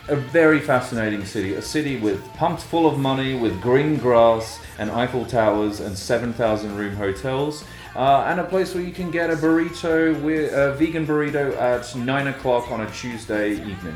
a 0.07 0.16
very 0.16 0.59
fascinating 0.59 1.24
city. 1.24 1.53
A 1.53 1.61
city 1.61 1.97
with 1.97 2.26
pumped 2.34 2.64
full 2.64 2.88
of 2.88 2.97
money, 2.97 3.36
with 3.36 3.61
green 3.61 3.97
grass 3.97 4.59
and 4.80 4.89
Eiffel 4.89 5.24
Towers 5.24 5.82
and 5.82 5.95
7,000 5.95 6.76
room 6.76 6.95
hotels. 6.95 7.64
Uh, 7.95 8.26
and 8.28 8.39
a 8.39 8.43
place 8.43 8.74
where 8.74 8.84
you 8.84 8.91
can 8.91 9.11
get 9.11 9.30
a 9.30 9.36
burrito, 9.36 10.20
with, 10.24 10.51
a 10.51 10.74
vegan 10.74 11.05
burrito 11.05 11.55
at 11.57 11.95
9 11.95 12.28
o'clock 12.28 12.72
on 12.72 12.82
a 12.82 12.89
Tuesday 12.91 13.51
evening. 13.51 13.95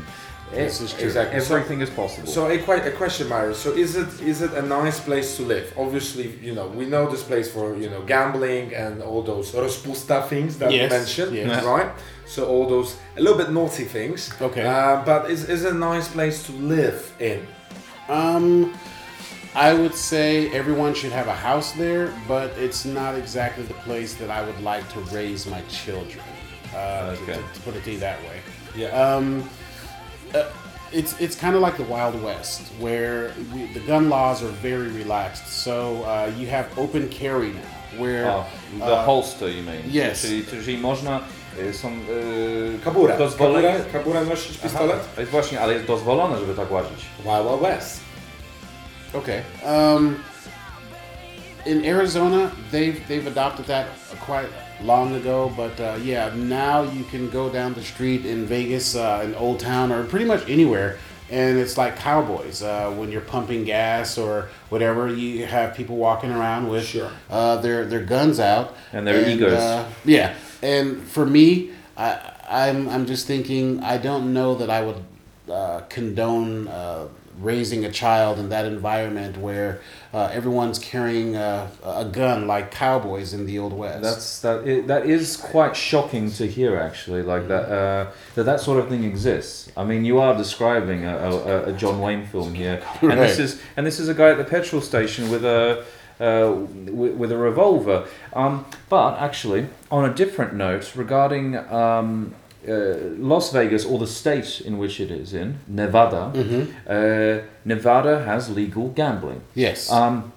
This 0.50 0.80
is 0.80 0.92
true. 0.94 1.04
Exactly. 1.04 1.36
Everything 1.36 1.80
is 1.80 1.90
possible. 1.90 2.26
So 2.26 2.48
a 2.48 2.58
quite 2.58 2.86
a 2.86 2.90
question, 2.90 3.28
Mario. 3.28 3.52
So 3.52 3.72
is 3.72 3.96
it 3.96 4.08
is 4.20 4.40
it 4.42 4.52
a 4.54 4.62
nice 4.62 4.98
place 5.00 5.36
to 5.36 5.42
live? 5.42 5.72
Obviously, 5.76 6.38
you 6.42 6.54
know 6.54 6.66
we 6.68 6.86
know 6.86 7.08
this 7.10 7.22
place 7.22 7.50
for 7.52 7.76
you 7.76 7.90
know 7.90 8.02
gambling 8.02 8.74
and 8.74 9.02
all 9.02 9.22
those 9.22 9.52
rozpusta 9.52 10.26
things 10.28 10.58
that 10.58 10.72
you 10.72 10.88
mentioned, 10.88 11.34
yes. 11.34 11.64
right? 11.64 11.90
So 12.26 12.46
all 12.46 12.66
those 12.68 12.96
a 13.16 13.20
little 13.20 13.38
bit 13.38 13.50
naughty 13.50 13.84
things. 13.84 14.32
Okay. 14.40 14.64
Uh, 14.66 15.02
but 15.04 15.30
is 15.30 15.48
is 15.48 15.64
a 15.64 15.74
nice 15.74 16.08
place 16.08 16.42
to 16.46 16.52
live 16.52 17.12
in? 17.20 17.46
Um, 18.08 18.72
I 19.54 19.74
would 19.74 19.94
say 19.94 20.50
everyone 20.52 20.94
should 20.94 21.12
have 21.12 21.26
a 21.28 21.34
house 21.34 21.72
there, 21.72 22.12
but 22.26 22.50
it's 22.56 22.84
not 22.84 23.14
exactly 23.16 23.64
the 23.64 23.74
place 23.74 24.14
that 24.14 24.30
I 24.30 24.40
would 24.46 24.60
like 24.62 24.88
to 24.94 25.00
raise 25.14 25.46
my 25.46 25.60
children. 25.68 26.24
Uh, 26.74 27.14
to- 27.16 27.22
Okay. 27.22 27.32
to, 27.34 27.42
to 27.54 27.60
put 27.64 27.74
it 27.76 27.84
to 27.84 27.92
you 27.92 27.98
that 27.98 28.18
way. 28.22 28.40
Yeah. 28.76 28.88
Um, 28.88 29.48
uh, 30.34 30.44
it's 30.92 31.14
it's 31.20 31.36
kind 31.40 31.54
of 31.56 31.62
like 31.62 31.76
the 31.76 31.84
Wild 31.94 32.22
West, 32.22 32.62
where 32.80 33.30
we, 33.54 33.66
the 33.74 33.80
gun 33.86 34.08
laws 34.08 34.42
are 34.42 34.52
very 34.62 34.88
relaxed. 34.88 35.46
So 35.48 36.02
uh, 36.04 36.30
you 36.38 36.46
have 36.48 36.66
open 36.78 37.08
carry 37.08 37.52
now, 37.52 38.00
where 38.02 38.26
Oh, 38.30 38.44
the 38.78 38.84
uh, 38.84 39.04
holster, 39.04 39.48
you 39.48 39.62
mean? 39.62 39.82
yes. 39.86 40.20
Czyli, 40.22 40.44
czyli 40.44 40.78
można, 40.78 41.20
są 41.72 41.88
y, 41.88 42.78
kabura. 42.84 43.16
dozwolone. 43.16 43.62
Kabura, 43.72 43.92
kabura 43.92 44.24
nosić 44.24 44.58
pistolet? 44.58 44.96
Aha, 45.12 45.20
jest 45.20 45.30
właśnie, 45.32 45.60
ale 45.60 45.74
jest 45.74 45.86
dozwolone, 45.86 46.38
żeby 46.38 46.54
tak 46.54 46.70
łazić. 46.72 47.04
Wild 47.24 47.42
Wild 47.48 47.60
West. 47.60 48.00
Okay. 49.14 49.42
Um, 49.64 50.16
in 51.68 51.84
Arizona, 51.84 52.50
they've 52.70 52.98
they've 53.08 53.26
adopted 53.26 53.66
that 53.66 53.86
quite 54.20 54.48
long 54.82 55.14
ago, 55.14 55.52
but 55.56 55.78
uh, 55.80 55.98
yeah, 56.02 56.32
now 56.34 56.82
you 56.82 57.04
can 57.04 57.28
go 57.30 57.50
down 57.50 57.74
the 57.74 57.82
street 57.82 58.24
in 58.24 58.46
Vegas, 58.46 58.94
uh, 58.96 59.22
in 59.24 59.34
Old 59.34 59.60
Town, 59.60 59.92
or 59.92 60.04
pretty 60.04 60.24
much 60.24 60.48
anywhere, 60.48 60.96
and 61.30 61.58
it's 61.58 61.76
like 61.76 61.96
cowboys. 61.96 62.62
Uh, 62.62 62.90
when 62.98 63.10
you're 63.12 63.20
pumping 63.34 63.64
gas 63.64 64.16
or 64.18 64.48
whatever, 64.70 65.08
you 65.08 65.46
have 65.46 65.74
people 65.74 65.96
walking 65.96 66.30
around 66.30 66.68
with 66.68 66.84
Sure. 66.86 67.10
uh, 67.30 67.56
their 67.60 67.84
their 67.84 68.04
guns 68.04 68.38
out 68.40 68.76
And 68.92 69.06
their 69.06 69.28
egos. 69.28 69.52
uh, 69.52 69.84
yeah, 70.04 70.34
and 70.62 71.02
for 71.02 71.26
me, 71.26 71.70
I, 71.96 72.32
I'm 72.48 72.88
I'm 72.88 73.04
just 73.06 73.26
thinking 73.26 73.82
I 73.82 73.98
don't 73.98 74.32
know 74.32 74.54
that 74.56 74.70
I 74.70 74.80
would 74.86 75.02
uh, 75.50 75.80
condone 75.88 76.68
uh, 76.68 77.08
raising 77.40 77.84
a 77.84 77.90
child 77.90 78.38
in 78.38 78.48
that 78.48 78.66
environment 78.66 79.36
where 79.36 79.80
uh, 80.12 80.30
everyone's 80.32 80.78
carrying 80.78 81.36
a, 81.36 81.70
a 81.84 82.04
gun 82.04 82.46
like 82.46 82.70
cowboys 82.70 83.32
in 83.32 83.46
the 83.46 83.58
old 83.58 83.72
west. 83.72 84.02
That's 84.02 84.40
that. 84.40 84.66
It, 84.66 84.86
that 84.86 85.06
is 85.06 85.36
quite 85.36 85.76
shocking 85.76 86.30
to 86.32 86.46
hear, 86.46 86.76
actually. 86.76 87.22
Like 87.22 87.48
that. 87.48 87.68
Uh, 87.68 88.10
that 88.34 88.44
that 88.44 88.60
sort 88.60 88.78
of 88.78 88.88
thing 88.88 89.04
exists. 89.04 89.70
I 89.76 89.84
mean, 89.84 90.04
you 90.04 90.18
are 90.18 90.36
describing 90.36 91.04
a, 91.04 91.16
a, 91.16 91.64
a 91.64 91.72
John 91.72 92.00
Wayne 92.00 92.26
film 92.26 92.54
here, 92.54 92.82
and 93.02 93.12
this 93.12 93.38
is 93.38 93.60
and 93.76 93.86
this 93.86 94.00
is 94.00 94.08
a 94.08 94.14
guy 94.14 94.30
at 94.30 94.38
the 94.38 94.44
petrol 94.44 94.82
station 94.82 95.30
with 95.30 95.44
a. 95.44 95.84
Uh, 96.20 96.66
with, 96.90 97.14
with 97.14 97.30
a 97.30 97.36
revolver, 97.36 98.04
um, 98.32 98.66
but 98.88 99.16
actually, 99.18 99.68
on 99.88 100.04
a 100.04 100.12
different 100.12 100.52
note, 100.52 100.96
regarding 100.96 101.56
um, 101.56 102.34
uh, 102.66 102.72
Las 103.18 103.52
Vegas 103.52 103.84
or 103.84 103.98
the 103.98 104.06
state 104.06 104.60
in 104.60 104.78
which 104.78 105.00
it 105.00 105.10
is 105.10 105.32
in, 105.34 105.58
Nevada, 105.68 106.32
uh, 106.88 107.46
Nevada 107.64 108.24
has 108.24 108.50
legal 108.50 108.88
gambling. 108.88 109.42
Yes. 109.54 109.90
Um, 109.92 110.32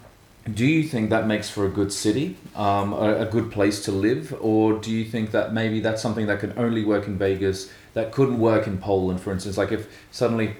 do 0.51 0.65
you 0.65 0.84
think 0.84 1.11
that 1.11 1.28
makes 1.28 1.49
for 1.49 1.65
a 1.65 1.69
good 1.69 1.93
city, 1.93 2.36
um, 2.55 2.93
a, 2.93 3.22
a 3.22 3.26
good 3.26 3.51
place 3.51 3.84
to 3.86 3.91
live, 3.91 4.36
or 4.41 4.74
do 4.74 4.89
you 4.89 5.05
think 5.05 5.32
that 5.32 5.53
maybe 5.53 5.80
that's 5.80 6.01
something 6.01 6.26
that 6.28 6.39
can 6.39 6.53
only 6.57 6.84
work 6.84 7.05
in 7.07 7.17
Vegas 7.17 7.72
that 7.93 8.11
couldn't 8.11 8.39
work 8.39 8.65
in 8.65 8.78
Poland, 8.80 9.22
for 9.22 9.32
instance? 9.32 9.55
Like 9.57 9.72
if 9.72 9.88
suddenly 10.11 10.55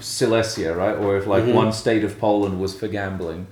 Silesia, 0.00 0.74
right, 0.74 0.96
or 0.96 1.16
if 1.18 1.26
like 1.26 1.44
one 1.44 1.72
state 1.72 2.04
of 2.04 2.18
Poland 2.18 2.58
was 2.58 2.74
for 2.74 2.88
gambling, 2.88 3.46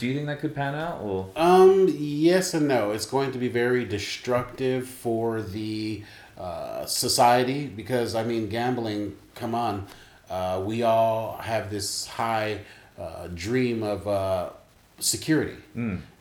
do 0.00 0.06
you 0.06 0.14
think 0.14 0.26
that 0.26 0.40
could 0.40 0.54
pan 0.54 0.74
out, 0.74 1.00
or 1.02 1.28
Um, 1.36 1.86
yes 1.96 2.54
and 2.54 2.66
no. 2.66 2.90
It's 2.90 3.06
going 3.06 3.30
to 3.32 3.38
be 3.38 3.48
very 3.48 3.84
destructive 3.84 4.88
for 4.88 5.40
the 5.40 6.02
uh, 6.38 6.84
society 6.86 7.66
because, 7.66 8.14
I 8.14 8.24
mean, 8.24 8.48
gambling, 8.48 9.16
come 9.34 9.54
on. 9.54 9.86
Uh, 10.28 10.62
we 10.64 10.82
all 10.82 11.36
have 11.38 11.70
this 11.70 12.06
high 12.06 12.60
uh, 12.98 13.28
dream 13.34 13.82
of 13.82 14.06
uh, 14.08 14.50
security. 14.98 15.56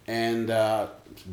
And 0.08 0.50
uh, 0.52 0.88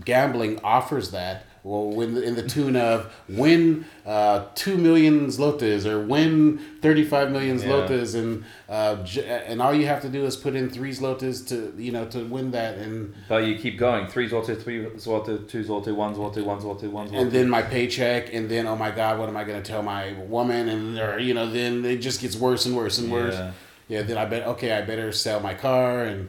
gambling 0.05 0.61
offers 0.65 1.11
that. 1.11 1.45
Well, 1.65 1.91
when 1.91 2.17
in 2.17 2.35
the 2.35 2.43
tune 2.43 2.75
of 2.75 3.15
win 3.29 3.85
uh, 4.05 4.47
two 4.57 4.77
million 4.77 5.29
zlotys 5.29 5.87
or 5.87 6.05
win 6.05 6.59
thirty 6.81 7.05
five 7.05 7.31
million 7.31 7.57
Yeah. 7.61 7.87
and 7.89 8.45
uh, 8.69 8.97
j- 9.05 9.45
and 9.47 9.63
all 9.63 9.73
you 9.73 9.87
have 9.87 10.03
to 10.03 10.09
do 10.09 10.25
is 10.25 10.35
put 10.37 10.57
in 10.57 10.71
three 10.71 10.91
zlotys 10.91 11.47
to 11.51 11.73
you 11.81 11.93
know 11.93 12.05
to 12.07 12.25
win 12.25 12.51
that, 12.51 12.79
and 12.79 13.15
but 13.29 13.45
you 13.45 13.55
keep 13.57 13.79
going 13.79 14.09
three 14.09 14.29
zloty, 14.29 14.61
three 14.61 14.85
zloty, 14.97 15.49
two 15.49 15.63
zloty, 15.63 15.95
one 15.95 16.17
zloty, 16.17 16.45
one 16.45 16.61
zloty, 16.61 16.91
one 16.91 17.09
zloty. 17.09 17.21
and 17.21 17.31
then 17.31 17.49
my 17.49 17.63
paycheck, 17.63 18.35
and 18.35 18.49
then 18.49 18.67
oh 18.67 18.75
my 18.75 18.91
god, 18.91 19.21
what 19.21 19.29
am 19.29 19.37
I 19.37 19.45
gonna 19.45 19.63
tell 19.63 19.85
my 19.85 20.15
woman? 20.27 20.69
And 20.69 20.99
or 20.99 21.21
you 21.21 21.33
know, 21.33 21.49
then 21.49 21.85
it 21.85 21.99
just 21.99 22.21
gets 22.21 22.35
worse 22.35 22.67
and 22.67 22.75
worse 22.77 22.99
and 22.99 23.13
worse. 23.13 23.35
Yeah. 23.35 23.53
Yeah. 23.87 24.03
Then 24.03 24.19
I 24.19 24.25
bet 24.25 24.49
okay, 24.49 24.73
I 24.73 24.83
better 24.83 25.13
sell 25.13 25.39
my 25.39 25.55
car, 25.55 26.03
and 26.03 26.29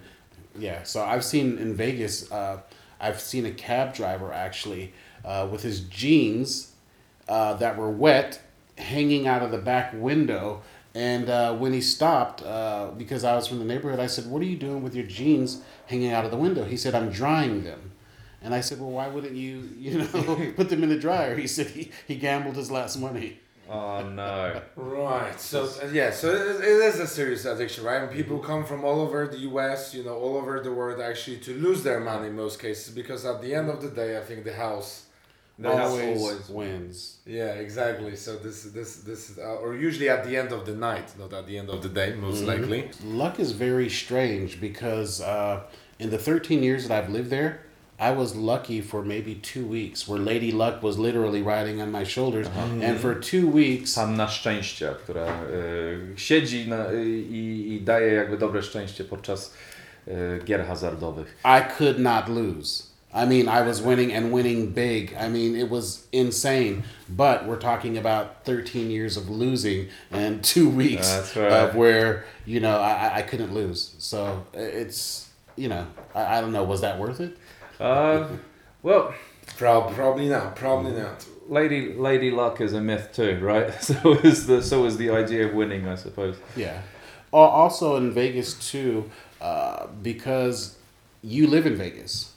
yeah. 0.60 0.84
So 0.84 1.04
I've 1.04 1.26
seen 1.26 1.58
in 1.58 1.74
Vegas, 1.74 2.32
uh, 2.32 2.60
I've 3.00 3.20
seen 3.20 3.48
a 3.48 3.52
cab 3.52 3.96
driver 3.96 4.32
actually 4.32 4.94
uh, 5.26 5.48
with 5.52 5.62
his 5.64 5.82
jeans 5.82 6.74
uh, 7.28 7.54
that 7.56 7.78
were 7.78 7.90
wet 7.90 8.42
hanging 8.78 9.28
out 9.28 9.42
of 9.42 9.52
the 9.52 9.58
back 9.58 9.94
window. 9.94 10.62
And 10.96 11.30
uh, 11.30 11.56
when 11.56 11.74
he 11.74 11.82
stopped, 11.82 12.44
uh, 12.44 12.92
because 12.98 13.24
I 13.24 13.36
was 13.36 13.48
from 13.48 13.60
the 13.60 13.66
neighborhood, 13.66 14.00
I 14.00 14.06
said, 14.08 14.28
"What 14.28 14.42
are 14.44 14.46
you 14.46 14.58
doing 14.58 14.84
with 14.84 14.94
your 14.94 15.06
jeans 15.08 15.62
hanging 15.88 16.12
out 16.12 16.24
of 16.26 16.32
the 16.32 16.38
window?" 16.38 16.64
He 16.66 16.78
said, 16.78 16.94
"I'm 16.94 17.10
drying 17.10 17.64
them." 17.64 17.92
And 18.44 18.54
I 18.54 18.62
said, 18.62 18.80
"Well, 18.80 18.92
why 18.92 19.08
wouldn't 19.08 19.36
you, 19.36 19.70
you 19.78 20.00
know, 20.00 20.52
put 20.56 20.70
them 20.70 20.84
in 20.84 20.90
the 20.90 21.00
dryer?" 21.00 21.36
He 21.36 21.48
said 21.48 21.68
he, 21.68 21.90
he 22.08 22.16
gambled 22.16 22.56
his 22.56 22.70
last 22.70 22.98
money. 22.98 23.40
oh 23.70 24.08
no. 24.08 24.62
Right. 24.76 25.40
So 25.40 25.64
uh, 25.82 25.88
yeah. 25.92 26.12
So 26.12 26.30
it, 26.30 26.62
it 26.62 26.68
is 26.90 27.00
a 27.00 27.08
serious 27.08 27.46
addiction, 27.46 27.84
right? 27.86 28.04
And 28.04 28.12
people 28.12 28.38
come 28.38 28.64
from 28.64 28.84
all 28.86 29.02
over 29.02 29.26
the 29.28 29.40
U.S., 29.50 29.96
you 29.96 30.04
know, 30.04 30.16
all 30.16 30.38
over 30.38 30.60
the 30.60 30.72
world, 30.72 31.02
actually, 31.02 31.38
to 31.40 31.56
lose 31.56 31.82
their 31.82 32.00
money 32.02 32.28
in 32.28 32.36
most 32.36 32.60
cases, 32.60 32.94
because 32.94 33.26
at 33.26 33.42
the 33.42 33.56
end 33.56 33.70
of 33.70 33.82
the 33.82 33.90
day, 33.90 34.16
I 34.18 34.22
think 34.22 34.44
the 34.44 34.54
house. 34.54 35.08
The 35.60 35.70
always, 35.70 36.22
always 36.22 36.50
wins. 36.50 37.18
Yeah, 37.28 37.54
exactly. 37.54 38.16
So 38.16 38.38
this 38.38 38.64
this 38.64 38.98
this 38.98 39.30
is, 39.30 39.38
uh, 39.38 39.64
or 39.64 39.76
usually 39.76 40.10
at 40.10 40.24
the 40.24 40.36
end 40.36 40.52
of 40.52 40.66
the 40.66 40.74
night, 40.74 41.14
not 41.20 41.32
at 41.34 41.46
the 41.46 41.58
end 41.60 41.70
of 41.70 41.84
the 41.84 41.90
day, 41.90 42.16
most 42.16 42.44
likely. 42.44 42.90
Luck 43.04 43.40
is 43.40 43.52
very 43.52 43.90
strange 43.90 44.60
because 44.60 45.22
uh, 45.22 45.62
in 46.00 46.10
the 46.10 46.18
13 46.18 46.64
years 46.64 46.88
that 46.88 47.04
I've 47.04 47.12
lived 47.12 47.30
there, 47.30 47.60
I 48.00 48.12
was 48.12 48.36
lucky 48.36 48.82
for 48.82 49.04
maybe 49.04 49.36
two 49.36 49.66
weeks 49.66 50.08
where 50.08 50.20
Lady 50.20 50.52
Luck 50.52 50.82
was 50.82 50.98
literally 50.98 51.44
riding 51.44 51.80
on 51.82 51.92
my 51.92 52.04
shoulders. 52.04 52.48
And 52.82 53.00
for 53.00 53.14
two 53.14 53.48
weeks, 53.48 53.96
Panna 53.96 54.28
szczęścia, 54.28 54.96
która 55.04 55.26
y, 55.26 56.20
siedzi 56.20 56.68
na, 56.68 56.92
y, 56.92 57.06
i, 57.06 57.74
i 57.74 57.82
daje 57.82 58.14
jakby 58.14 58.38
dobre 58.38 58.64
szczęście 58.64 59.04
podczas 59.04 59.54
y, 60.08 60.42
gier 60.46 60.66
hazardowych. 60.66 61.38
I 61.46 61.62
could 61.78 62.00
not 62.00 62.30
lose. 62.30 62.93
I 63.14 63.26
mean, 63.26 63.48
I 63.48 63.62
was 63.62 63.82
winning 63.82 64.12
and 64.12 64.32
winning 64.32 64.72
big. 64.72 65.16
I 65.20 65.30
mean, 65.30 65.56
it 65.56 65.70
was 65.70 66.08
insane. 66.12 66.84
But 67.08 67.46
we're 67.46 67.60
talking 67.60 67.98
about 67.98 68.44
13 68.46 68.90
years 68.90 69.18
of 69.18 69.30
losing 69.30 69.90
and 70.12 70.44
two 70.54 70.68
weeks 70.70 71.36
right. 71.36 71.52
of 71.52 71.76
where, 71.76 72.26
you 72.46 72.60
know, 72.60 72.78
I, 72.80 73.18
I 73.18 73.22
couldn't 73.22 73.54
lose. 73.54 73.94
So 74.00 74.46
it's, 74.54 75.30
you 75.56 75.70
know, 75.70 75.86
I, 76.16 76.38
I 76.38 76.42
don't 76.42 76.52
know. 76.54 76.64
Was 76.64 76.82
that 76.82 77.00
worth 77.00 77.20
it? 77.20 77.38
Uh, 77.80 78.28
well, 78.82 79.14
Prob- 79.58 79.94
probably 79.94 80.30
not. 80.30 80.56
Probably 80.56 80.92
not. 80.94 81.26
Lady 81.48 81.94
Lady 81.94 82.32
Luck 82.32 82.62
is 82.62 82.74
a 82.74 82.80
myth 82.82 83.10
too, 83.14 83.38
right? 83.42 83.74
So 83.84 84.14
is 84.14 84.48
the 84.48 84.64
so 84.64 84.86
is 84.86 84.98
the 84.98 85.10
idea 85.12 85.48
of 85.48 85.54
winning, 85.54 85.88
I 85.88 85.96
suppose. 85.96 86.38
Yeah. 86.56 86.82
Al- 87.34 87.40
Also 87.42 87.98
in 87.98 88.12
Vegas 88.12 88.54
too, 88.72 89.10
uh, 89.42 89.88
because 90.02 90.78
you 91.22 91.48
live 91.48 91.66
in 91.66 91.76
Vegas 91.76 92.33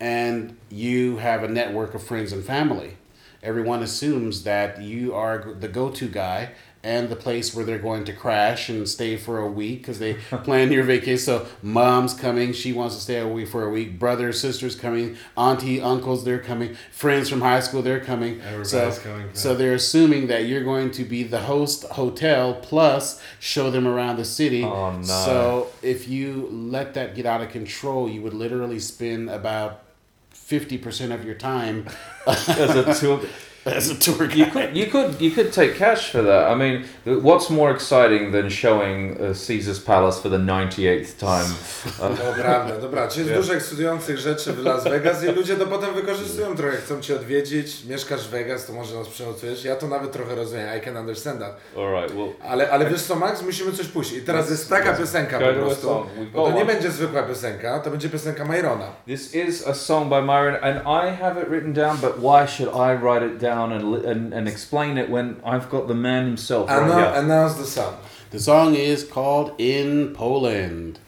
and 0.00 0.56
you 0.70 1.16
have 1.18 1.42
a 1.42 1.48
network 1.48 1.94
of 1.94 2.02
friends 2.02 2.32
and 2.32 2.44
family. 2.44 2.96
Everyone 3.42 3.82
assumes 3.82 4.44
that 4.44 4.80
you 4.80 5.14
are 5.14 5.54
the 5.58 5.68
go-to 5.68 6.08
guy 6.08 6.52
and 6.84 7.08
the 7.08 7.16
place 7.16 7.54
where 7.54 7.64
they're 7.64 7.78
going 7.78 8.04
to 8.04 8.12
crash 8.12 8.68
and 8.68 8.88
stay 8.88 9.16
for 9.16 9.38
a 9.38 9.46
week 9.46 9.78
because 9.78 9.98
they 10.00 10.14
plan 10.44 10.72
your 10.72 10.82
vacation. 10.82 11.18
So 11.18 11.46
mom's 11.62 12.12
coming, 12.12 12.52
she 12.52 12.72
wants 12.72 12.96
to 12.96 13.00
stay 13.00 13.18
away 13.18 13.44
for 13.44 13.64
a 13.64 13.70
week. 13.70 13.98
Brothers, 13.98 14.40
sisters 14.40 14.74
coming, 14.74 15.16
auntie, 15.36 15.80
uncles, 15.80 16.24
they're 16.24 16.40
coming. 16.40 16.76
Friends 16.90 17.28
from 17.28 17.40
high 17.40 17.60
school, 17.60 17.82
they're 17.82 18.00
coming. 18.00 18.40
so, 18.40 18.78
Everybody's 18.78 18.98
coming. 18.98 19.30
So 19.32 19.54
they're 19.54 19.74
assuming 19.74 20.26
that 20.26 20.46
you're 20.46 20.64
going 20.64 20.90
to 20.92 21.04
be 21.04 21.22
the 21.22 21.42
host 21.42 21.84
hotel 21.84 22.54
plus 22.54 23.22
show 23.38 23.70
them 23.70 23.86
around 23.86 24.16
the 24.16 24.24
city. 24.24 24.64
Oh, 24.64 24.96
no. 24.96 25.02
So 25.02 25.68
if 25.82 26.08
you 26.08 26.48
let 26.50 26.94
that 26.94 27.14
get 27.14 27.26
out 27.26 27.40
of 27.42 27.50
control, 27.50 28.08
you 28.08 28.22
would 28.22 28.34
literally 28.34 28.80
spend 28.80 29.30
about 29.30 29.82
fifty 30.30 30.76
percent 30.76 31.12
of 31.12 31.24
your 31.24 31.34
time 31.34 31.86
As 32.26 32.48
a 32.48 32.94
tour, 33.00 33.20
as 33.66 33.90
a 33.90 33.94
tour 33.94 34.24
you 34.30 34.44
guide. 34.46 34.52
could 34.52 34.76
you 34.76 34.86
could 34.86 35.20
you 35.20 35.30
could 35.30 35.52
take 35.52 35.78
cash 35.78 36.10
for 36.12 36.22
that. 36.22 36.50
I 36.50 36.54
mean, 36.54 36.84
what's 37.22 37.50
more 37.50 37.70
exciting 37.70 38.32
than 38.32 38.50
showing 38.50 39.16
uh, 39.20 39.34
Caesar's 39.34 39.78
Palace 39.80 40.20
for 40.22 40.30
the 40.30 40.38
ninety 40.38 40.88
eighth 40.88 41.18
time? 41.18 41.46
To 41.98 42.32
prawda, 42.42 42.76
dobra. 42.80 43.08
Czy 43.08 43.18
jest 43.20 43.30
Yeah. 43.30 43.40
dużo 43.42 43.54
ekscytujących 43.54 44.18
rzeczy 44.18 44.52
w 44.52 44.58
Las 44.64 44.84
Vegas 44.84 45.24
i 45.24 45.26
ludzie 45.26 45.56
to 45.56 45.66
potem 45.66 45.94
wykorzystują 45.94 46.56
trochę. 46.56 46.76
Chcą 46.76 47.00
cię 47.00 47.14
odwiedzić, 47.16 47.84
mieszkasz 47.84 48.20
w 48.28 48.30
Vegas, 48.30 48.66
to 48.66 48.72
może 48.72 48.94
nas 48.98 49.08
przenocujesz. 49.08 49.64
Ja 49.64 49.76
to 49.76 49.86
nawet 49.88 50.12
trochę 50.12 50.34
rozumiem, 50.34 50.68
I 50.78 50.80
can 50.80 50.96
understand 50.96 51.40
that. 51.40 51.56
all 51.76 51.92
right, 51.92 52.14
well. 52.16 52.28
Ale, 52.48 52.70
ale 52.70 52.90
wiesz 52.90 53.02
co, 53.02 53.16
Max, 53.16 53.42
musimy 53.42 53.72
coś 53.72 53.86
puścić. 53.86 54.18
I 54.18 54.22
teraz 54.22 54.50
jest 54.50 54.68
taka 54.70 54.92
piosenka 54.92 55.38
Go 55.38 55.46
po 55.46 55.52
to 55.52 55.60
a 55.60 55.64
prostu. 55.64 56.06
Bo 56.34 56.50
to 56.50 56.52
nie 56.56 56.64
będzie 56.64 56.90
zwykła 56.90 57.22
piosenka, 57.22 57.78
to 57.80 57.90
będzie 57.90 58.08
piosenka 58.08 58.44
Myrona. 58.44 58.86
This 59.06 59.34
is 59.34 59.66
a 59.66 59.74
song 59.74 60.08
by 60.08 60.22
Myron, 60.22 60.56
and 60.62 60.76
I 60.86 61.16
have 61.22 61.42
it 61.42 61.48
written 61.48 61.72
down. 61.72 61.96
But 62.00 62.12
why 62.18 62.46
should 62.48 62.70
I 62.74 63.04
write 63.04 63.26
it 63.26 63.38
down 63.38 63.51
and 63.58 64.04
and, 64.04 64.32
and 64.34 64.48
explain 64.48 64.98
it 64.98 65.08
when 65.10 65.36
I've 65.44 65.68
got 65.68 65.86
the 65.88 65.94
man 65.94 66.24
himself 66.26 66.68
right 66.68 66.82
Anna, 66.82 66.94
here? 66.94 67.12
announce 67.24 67.54
the 67.54 67.64
song. 67.66 67.94
The 68.30 68.38
song 68.38 68.74
is 68.74 69.04
called 69.04 69.52
"In 69.58 70.14
Poland," 70.14 70.98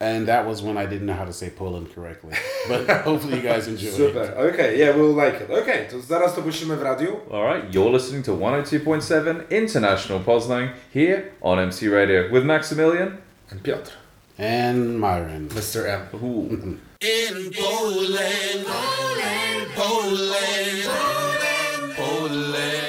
and 0.00 0.26
that 0.28 0.46
was 0.46 0.60
when 0.62 0.76
I 0.76 0.84
didn't 0.86 1.06
know 1.06 1.14
how 1.16 1.24
to 1.24 1.32
say 1.32 1.48
Poland 1.50 1.86
correctly. 1.94 2.34
But 2.68 2.80
hopefully, 3.08 3.36
you 3.36 3.42
guys 3.42 3.66
enjoy. 3.68 3.88
it. 3.88 3.94
Super, 3.94 4.26
okay, 4.52 4.78
yeah, 4.78 4.90
we'll 4.96 5.14
like 5.24 5.40
it. 5.40 5.50
Okay, 5.50 5.86
to 5.90 5.96
zaraz 6.00 6.34
to 6.34 6.42
puścimy 6.42 6.76
w 6.76 6.82
radiu. 6.84 7.12
All 7.30 7.44
right, 7.44 7.64
you're 7.74 7.90
listening 7.92 8.22
to 8.24 8.32
102.7 8.32 9.48
International 9.50 10.20
Poznań 10.20 10.70
here 10.92 11.32
on 11.42 11.58
MC 11.58 11.88
Radio 11.88 12.30
with 12.30 12.44
Maximilian. 12.44 13.18
And 13.50 13.62
Piotr, 13.62 13.92
And 14.38 15.00
Myron. 15.00 15.48
Mr. 15.48 15.86
M. 15.88 16.02
Ooh. 16.22 16.50
In 17.00 17.52
Poland, 17.52 18.64
Poland, 18.66 19.68
Poland, 19.74 20.84
Poland, 20.84 21.25
Poland, 22.06 22.85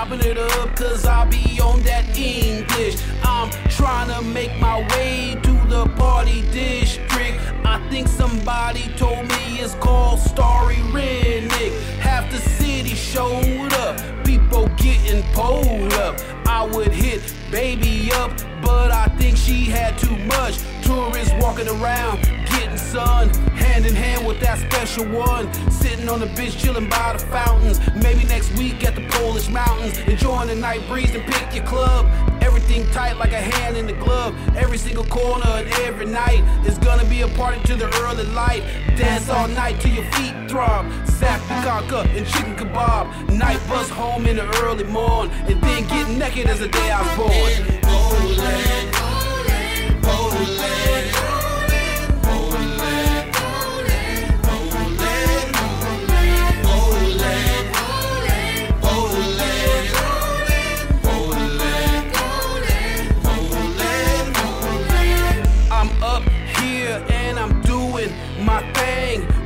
chopping 0.00 0.20
it 0.20 0.38
up, 0.38 0.74
cause 0.76 1.04
I 1.04 1.26
be 1.26 1.60
on 1.60 1.82
that 1.82 2.16
English. 2.16 2.96
I'm 3.22 3.50
trying 3.68 4.08
to 4.08 4.22
make 4.22 4.58
my 4.58 4.80
way 4.96 5.38
to 5.42 5.52
the 5.68 5.84
party 5.96 6.40
district. 6.52 7.38
I 7.66 7.86
think 7.90 8.08
somebody 8.08 8.88
told 8.96 9.28
me 9.28 9.60
it's 9.60 9.74
called 9.74 10.20
Stary 10.20 10.76
Rynek. 10.94 11.78
Half 11.98 12.30
the 12.30 12.38
city 12.38 12.94
showed 12.94 13.74
up, 13.74 14.24
people 14.24 14.68
getting 14.78 15.22
pulled 15.34 15.92
up. 15.94 16.18
I 16.46 16.64
would 16.64 16.92
hit 16.92 17.20
baby 17.50 18.10
up, 18.14 18.30
but 18.62 18.90
I 18.90 19.04
think 19.18 19.36
she 19.36 19.64
had 19.64 19.98
too 19.98 20.16
much. 20.16 20.56
Tourists 20.90 21.32
walking 21.40 21.68
around, 21.68 22.20
getting 22.50 22.76
sun, 22.76 23.28
hand 23.54 23.86
in 23.86 23.94
hand 23.94 24.26
with 24.26 24.40
that 24.40 24.58
special 24.58 25.06
one. 25.06 25.46
Sitting 25.70 26.08
on 26.08 26.18
the 26.18 26.26
beach, 26.34 26.58
chilling 26.58 26.88
by 26.88 27.12
the 27.12 27.20
fountains. 27.26 27.78
Maybe 28.02 28.24
next 28.24 28.50
week 28.58 28.82
at 28.82 28.96
the 28.96 29.06
Polish 29.06 29.48
mountains, 29.48 29.98
enjoying 29.98 30.48
the 30.48 30.56
night 30.56 30.84
breeze 30.88 31.14
and 31.14 31.22
pick 31.32 31.54
your 31.54 31.64
club. 31.64 32.10
Everything 32.42 32.90
tight 32.90 33.18
like 33.18 33.30
a 33.30 33.40
hand 33.40 33.76
in 33.76 33.86
the 33.86 33.92
glove. 33.92 34.34
Every 34.56 34.78
single 34.78 35.04
corner 35.04 35.46
and 35.46 35.68
every 35.86 36.06
night 36.06 36.42
is 36.66 36.76
gonna 36.78 37.04
be 37.04 37.20
a 37.20 37.28
party 37.28 37.60
to 37.68 37.76
the 37.76 37.86
early 38.02 38.24
light. 38.24 38.64
Dance 38.96 39.28
all 39.28 39.46
night 39.46 39.80
till 39.80 39.92
your 39.92 40.10
feet 40.14 40.34
throb. 40.50 40.90
Zap 41.06 41.40
the 41.42 41.54
conker 41.68 42.04
and 42.16 42.26
chicken 42.26 42.56
kebab. 42.56 43.30
Night 43.38 43.60
bus 43.68 43.88
home 43.90 44.26
in 44.26 44.34
the 44.34 44.46
early 44.64 44.82
morn, 44.82 45.30
and 45.46 45.62
then 45.62 45.86
get 45.86 46.08
naked 46.08 46.48
as 46.48 46.58
the 46.58 46.66
day 46.66 46.90
I 46.90 47.00
was 47.00 47.16
born. 47.16 48.79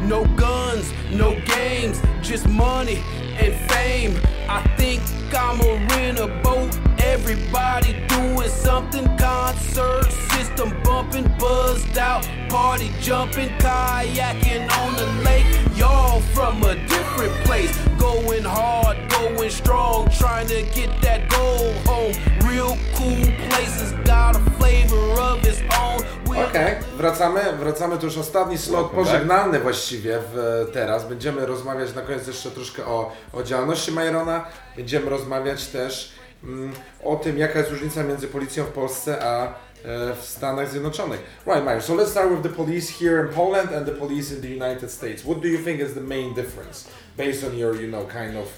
No 0.04 0.24
guns, 0.36 0.92
no 1.10 1.34
games, 1.46 2.00
just 2.20 2.46
money 2.46 3.02
and 3.38 3.54
fame. 3.70 4.20
I 4.48 4.62
think 4.76 5.00
I'ma 5.34 5.64
rent 5.94 6.18
a 6.18 6.28
boat. 6.44 6.78
Everybody 6.98 7.94
doing 8.06 8.48
something. 8.48 9.06
Concert 9.16 10.12
system 10.30 10.70
bumping, 11.14 11.38
buzzed 11.38 11.98
out. 11.98 12.26
Party 12.48 12.90
jumping, 13.00 13.48
kayaking 13.58 14.70
on 14.78 14.94
the 14.96 15.06
lake. 15.24 15.46
Y'all 15.76 16.20
from 16.34 16.62
a 16.62 16.74
different 16.86 17.32
place. 17.44 17.76
Going 17.98 18.44
hard, 18.44 18.96
going 19.10 19.50
strong. 19.50 20.08
Trying 20.10 20.46
to 20.48 20.62
get 20.74 20.90
that 21.02 21.28
goal 21.28 21.72
home. 21.86 22.14
Real 22.48 22.76
cool 22.94 23.26
places 23.48 23.92
got 24.04 24.36
a 24.36 24.50
flavor 24.58 25.20
of 25.20 25.44
its 25.44 25.60
own. 25.80 26.04
Okej, 26.48 26.76
wracamy, 26.96 27.40
wracamy, 27.58 27.98
to 27.98 28.06
już 28.06 28.18
ostatni 28.18 28.58
slot 28.58 28.90
pożegnalny 28.90 29.60
właściwie 29.60 30.18
w, 30.32 30.66
teraz. 30.72 31.08
Będziemy 31.08 31.46
rozmawiać 31.46 31.94
na 31.94 32.02
koniec 32.02 32.26
jeszcze 32.26 32.50
troszkę 32.50 32.86
o, 32.86 33.12
o 33.32 33.42
działalności 33.42 33.92
Majrona. 33.92 34.44
Będziemy 34.76 35.10
rozmawiać 35.10 35.66
też 35.66 36.12
mm, 36.44 36.72
o 37.04 37.16
tym, 37.16 37.38
jaka 37.38 37.58
jest 37.58 37.70
różnica 37.70 38.02
między 38.02 38.28
policją 38.28 38.64
w 38.64 38.68
Polsce 38.68 39.24
a 39.24 39.54
w 39.84 40.22
Stanach 40.22 40.70
Zjednoczonych. 40.70 41.20
Right, 41.46 41.64
Major, 41.64 41.82
so 41.82 41.94
let's 41.94 42.10
start 42.10 42.30
with 42.30 42.42
the 42.42 42.48
police 42.48 42.88
here 42.88 43.26
in 43.26 43.34
Poland 43.34 43.70
and 43.70 43.86
the 43.86 43.92
police 43.92 44.32
in 44.32 44.40
the 44.40 44.48
United 44.48 44.90
States. 44.90 45.24
What 45.24 45.42
do 45.42 45.48
you 45.48 45.58
think 45.58 45.80
is 45.80 45.94
the 45.94 46.00
main 46.00 46.34
difference 46.34 46.88
based 47.16 47.44
on 47.44 47.56
your, 47.58 47.76
you 47.80 47.88
know, 47.88 48.06
kind 48.06 48.36
of 48.36 48.48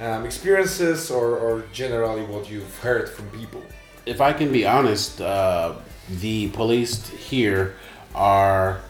um, 0.00 0.24
experiences 0.24 1.10
or, 1.10 1.38
or 1.38 1.64
generally 1.72 2.22
what 2.22 2.50
you've 2.50 2.78
heard 2.82 3.08
from 3.08 3.28
people? 3.30 3.62
if 4.06 4.20
I 4.20 4.32
can 4.32 4.52
be 4.52 4.64
honest, 4.64 5.20
uh, 5.20 5.74
the 6.08 6.48
police 6.50 7.08
here 7.08 7.74
are 8.14 8.80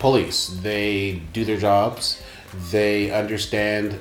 police. 0.00 0.48
They 0.48 1.22
do 1.32 1.44
their 1.44 1.56
jobs. 1.56 2.20
They 2.70 3.12
understand 3.12 3.92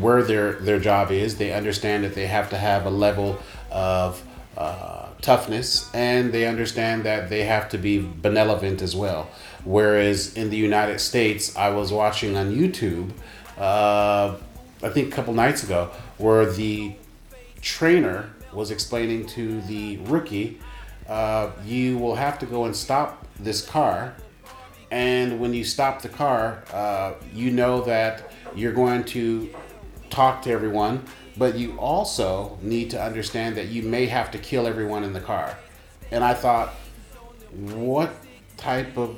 where 0.00 0.22
their 0.22 0.52
their 0.52 0.78
job 0.78 1.10
is. 1.10 1.36
They 1.36 1.52
understand 1.52 2.04
that 2.04 2.14
they 2.14 2.26
have 2.26 2.48
to 2.50 2.56
have 2.56 2.86
a 2.86 2.90
level 2.90 3.38
of 3.70 4.22
uh, 4.56 5.03
toughness, 5.24 5.90
and 5.94 6.32
they 6.32 6.46
understand 6.46 7.02
that 7.04 7.30
they 7.30 7.44
have 7.44 7.68
to 7.70 7.78
be 7.78 7.98
benevolent 7.98 8.82
as 8.82 8.94
well. 8.94 9.30
Whereas 9.64 10.34
in 10.36 10.50
the 10.50 10.56
United 10.56 11.00
States, 11.00 11.56
I 11.56 11.70
was 11.70 11.90
watching 11.90 12.36
on 12.36 12.54
YouTube, 12.54 13.10
uh, 13.56 14.36
I 14.82 14.88
think 14.90 15.08
a 15.08 15.16
couple 15.16 15.32
nights 15.32 15.62
ago, 15.64 15.90
where 16.18 16.44
the 16.44 16.94
trainer 17.62 18.30
was 18.52 18.70
explaining 18.70 19.26
to 19.28 19.62
the 19.62 19.96
rookie, 20.04 20.60
uh, 21.08 21.50
you 21.64 21.96
will 21.96 22.16
have 22.16 22.38
to 22.40 22.46
go 22.46 22.66
and 22.66 22.76
stop 22.76 23.26
this 23.40 23.64
car. 23.64 24.14
And 24.90 25.40
when 25.40 25.54
you 25.54 25.64
stop 25.64 26.02
the 26.02 26.10
car, 26.10 26.62
uh, 26.72 27.14
you 27.32 27.50
know 27.50 27.80
that 27.82 28.30
you're 28.54 28.74
going 28.74 29.04
to 29.04 29.48
talk 30.10 30.42
to 30.42 30.50
everyone, 30.50 31.02
but 31.36 31.56
you 31.56 31.78
also 31.78 32.58
need 32.62 32.90
to 32.90 33.02
understand 33.02 33.56
that 33.56 33.68
you 33.68 33.82
may 33.82 34.06
have 34.06 34.30
to 34.32 34.38
kill 34.38 34.66
everyone 34.66 35.04
in 35.04 35.12
the 35.12 35.20
car. 35.20 35.56
And 36.10 36.22
I 36.22 36.34
thought, 36.34 36.74
what 37.52 38.14
type 38.56 38.96
of 38.96 39.16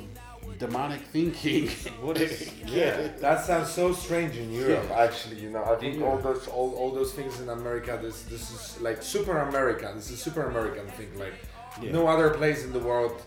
demonic 0.59 1.01
thinking? 1.01 1.69
What 2.01 2.17
is 2.19 2.51
Yeah, 2.65 3.09
that 3.19 3.45
sounds 3.45 3.69
so 3.69 3.93
strange 3.93 4.35
in 4.37 4.51
Europe. 4.51 4.89
Actually, 4.91 5.39
you 5.41 5.49
know, 5.49 5.63
I 5.63 5.75
think 5.75 5.99
Yeah. 5.99 6.05
all 6.07 6.17
those 6.17 6.47
all, 6.47 6.73
all 6.75 6.91
those 6.91 7.13
things 7.13 7.39
in 7.39 7.49
America. 7.49 7.99
This 8.01 8.23
this 8.23 8.49
is 8.51 8.81
like 8.81 9.03
super 9.03 9.37
American. 9.49 9.95
This 9.95 10.09
is 10.11 10.19
super 10.19 10.43
American 10.43 10.87
thing. 10.97 11.11
Like 11.17 11.35
no 11.81 12.07
other 12.07 12.29
place 12.31 12.63
in 12.63 12.73
the 12.73 12.79
world, 12.79 13.21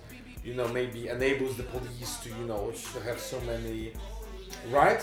you 0.45 0.55
know, 0.55 0.67
maybe 0.69 1.09
enables 1.09 1.57
the 1.57 1.63
police 1.65 2.17
to 2.25 2.29
you 2.31 2.45
know 2.47 2.73
to 2.95 3.01
have 3.09 3.21
so 3.21 3.41
many, 3.43 3.93
right? 4.71 5.03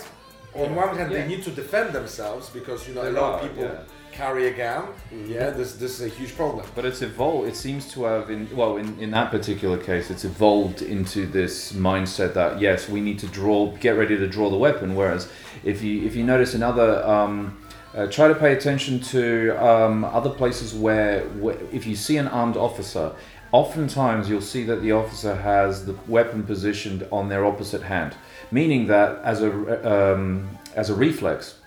On 0.54 0.74
one 0.74 0.96
hand, 0.96 1.10
Yeah. 1.12 1.18
they 1.22 1.26
need 1.28 1.42
to 1.44 1.50
defend 1.50 1.92
themselves 1.92 2.50
because 2.50 2.88
you 2.88 2.94
know 2.94 3.02
a 3.02 3.04
They 3.12 3.20
lot 3.20 3.34
of 3.34 3.48
people 3.48 3.64
yeah. 3.64 3.82
carry 4.12 4.46
a 4.48 4.52
gun. 4.52 4.84
Yeah, 5.26 5.50
this 5.50 5.74
this 5.74 6.00
is 6.00 6.06
a 6.06 6.08
huge 6.08 6.34
problem. 6.36 6.64
But 6.74 6.84
it's 6.84 7.02
evolved. 7.02 7.48
It 7.48 7.56
seems 7.56 7.92
to 7.92 8.04
have, 8.04 8.30
in 8.30 8.48
well, 8.56 8.76
in, 8.78 8.98
in 8.98 9.10
that 9.12 9.30
particular 9.30 9.76
case, 9.78 10.10
it's 10.10 10.24
evolved 10.24 10.80
into 10.82 11.26
this 11.26 11.72
mindset 11.72 12.32
that 12.34 12.60
yes, 12.60 12.88
we 12.88 13.00
need 13.00 13.18
to 13.20 13.26
draw, 13.26 13.72
get 13.80 13.96
ready 13.96 14.16
to 14.16 14.26
draw 14.26 14.48
the 14.50 14.56
weapon. 14.56 14.94
Whereas, 14.96 15.28
if 15.64 15.82
you 15.82 16.02
if 16.06 16.16
you 16.16 16.24
notice 16.24 16.54
another 16.54 17.04
um, 17.06 17.58
uh, 17.94 18.06
try 18.06 18.28
to 18.28 18.34
pay 18.34 18.52
attention 18.52 19.00
to 19.00 19.50
um, 19.64 20.04
other 20.04 20.30
places 20.30 20.74
where, 20.74 21.20
where 21.40 21.56
if 21.72 21.86
you 21.86 21.96
see 21.96 22.16
an 22.18 22.28
armed 22.28 22.56
officer, 22.56 23.12
oftentimes 23.52 24.28
you'll 24.28 24.40
see 24.40 24.64
that 24.64 24.82
the 24.82 24.92
officer 24.92 25.34
has 25.36 25.86
the 25.86 25.94
weapon 26.06 26.42
positioned 26.42 27.06
on 27.10 27.28
their 27.28 27.44
opposite 27.44 27.82
hand, 27.82 28.14
meaning 28.50 28.86
that 28.88 29.20
as 29.24 29.42
a 29.42 29.50
um, 30.14 30.48
as 30.74 30.90
a 30.90 30.94
reflex, 30.94 31.58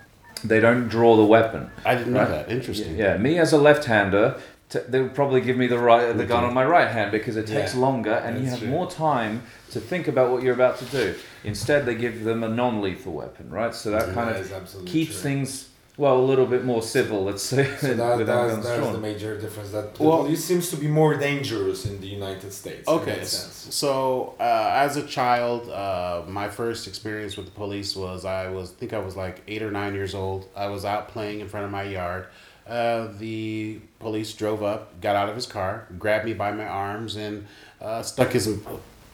they 0.44 0.60
don't 0.60 0.88
draw 0.88 1.16
the 1.16 1.24
weapon. 1.24 1.70
I 1.84 1.94
didn't 1.94 2.12
know 2.12 2.28
that. 2.28 2.50
Interesting. 2.50 2.96
Yeah, 2.96 3.16
me 3.16 3.38
as 3.38 3.52
a 3.52 3.58
left-hander, 3.58 4.40
t- 4.70 4.78
they 4.88 5.00
would 5.00 5.14
probably 5.14 5.40
give 5.40 5.56
me 5.56 5.66
the 5.66 5.78
right 5.78 6.16
the 6.16 6.26
gun 6.26 6.44
on 6.44 6.54
my 6.54 6.64
right 6.64 6.88
hand 6.88 7.10
because 7.12 7.36
it 7.36 7.46
takes 7.46 7.74
Yeah, 7.74 7.80
longer 7.80 8.12
and 8.14 8.42
you 8.42 8.48
have 8.50 8.60
true. 8.60 8.68
more 8.68 8.90
time 8.90 9.42
to 9.70 9.80
think 9.80 10.08
about 10.08 10.30
what 10.30 10.42
you're 10.42 10.54
about 10.54 10.78
to 10.78 10.84
do. 10.86 11.14
Instead, 11.44 11.86
they 11.86 11.94
give 11.94 12.24
them 12.24 12.42
a 12.44 12.48
non-lethal 12.48 13.12
weapon, 13.12 13.50
right? 13.50 13.74
So 13.74 13.90
that 13.90 14.14
kind 14.14 14.34
That 14.34 14.52
of 14.52 14.84
keeps 14.86 15.12
true. 15.12 15.20
things 15.22 15.68
well 15.98 16.16
a 16.18 16.24
little 16.24 16.46
bit 16.46 16.64
more 16.64 16.82
civil, 16.82 17.24
let's 17.24 17.42
say, 17.42 17.64
So 17.78 17.94
that, 17.94 18.26
that's, 18.26 18.64
that's 18.66 18.92
the 18.92 18.98
major 18.98 19.38
difference. 19.38 19.70
That 19.72 19.94
the 19.94 20.02
Well- 20.02 20.18
police 20.24 20.44
seems 20.44 20.70
to 20.70 20.76
be 20.76 20.86
more 20.88 21.14
dangerous 21.16 21.84
in 21.86 22.00
the 22.00 22.06
United 22.06 22.52
States. 22.52 22.88
in 22.88 22.94
Okay, 22.94 23.16
that 23.20 23.26
sense. 23.26 23.74
so 23.74 24.34
uh, 24.40 24.70
as 24.74 24.96
a 24.96 25.06
child, 25.06 25.68
uh, 25.68 26.22
my 26.26 26.48
first 26.48 26.86
experience 26.86 27.36
with 27.36 27.46
the 27.46 27.52
police 27.52 27.94
was 27.94 28.24
I 28.24 28.48
was 28.48 28.70
I 28.70 28.74
think 28.80 28.92
I 28.92 28.98
was 28.98 29.16
like 29.16 29.42
eight 29.48 29.62
or 29.62 29.70
nine 29.70 29.94
years 29.94 30.14
old. 30.14 30.48
I 30.56 30.68
was 30.68 30.84
out 30.84 31.08
playing 31.08 31.40
in 31.40 31.48
front 31.48 31.66
of 31.66 31.72
my 31.72 31.82
yard. 31.84 32.26
Uh, 32.66 33.08
the 33.18 33.80
police 33.98 34.32
drove 34.34 34.62
up, 34.62 35.00
got 35.00 35.16
out 35.16 35.28
of 35.28 35.34
his 35.34 35.46
car, 35.46 35.88
grabbed 35.98 36.24
me 36.24 36.32
by 36.32 36.52
my 36.52 36.64
arms, 36.66 37.16
and 37.16 37.44
uh, 37.80 38.00
stuck 38.02 38.30
his 38.32 38.46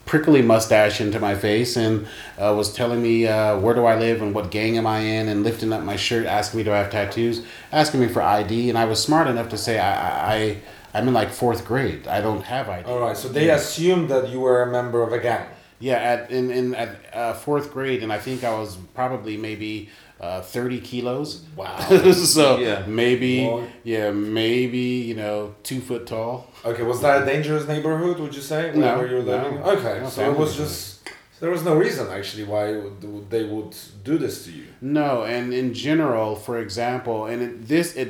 prickly 0.08 0.40
mustache 0.40 1.00
into 1.00 1.20
my 1.20 1.34
face 1.34 1.76
and 1.76 2.06
uh, 2.38 2.52
was 2.56 2.72
telling 2.72 3.02
me 3.02 3.26
uh, 3.26 3.58
where 3.58 3.74
do 3.74 3.84
I 3.84 3.96
live 3.96 4.22
and 4.22 4.34
what 4.34 4.50
gang 4.50 4.78
am 4.78 4.86
I 4.86 5.00
in 5.00 5.28
and 5.28 5.44
lifting 5.44 5.72
up 5.72 5.84
my 5.84 5.96
shirt, 5.96 6.26
asking 6.26 6.58
me 6.58 6.64
do 6.64 6.72
I 6.72 6.78
have 6.78 6.90
tattoos, 6.90 7.44
asking 7.70 8.00
me 8.00 8.08
for 8.08 8.22
ID, 8.22 8.70
and 8.70 8.78
I 8.78 8.86
was 8.86 9.00
smart 9.02 9.28
enough 9.28 9.50
to 9.50 9.58
say 9.58 9.78
I, 9.78 10.34
I 10.34 10.56
I'm 10.94 11.06
in 11.06 11.14
like 11.14 11.30
fourth 11.30 11.66
grade. 11.66 12.08
I 12.08 12.22
don't 12.22 12.42
have 12.42 12.68
ID. 12.68 12.88
All 12.88 13.00
right, 13.00 13.16
so 13.16 13.28
they 13.28 13.50
assumed 13.50 14.08
that 14.08 14.30
you 14.30 14.40
were 14.40 14.62
a 14.62 14.72
member 14.72 15.02
of 15.02 15.12
a 15.12 15.18
gang. 15.18 15.46
Yeah, 15.78 15.96
at 15.96 16.30
in 16.30 16.50
in 16.50 16.74
at 16.74 16.96
uh, 17.12 17.34
fourth 17.34 17.70
grade, 17.72 18.02
and 18.02 18.12
I 18.12 18.18
think 18.18 18.42
I 18.42 18.58
was 18.58 18.76
probably 18.94 19.36
maybe 19.36 19.90
uh, 20.20 20.40
thirty 20.42 20.80
kilos. 20.80 21.44
Wow. 21.56 21.78
so 22.12 22.58
Yeah. 22.58 22.84
maybe 22.86 23.44
Boy. 23.46 23.68
yeah 23.84 24.10
maybe 24.10 24.78
you 25.08 25.14
know 25.14 25.54
two 25.62 25.80
foot 25.80 26.06
tall. 26.06 26.50
Okay, 26.64 26.82
was 26.82 27.00
that 27.02 27.22
a 27.22 27.26
dangerous 27.26 27.66
neighborhood? 27.68 28.18
Would 28.18 28.34
you 28.34 28.42
say? 28.42 28.72
No, 28.74 28.98
where 28.98 29.06
you 29.08 29.16
were 29.16 29.22
living? 29.22 29.54
no. 29.60 29.62
Okay, 29.72 30.00
No, 30.02 30.08
so 30.08 30.22
it 30.30 30.36
was 30.36 30.50
neighborhood. 30.50 30.56
just 30.56 31.10
There 31.40 31.50
was 31.50 31.62
no 31.64 31.74
reason 31.76 32.08
actually 32.08 32.44
why 32.44 32.72
would- 32.76 33.30
they 33.30 33.44
would 33.44 33.76
do 34.02 34.18
this 34.18 34.44
to 34.44 34.50
you. 34.50 34.66
No, 34.80 35.22
and 35.24 35.54
in 35.54 35.72
general, 35.72 36.34
for 36.34 36.58
example, 36.58 37.26
and 37.26 37.42
it, 37.42 37.68
this 37.68 37.94
it 37.94 38.08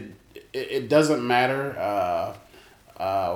it, 0.55 0.67
it 0.79 0.89
doesn't 0.89 1.23
matter 1.27 1.77
uh, 1.79 2.35
uh, 3.03 3.35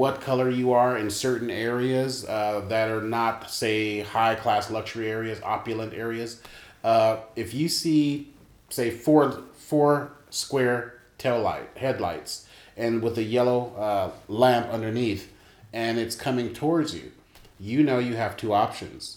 what 0.00 0.20
color 0.22 0.48
you 0.50 0.72
are 0.72 0.96
in 0.96 1.10
certain 1.10 1.50
areas 1.50 2.24
uh, 2.24 2.62
that 2.68 2.88
are 2.90 3.02
not, 3.02 3.50
say, 3.50 4.00
high 4.00 4.34
class 4.34 4.70
luxury 4.70 5.08
areas, 5.10 5.40
opulent 5.42 5.92
areas. 5.94 6.40
Uh, 6.84 7.16
if 7.34 7.52
you 7.52 7.68
see, 7.68 8.32
say, 8.68 8.90
four 8.90 9.42
four 9.54 10.12
square 10.30 11.00
tail 11.18 11.40
light 11.40 11.70
headlights 11.76 12.46
and 12.76 13.02
with 13.02 13.18
a 13.18 13.22
yellow 13.22 13.74
uh, 13.76 14.10
lamp 14.28 14.68
underneath, 14.68 15.32
and 15.72 15.98
it's 15.98 16.14
coming 16.14 16.52
towards 16.52 16.94
you, 16.94 17.10
you 17.58 17.82
know 17.82 17.98
you 17.98 18.14
have 18.14 18.36
two 18.36 18.52
options. 18.52 19.16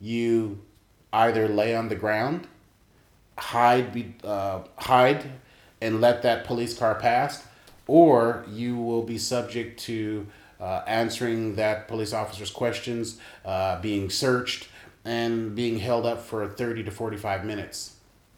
You 0.00 0.62
either 1.12 1.46
lay 1.46 1.76
on 1.76 1.88
the 1.88 1.94
ground 1.94 2.48
hide 3.38 3.92
be 3.92 4.14
uh, 4.24 4.60
hide 4.76 5.24
and 5.80 6.00
let 6.00 6.22
that 6.22 6.44
police 6.44 6.76
car 6.78 6.94
pass 6.94 7.44
or 7.86 8.44
you 8.48 8.76
will 8.76 9.02
be 9.02 9.18
subject 9.18 9.80
to 9.80 10.26
uh, 10.60 10.82
answering 10.86 11.56
that 11.56 11.88
police 11.88 12.12
officer's 12.12 12.50
questions 12.50 13.18
uh, 13.44 13.80
being 13.80 14.08
searched 14.08 14.68
and 15.04 15.54
being 15.54 15.78
held 15.78 16.06
up 16.06 16.20
for 16.22 16.46
30 16.48 16.84
to 16.84 16.90
45 16.90 17.44
minutes 17.44 17.92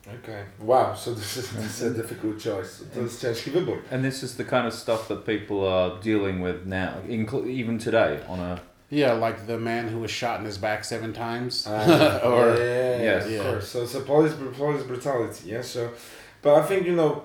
Okay. 0.07 0.45
Wow. 0.61 0.95
So 0.95 1.15
this 1.15 1.37
is, 1.37 1.51
this 1.57 1.81
is 1.81 1.93
a 1.93 2.03
difficult 2.03 2.39
choice. 2.39 2.85
To 2.95 3.01
jest 3.01 3.21
ciężki 3.21 3.51
wybór. 3.51 3.79
And 3.91 4.05
this 4.05 4.23
is 4.23 4.37
the 4.37 4.45
kind 4.45 4.67
of 4.67 4.75
stuff 4.75 5.09
that 5.09 5.25
people 5.25 5.67
are 5.69 5.99
dealing 6.03 6.43
with 6.43 6.67
now, 6.67 6.93
inclu- 7.09 7.47
even 7.49 7.79
today 7.79 8.19
on 8.29 8.41
a 8.41 8.61
yeah 8.91 9.13
like 9.27 9.47
the 9.47 9.59
man 9.59 9.89
who 9.89 9.99
was 10.01 10.11
shot 10.11 10.41
in 10.41 10.47
his 10.47 10.59
back 10.59 10.85
seven 10.85 11.13
times 11.13 11.67
Uh, 11.67 12.21
or 12.23 12.47
yeah, 12.49 12.57
yeah, 12.59 13.03
yeah, 13.03 13.29
yes. 13.29 13.41
of 13.41 13.47
course. 13.47 13.69
So 13.69 13.83
it's 13.83 13.95
a 13.95 14.01
police 14.01 14.35
police 14.59 14.83
brutality. 14.87 15.51
Yeah. 15.51 15.63
So, 15.63 15.89
but 16.43 16.55
I 16.55 16.67
think 16.67 16.87
you 16.87 16.95
know, 16.95 17.23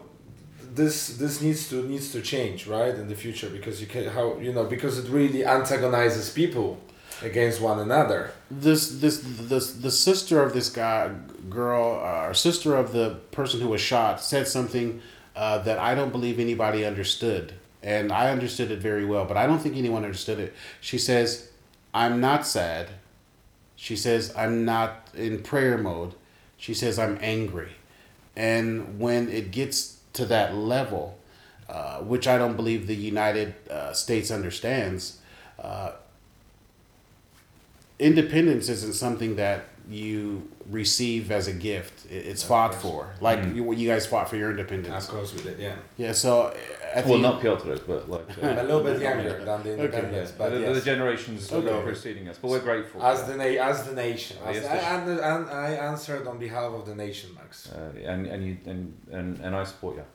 this 0.76 1.18
this 1.18 1.42
needs 1.42 1.68
to 1.70 1.76
needs 1.84 2.12
to 2.12 2.22
change 2.22 2.66
right 2.68 2.96
in 2.96 3.08
the 3.10 3.16
future 3.16 3.50
because 3.50 3.82
you 3.82 3.88
can 3.88 4.06
how 4.06 4.40
you 4.40 4.54
know 4.54 4.64
because 4.70 4.98
it 5.00 5.10
really 5.10 5.46
antagonizes 5.46 6.30
people 6.30 6.78
against 7.22 7.62
one 7.62 7.80
another. 7.80 8.32
this 8.50 9.00
this 9.00 9.22
this 9.24 9.74
the 9.74 9.92
sister 9.92 10.42
of 10.42 10.54
this 10.54 10.70
guy 10.70 11.12
girl 11.50 12.02
uh, 12.04 12.28
or 12.28 12.34
sister 12.34 12.76
of 12.76 12.92
the 12.92 13.16
person 13.32 13.60
who 13.62 13.70
was 13.70 13.82
shot 13.82 14.22
said 14.22 14.48
something 14.48 15.02
uh, 15.36 15.58
that 15.60 15.80
I 15.80 15.96
don't 15.96 16.12
believe 16.12 16.40
anybody 16.40 16.86
understood. 16.86 17.54
And 17.82 18.12
I 18.12 18.30
understood 18.30 18.72
it 18.72 18.80
very 18.80 19.06
well 19.06 19.26
but 19.26 19.38
I 19.38 19.48
don't 19.48 19.60
think 19.60 19.76
anyone 19.76 20.04
understood 20.04 20.40
it. 20.40 20.54
She 20.82 20.98
says 20.98 21.50
I'm 21.94 22.20
not 22.20 22.46
sad. 22.46 22.90
She 23.76 23.96
says 23.96 24.34
I'm 24.36 24.66
not 24.66 25.10
in 25.16 25.42
prayer 25.42 25.78
mode. 25.78 26.16
She 26.58 26.74
says 26.74 27.00
I'm 27.00 27.18
angry. 27.22 27.72
And 28.36 29.00
when 29.00 29.30
it 29.30 29.52
gets 29.52 30.00
to 30.14 30.26
that 30.26 30.56
level 30.56 31.20
uh, 31.70 32.00
which 32.00 32.28
I 32.28 32.38
don't 32.40 32.56
believe 32.56 32.88
the 32.88 32.96
United 32.96 33.54
uh, 33.70 33.94
States 33.94 34.32
understands 34.32 35.20
uh, 35.60 35.92
independence 38.00 38.70
isn't 38.70 38.94
something 38.94 39.36
that 39.36 39.66
you 39.90 40.48
receive 40.70 41.32
as 41.32 41.48
a 41.48 41.54
gift. 41.54 42.06
It- 42.12 42.26
It's 42.28 42.44
fought 42.44 42.76
for. 42.76 43.10
Like 43.22 43.40
you, 43.56 43.74
you 43.74 43.88
guys 43.90 44.06
fought 44.06 44.30
for 44.30 44.36
your 44.38 44.52
independence. 44.52 45.10
Of 45.10 45.16
independence. 45.16 45.32
course, 45.32 45.46
we 45.46 45.50
did. 45.50 45.60
Yeah. 45.60 45.76
Yeah. 45.98 46.12
So 46.12 46.54
at 46.94 47.06
well, 47.06 47.18
the, 47.18 47.24
not 47.30 47.42
Piotr, 47.42 47.76
but 47.88 48.10
like 48.10 48.26
I'm 48.38 48.44
a 48.58 48.62
uh, 48.62 48.64
little 48.64 48.84
bit 48.84 49.02
younger 49.10 49.44
than 49.44 49.64
the 49.64 49.74
independence, 49.74 50.32
the, 50.32 50.38
but 50.38 50.50
the 50.52 50.60
yes. 50.60 50.84
generations 50.84 51.52
Okay. 51.52 51.82
preceding 51.84 52.28
us. 52.30 52.38
But 52.42 52.50
we're 52.52 52.60
grateful. 52.60 53.02
As 53.04 53.24
the 53.24 53.36
na- 53.36 53.64
as 53.70 53.84
the 53.88 53.94
nation, 53.96 54.38
Uh, 54.46 54.50
as 54.50 54.56
yes, 54.58 54.66
I, 54.66 55.06
the- 55.06 55.12
and, 55.12 55.44
and 55.50 55.50
I 55.50 55.70
answered 55.92 56.28
on 56.28 56.38
behalf 56.38 56.72
of 56.72 56.86
the 56.86 56.96
nation, 56.96 57.30
Max. 57.36 57.72
uh, 57.72 57.92
and 58.12 58.28
and 58.28 58.46
you 58.46 58.58
and, 58.66 58.94
and 59.12 59.40
and 59.46 59.56
I 59.56 59.64
support 59.66 59.96
you. 59.98 60.06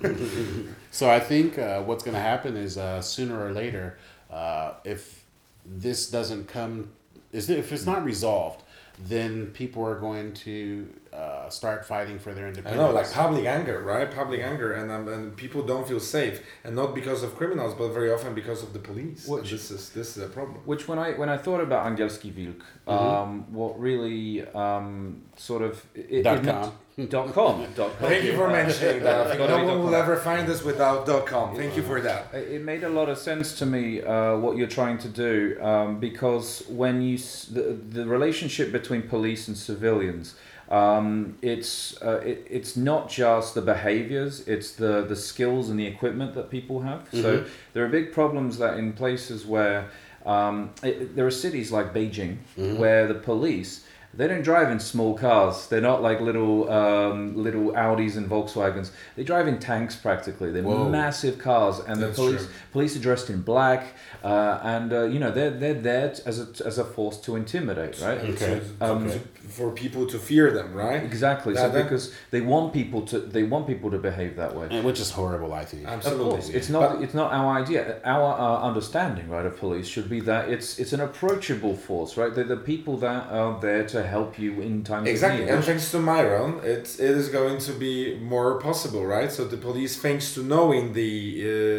so 0.90 1.10
I 1.10 1.18
think 1.20 1.58
uh, 1.58 1.82
what's 1.82 2.04
going 2.04 2.14
to 2.14 2.20
happen 2.20 2.56
is 2.56 2.78
uh, 2.78 3.02
sooner 3.02 3.44
or 3.44 3.52
later, 3.52 3.98
uh, 4.30 4.74
if 4.84 5.21
this 5.64 6.10
doesn't 6.10 6.48
come, 6.48 6.90
is 7.32 7.48
if 7.48 7.72
it's 7.72 7.86
not 7.86 8.04
resolved, 8.04 8.62
then 8.98 9.46
people 9.48 9.84
are 9.84 9.98
going 9.98 10.32
to 10.32 10.88
uh, 11.12 11.48
start 11.50 11.84
fighting 11.84 12.18
for 12.18 12.32
their 12.32 12.48
independence. 12.48 12.80
I 12.80 12.86
independence. 12.86 13.14
know, 13.16 13.18
like 13.20 13.26
public 13.26 13.44
anger, 13.46 13.80
right? 13.82 14.10
Public 14.10 14.40
anger, 14.40 14.72
and 14.72 14.90
um, 14.90 15.08
and 15.08 15.36
people 15.36 15.62
don't 15.62 15.86
feel 15.86 16.00
safe, 16.00 16.42
and 16.64 16.74
not 16.74 16.94
because 16.94 17.22
of 17.22 17.36
criminals, 17.36 17.74
but 17.74 17.88
very 17.88 18.10
often 18.10 18.34
because 18.34 18.62
of 18.62 18.72
the 18.72 18.78
police. 18.78 19.26
Which- 19.26 19.50
this 19.50 19.70
is 19.70 19.90
this 19.90 20.16
is 20.16 20.22
a 20.22 20.28
problem. 20.28 20.58
Which 20.64 20.88
when 20.88 20.98
I 20.98 21.12
when 21.12 21.28
I 21.28 21.36
thought 21.36 21.60
about 21.60 21.86
Angielski 21.86 22.30
Wilk, 22.34 22.62
um, 22.88 23.52
what 23.52 23.78
really 23.78 24.46
um, 24.54 25.22
sort 25.36 25.62
of 25.62 25.84
it, 25.94 26.22
Dot 26.22 26.38
it 26.38 26.44
com. 26.44 26.60
meant- 26.62 27.10
dot 27.10 27.32
com 27.32 27.66
dot 27.74 27.98
com. 27.98 28.08
Thank 28.08 28.24
you 28.24 28.34
for 28.36 28.48
mentioning 28.48 29.02
that. 29.02 29.26
I 29.26 29.28
think 29.28 29.38
Gotta 29.38 29.56
no 29.58 29.64
one 29.66 29.78
will 29.84 29.94
ever 29.94 30.16
find 30.16 30.48
us 30.48 30.62
without 30.62 31.04
dot 31.06 31.26
.com. 31.26 31.56
Thank 31.56 31.76
you 31.76 31.82
for 31.82 32.00
that. 32.00 32.32
It 32.32 32.52
it 32.56 32.62
made 32.62 32.84
a 32.84 32.88
lot 32.88 33.08
of 33.08 33.18
sense 33.18 33.58
to 33.60 33.66
me 33.66 34.00
uh, 34.02 34.36
what 34.38 34.56
you're 34.56 34.74
trying 34.80 34.98
to 34.98 35.08
do 35.08 35.56
um, 35.62 36.00
because 36.00 36.62
when 36.68 37.02
you 37.02 37.16
s- 37.16 37.44
the, 37.56 37.62
the 37.96 38.04
relationship 38.06 38.72
between 38.72 39.02
police 39.02 39.48
and 39.48 39.56
civilians, 39.56 40.34
um, 40.70 41.36
it's 41.42 42.00
uh, 42.02 42.20
it, 42.24 42.46
it's 42.48 42.76
not 42.76 43.10
just 43.10 43.54
the 43.54 43.62
behaviors, 43.62 44.46
it's 44.46 44.72
the 44.72 45.02
the 45.02 45.16
skills 45.16 45.68
and 45.70 45.78
the 45.78 45.86
equipment 45.86 46.34
that 46.34 46.50
people 46.50 46.80
have. 46.80 47.08
So 47.12 47.44
there 47.72 47.84
are 47.84 47.88
big 47.88 48.12
problems 48.12 48.58
that 48.58 48.78
in 48.78 48.92
places 48.92 49.44
where 49.46 49.90
um, 50.24 50.70
it, 50.82 51.14
there 51.16 51.26
are 51.26 51.30
cities 51.30 51.72
like 51.72 51.92
Beijing 51.92 52.36
where 52.78 53.06
the 53.06 53.14
police. 53.14 53.84
They 54.14 54.28
don't 54.28 54.42
drive 54.42 54.70
in 54.70 54.78
small 54.78 55.14
cars. 55.16 55.68
They're 55.68 55.80
not 55.80 56.02
like 56.02 56.20
little 56.20 56.70
um, 56.70 57.34
little 57.34 57.72
Audis 57.72 58.16
and 58.16 58.28
Volkswagens. 58.28 58.90
They 59.16 59.24
drive 59.24 59.48
in 59.48 59.58
tanks 59.58 59.96
practically. 59.96 60.52
They're 60.52 60.62
Whoa. 60.62 60.88
massive 60.90 61.38
cars, 61.38 61.78
and 61.78 62.00
That's 62.02 62.16
the 62.16 62.22
police 62.22 62.44
true. 62.44 62.54
police 62.72 62.96
are 62.96 63.00
dressed 63.00 63.30
in 63.30 63.40
black, 63.40 63.94
uh, 64.22 64.60
and 64.62 64.92
uh, 64.92 65.04
you 65.04 65.18
know 65.18 65.30
they're 65.30 65.50
they're 65.50 65.72
there 65.80 66.14
as 66.26 66.38
a 66.40 66.66
as 66.66 66.76
a 66.76 66.84
force 66.84 67.16
to 67.22 67.36
intimidate, 67.36 68.00
right? 68.02 68.18
Okay. 68.18 68.60
Um, 68.82 69.08
to- 69.08 69.20
for 69.48 69.70
people 69.70 70.06
to 70.06 70.18
fear 70.18 70.50
them, 70.50 70.72
right? 70.72 71.02
Exactly. 71.02 71.54
So 71.54 71.62
That- 71.62 71.72
that- 71.72 71.82
because 71.84 72.12
they 72.30 72.40
want 72.40 72.72
people 72.72 73.02
to 73.02 73.18
they 73.18 73.42
want 73.44 73.66
people 73.66 73.90
to 73.90 73.98
behave 73.98 74.36
that 74.36 74.54
way. 74.54 74.68
And 74.70 74.84
which 74.84 75.00
is 75.00 75.10
horrible, 75.10 75.52
I 75.54 75.64
think. 75.64 75.84
Of 75.84 75.90
Absolutely. 75.94 76.30
course, 76.30 76.48
it's 76.50 76.68
not 76.68 76.94
But- 76.96 77.02
it's 77.02 77.14
not 77.14 77.32
our 77.32 77.58
idea. 77.62 77.96
Our 78.04 78.38
uh, 78.38 78.60
understanding, 78.68 79.28
right, 79.30 79.46
of 79.46 79.56
police 79.58 79.86
should 79.86 80.08
be 80.10 80.20
that 80.20 80.50
it's 80.50 80.78
it's 80.78 80.92
an 80.92 81.00
approachable 81.00 81.76
force, 81.76 82.16
right? 82.18 82.34
They're 82.34 82.44
the 82.44 82.56
people 82.72 82.96
that 82.98 83.30
are 83.30 83.58
there 83.60 83.84
to 83.84 84.01
help 84.06 84.38
you 84.38 84.60
in 84.60 84.84
times 84.84 85.08
Exactly, 85.08 85.48
and 85.48 85.64
thanks 85.64 85.90
to 85.92 85.98
Myron, 85.98 86.60
it, 86.64 86.84
it 87.00 87.10
is 87.20 87.28
going 87.28 87.58
to 87.58 87.72
be 87.72 88.16
more 88.18 88.58
possible, 88.58 89.04
right? 89.06 89.30
So 89.32 89.44
the 89.44 89.56
police, 89.56 90.00
thanks 90.00 90.34
to 90.34 90.42
knowing 90.42 90.92
the 90.92 91.12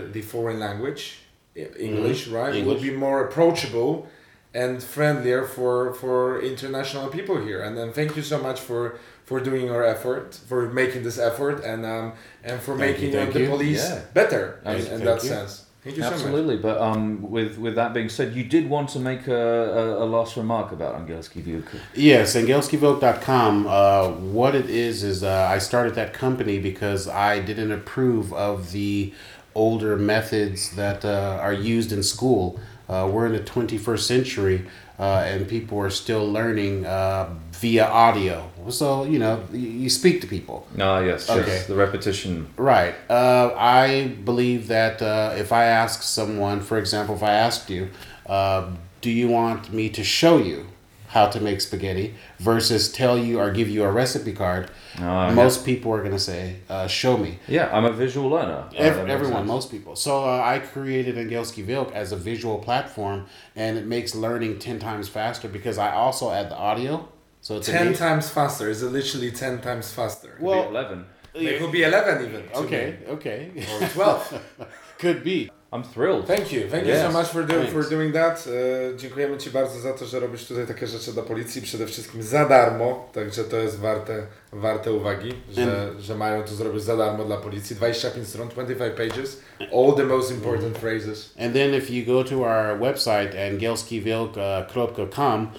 uh, 0.07 0.11
the 0.13 0.21
foreign 0.21 0.59
language, 0.59 1.19
English, 1.55 2.27
right, 2.27 2.65
will 2.65 2.79
be 2.79 2.91
more 2.91 3.23
approachable 3.27 4.07
and 4.53 4.81
friendlier 4.83 5.43
for 5.45 5.93
for 5.93 6.41
international 6.41 7.07
people 7.09 7.37
here. 7.41 7.61
And 7.61 7.77
then 7.77 7.91
thank 7.93 8.15
you 8.15 8.23
so 8.23 8.37
much 8.47 8.59
for 8.59 8.97
for 9.25 9.39
doing 9.39 9.65
your 9.65 9.83
effort, 9.83 10.35
for 10.49 10.69
making 10.69 11.03
this 11.03 11.17
effort, 11.17 11.63
and 11.63 11.85
um 11.85 12.13
and 12.43 12.59
for 12.61 12.77
Thank 12.77 12.99
making 12.99 13.13
you, 13.13 13.25
the 13.33 13.39
you. 13.39 13.49
police 13.49 13.83
Yeah. 13.89 14.01
better 14.13 14.59
in, 14.65 14.85
in 14.95 14.99
that 15.05 15.23
you. 15.23 15.29
sense. 15.29 15.65
Thank 15.83 15.97
you 15.97 16.03
so 16.03 16.11
much. 16.11 16.19
Absolutely, 16.19 16.57
but 16.57 16.79
um, 16.79 17.29
with 17.29 17.57
with 17.57 17.75
that 17.75 17.93
being 17.93 18.07
said, 18.07 18.33
you 18.33 18.45
did 18.45 18.69
want 18.69 18.87
to 18.89 18.99
make 18.99 19.27
a, 19.27 19.33
a, 19.33 20.03
a 20.03 20.05
last 20.05 20.37
remark 20.37 20.71
about 20.71 20.95
Angielski 20.95 21.43
Wilka. 21.43 21.77
Yes, 21.93 22.35
angielskiwilk.com. 22.35 23.67
Uh, 23.67 24.09
what 24.11 24.55
it 24.55 24.69
is 24.69 25.03
is 25.03 25.23
uh, 25.25 25.47
I 25.51 25.57
started 25.57 25.95
that 25.95 26.13
company 26.13 26.57
because 26.57 27.09
I 27.09 27.39
didn't 27.39 27.73
approve 27.73 28.31
of 28.33 28.71
the 28.71 29.13
older 29.55 29.97
methods 29.97 30.73
that 30.77 31.03
uh, 31.03 31.37
are 31.41 31.53
used 31.53 31.91
in 31.91 32.01
school. 32.01 32.59
Uh, 32.87 33.09
we're 33.11 33.25
in 33.25 33.33
the 33.33 33.39
21st 33.39 33.99
century, 33.99 34.65
uh, 34.99 35.23
and 35.25 35.49
people 35.49 35.79
are 35.79 35.89
still 35.89 36.29
learning 36.31 36.85
uh, 36.85 37.29
via 37.51 37.85
audio. 37.85 38.49
So 38.69 39.03
you 39.03 39.19
know, 39.19 39.43
you, 39.51 39.89
speak 39.89 40.21
to 40.21 40.27
people. 40.27 40.67
Ah, 40.79 40.99
yes, 40.99 41.29
Okay. 41.29 41.47
yes, 41.47 41.67
the 41.67 41.75
repetition. 41.75 42.47
Right. 42.57 42.95
Uh, 43.09 43.53
I 43.57 44.07
believe 44.23 44.67
that 44.67 45.01
uh, 45.01 45.33
if 45.37 45.51
I 45.51 45.65
ask 45.65 46.01
someone, 46.03 46.61
for 46.61 46.77
example, 46.77 47.15
if 47.15 47.23
I 47.23 47.33
asked 47.33 47.69
you, 47.69 47.89
uh, 48.25 48.69
do 49.01 49.09
you 49.09 49.27
want 49.27 49.71
me 49.73 49.89
to 49.89 50.03
show 50.03 50.37
you 50.37 50.67
how 51.09 51.27
to 51.27 51.39
make 51.39 51.61
spaghetti 51.61 52.15
versus 52.39 52.91
tell 52.91 53.15
you 53.17 53.39
or 53.39 53.51
give 53.51 53.69
you 53.69 53.83
a 53.83 53.91
recipe 53.91 54.33
card, 54.33 54.71
Ah, 54.99 55.29
most 55.31 55.63
people 55.63 55.91
are 55.93 55.99
going 55.99 56.11
to 56.11 56.17
say, 56.19 56.55
uh, 56.69 56.87
show 56.87 57.17
me. 57.17 57.37
Yeah, 57.47 57.69
I'm 57.71 57.85
a 57.85 57.91
visual 57.91 58.29
learner. 58.29 58.63
Uh, 58.71 58.77
Ev- 58.77 59.07
everyone, 59.09 59.41
sense. 59.41 59.47
most 59.47 59.69
people. 59.71 59.95
So 59.95 60.23
uh, 60.23 60.41
I 60.43 60.57
created 60.59 61.15
Angielski 61.15 61.65
Wilk 61.67 61.91
as 61.93 62.11
a 62.11 62.15
visual 62.17 62.57
platform, 62.57 63.25
and 63.55 63.77
it 63.77 63.85
makes 63.85 64.15
learning 64.15 64.57
10 64.57 64.79
times 64.79 65.07
faster 65.07 65.47
because 65.47 65.77
I 65.77 65.91
also 65.93 66.31
add 66.31 66.49
the 66.49 66.57
audio. 66.57 67.07
So 67.43 67.57
it's 67.57 67.67
Ten 67.67 67.87
ama- 67.87 67.97
times 67.97 68.29
faster. 68.29 68.69
Is 68.69 68.81
it 68.83 68.91
literally 68.91 69.31
ten 69.31 69.59
times 69.59 69.91
faster? 69.91 70.29
Could 70.29 70.39
be 70.39 70.45
Well, 70.45 70.69
eleven. 70.69 71.03
it 71.33 71.59
could 71.59 71.71
be 71.71 71.83
eleven 71.83 72.25
even. 72.25 72.43
to 72.49 72.57
okay, 72.59 72.93
okay. 73.09 73.51
Or 73.81 73.87
twelve. 73.89 74.39
Could 74.99 75.23
be. 75.23 75.49
I'm 75.73 75.83
thrilled. 75.83 76.27
Thank 76.27 76.53
you, 76.53 76.67
thank 76.69 76.85
you 76.87 76.95
so 76.95 77.11
much 77.11 77.27
for, 77.27 77.43
do, 77.43 77.65
for 77.67 77.83
doing 77.89 78.13
that. 78.13 78.47
E, 78.47 78.97
dziękujemy 78.97 79.37
Ci 79.37 79.49
bardzo 79.49 79.79
za 79.79 79.93
to, 79.93 80.05
że 80.05 80.19
robisz 80.19 80.45
tutaj 80.45 80.67
takie 80.67 80.87
rzeczy 80.87 81.13
dla 81.13 81.23
policji, 81.23 81.61
przede 81.61 81.85
wszystkim 81.87 82.23
za 82.23 82.45
darmo, 82.45 83.09
także 83.13 83.43
to 83.43 83.57
jest 83.57 83.79
warte, 83.79 84.27
warte 84.51 84.91
uwagi, 84.93 85.33
że, 85.51 85.89
że 85.99 86.15
mają 86.15 86.43
to 86.43 86.53
zrobić 86.55 86.83
za 86.83 86.97
darmo 86.97 87.25
dla 87.25 87.37
policji. 87.37 87.75
25 87.75 88.27
stron, 88.27 88.47
25 88.49 88.93
pages, 88.97 89.41
all 89.59 89.93
the 89.97 90.03
most 90.03 90.31
important 90.31 90.77
phrases. 90.77 91.33
And 91.39 91.53
then 91.53 91.73
if 91.73 91.93
you 91.93 92.05
go 92.05 92.23
to 92.23 92.35
our 92.45 92.79
website 92.79 93.27
and 93.47 93.53
angielskiwilk.com, 93.53 95.43
uh, 95.43 95.51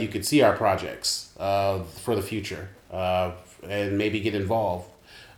you 0.00 0.08
could 0.08 0.24
see 0.24 0.42
our 0.42 0.56
projects 0.56 1.30
uh, 1.38 1.82
for 1.82 2.14
the 2.14 2.22
future 2.22 2.68
uh, 2.90 3.32
and 3.68 3.98
maybe 3.98 4.20
get 4.20 4.34
involved. 4.34 4.88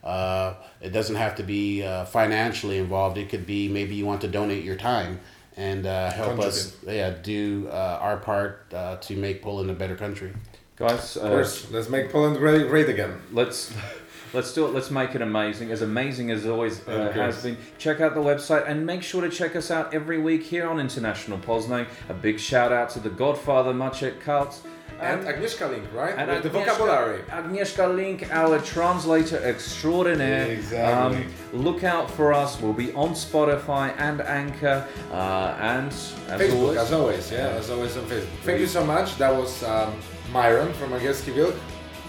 Uh, 0.05 0.55
it 0.81 0.91
doesn't 0.91 1.17
have 1.17 1.35
to 1.37 1.43
be 1.43 1.83
uh, 1.83 2.05
financially 2.05 2.79
involved. 2.79 3.19
It 3.19 3.29
could 3.29 3.47
be 3.47 3.69
maybe 3.69 3.95
you 3.95 4.07
want 4.07 4.21
to 4.21 4.29
donate 4.29 4.63
your 4.63 4.77
time 4.77 5.21
and 5.57 5.87
uh, 5.87 6.11
help 6.13 6.39
us 6.39 6.77
yeah, 6.87 7.11
do 7.23 7.69
uh, 7.73 7.99
our 8.01 8.19
part 8.19 8.67
uh, 8.73 8.97
to 8.97 9.17
make 9.17 9.43
Poland 9.43 9.71
a 9.71 9.75
better 9.75 9.97
country. 9.97 10.33
Guys, 10.77 11.17
Of 11.17 11.25
uh, 11.25 11.29
course, 11.31 11.71
let's 11.71 11.89
make 11.89 12.13
Poland 12.13 12.37
great, 12.37 12.69
great 12.69 12.89
again. 12.89 13.21
let's 13.33 13.73
let's 14.37 14.53
do 14.53 14.67
it. 14.67 14.75
Let's 14.75 14.91
make 14.91 15.15
it 15.15 15.23
amazing, 15.23 15.73
as 15.73 15.83
amazing 15.83 16.31
as 16.31 16.45
it 16.45 16.51
always 16.51 16.87
uh, 16.87 17.11
has 17.13 17.43
been. 17.43 17.57
Check 17.79 18.01
out 18.01 18.15
the 18.15 18.21
website 18.21 18.69
and 18.69 18.87
make 18.87 19.03
sure 19.03 19.23
to 19.23 19.31
check 19.31 19.57
us 19.57 19.71
out 19.71 19.93
every 19.93 20.19
week 20.19 20.43
here 20.43 20.69
on 20.69 20.79
International 20.79 21.39
Poznan. 21.39 21.87
A 22.11 22.15
big 22.15 22.39
shout 22.39 22.71
out 22.71 22.91
to 22.91 23.01
the 23.01 23.11
Godfather 23.11 23.73
Maciek 23.73 24.21
Kalt. 24.21 24.61
And 25.01 25.27
Agnieszka 25.27 25.69
Link, 25.69 25.85
right? 25.93 26.15
and 26.17 26.31
With 26.31 26.43
the 26.43 26.49
vocabulary. 26.51 27.23
Agnieszka 27.29 27.95
Link, 27.95 28.31
our 28.31 28.59
translator 28.61 29.37
extraordinaire. 29.39 30.53
Exactly. 30.53 31.25
Um, 31.25 31.65
look 31.65 31.85
out 31.85 32.11
for 32.11 32.33
us. 32.33 32.61
We'll 32.61 32.73
be 32.73 32.93
on 32.93 33.11
Spotify 33.11 33.95
and 33.99 34.21
Anchor. 34.23 34.87
Uh, 35.13 35.57
and 35.61 35.89
as 35.89 36.15
Facebook, 36.29 36.55
always, 36.55 36.79
as 36.79 36.93
always, 36.93 37.33
yeah, 37.33 37.61
as 37.61 37.71
always 37.71 37.97
on 37.97 38.05
Facebook. 38.05 38.39
Thank 38.45 38.61
you 38.61 38.67
so 38.67 38.85
much. 38.85 39.17
That 39.19 39.35
was 39.35 39.63
um, 39.65 39.95
Myron 40.33 40.73
from 40.75 40.91
Angielski 40.93 41.35
Wilk. 41.35 41.57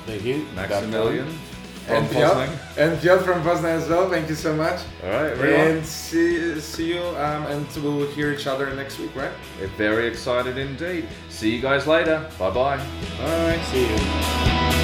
Thank 0.05 0.23
you. 0.23 0.45
Maximilian. 0.55 1.27
From 1.87 1.95
And 2.03 2.09
Piotr, 2.11 2.51
and 2.77 3.01
Piotr 3.01 3.23
from 3.23 3.41
Poznan 3.43 3.77
as 3.81 3.87
well. 3.87 4.09
Thank 4.09 4.27
you 4.29 4.35
so 4.35 4.53
much. 4.53 4.81
All 5.03 5.09
right, 5.09 5.31
everyone. 5.31 5.59
And 5.59 5.85
see, 5.85 6.59
see 6.59 6.93
you, 6.93 7.01
um, 7.01 7.45
and 7.47 7.65
we'll 7.81 8.07
hear 8.11 8.31
each 8.31 8.45
other 8.45 8.73
next 8.75 8.99
week, 8.99 9.15
right? 9.15 9.31
We're 9.59 9.67
very 9.69 10.07
excited 10.07 10.57
indeed. 10.57 11.07
See 11.29 11.55
you 11.55 11.61
guys 11.61 11.87
later. 11.87 12.29
Bye 12.37 12.49
bye. 12.51 12.77
Bye. 13.17 13.59
See 13.71 13.87
you. 13.89 14.76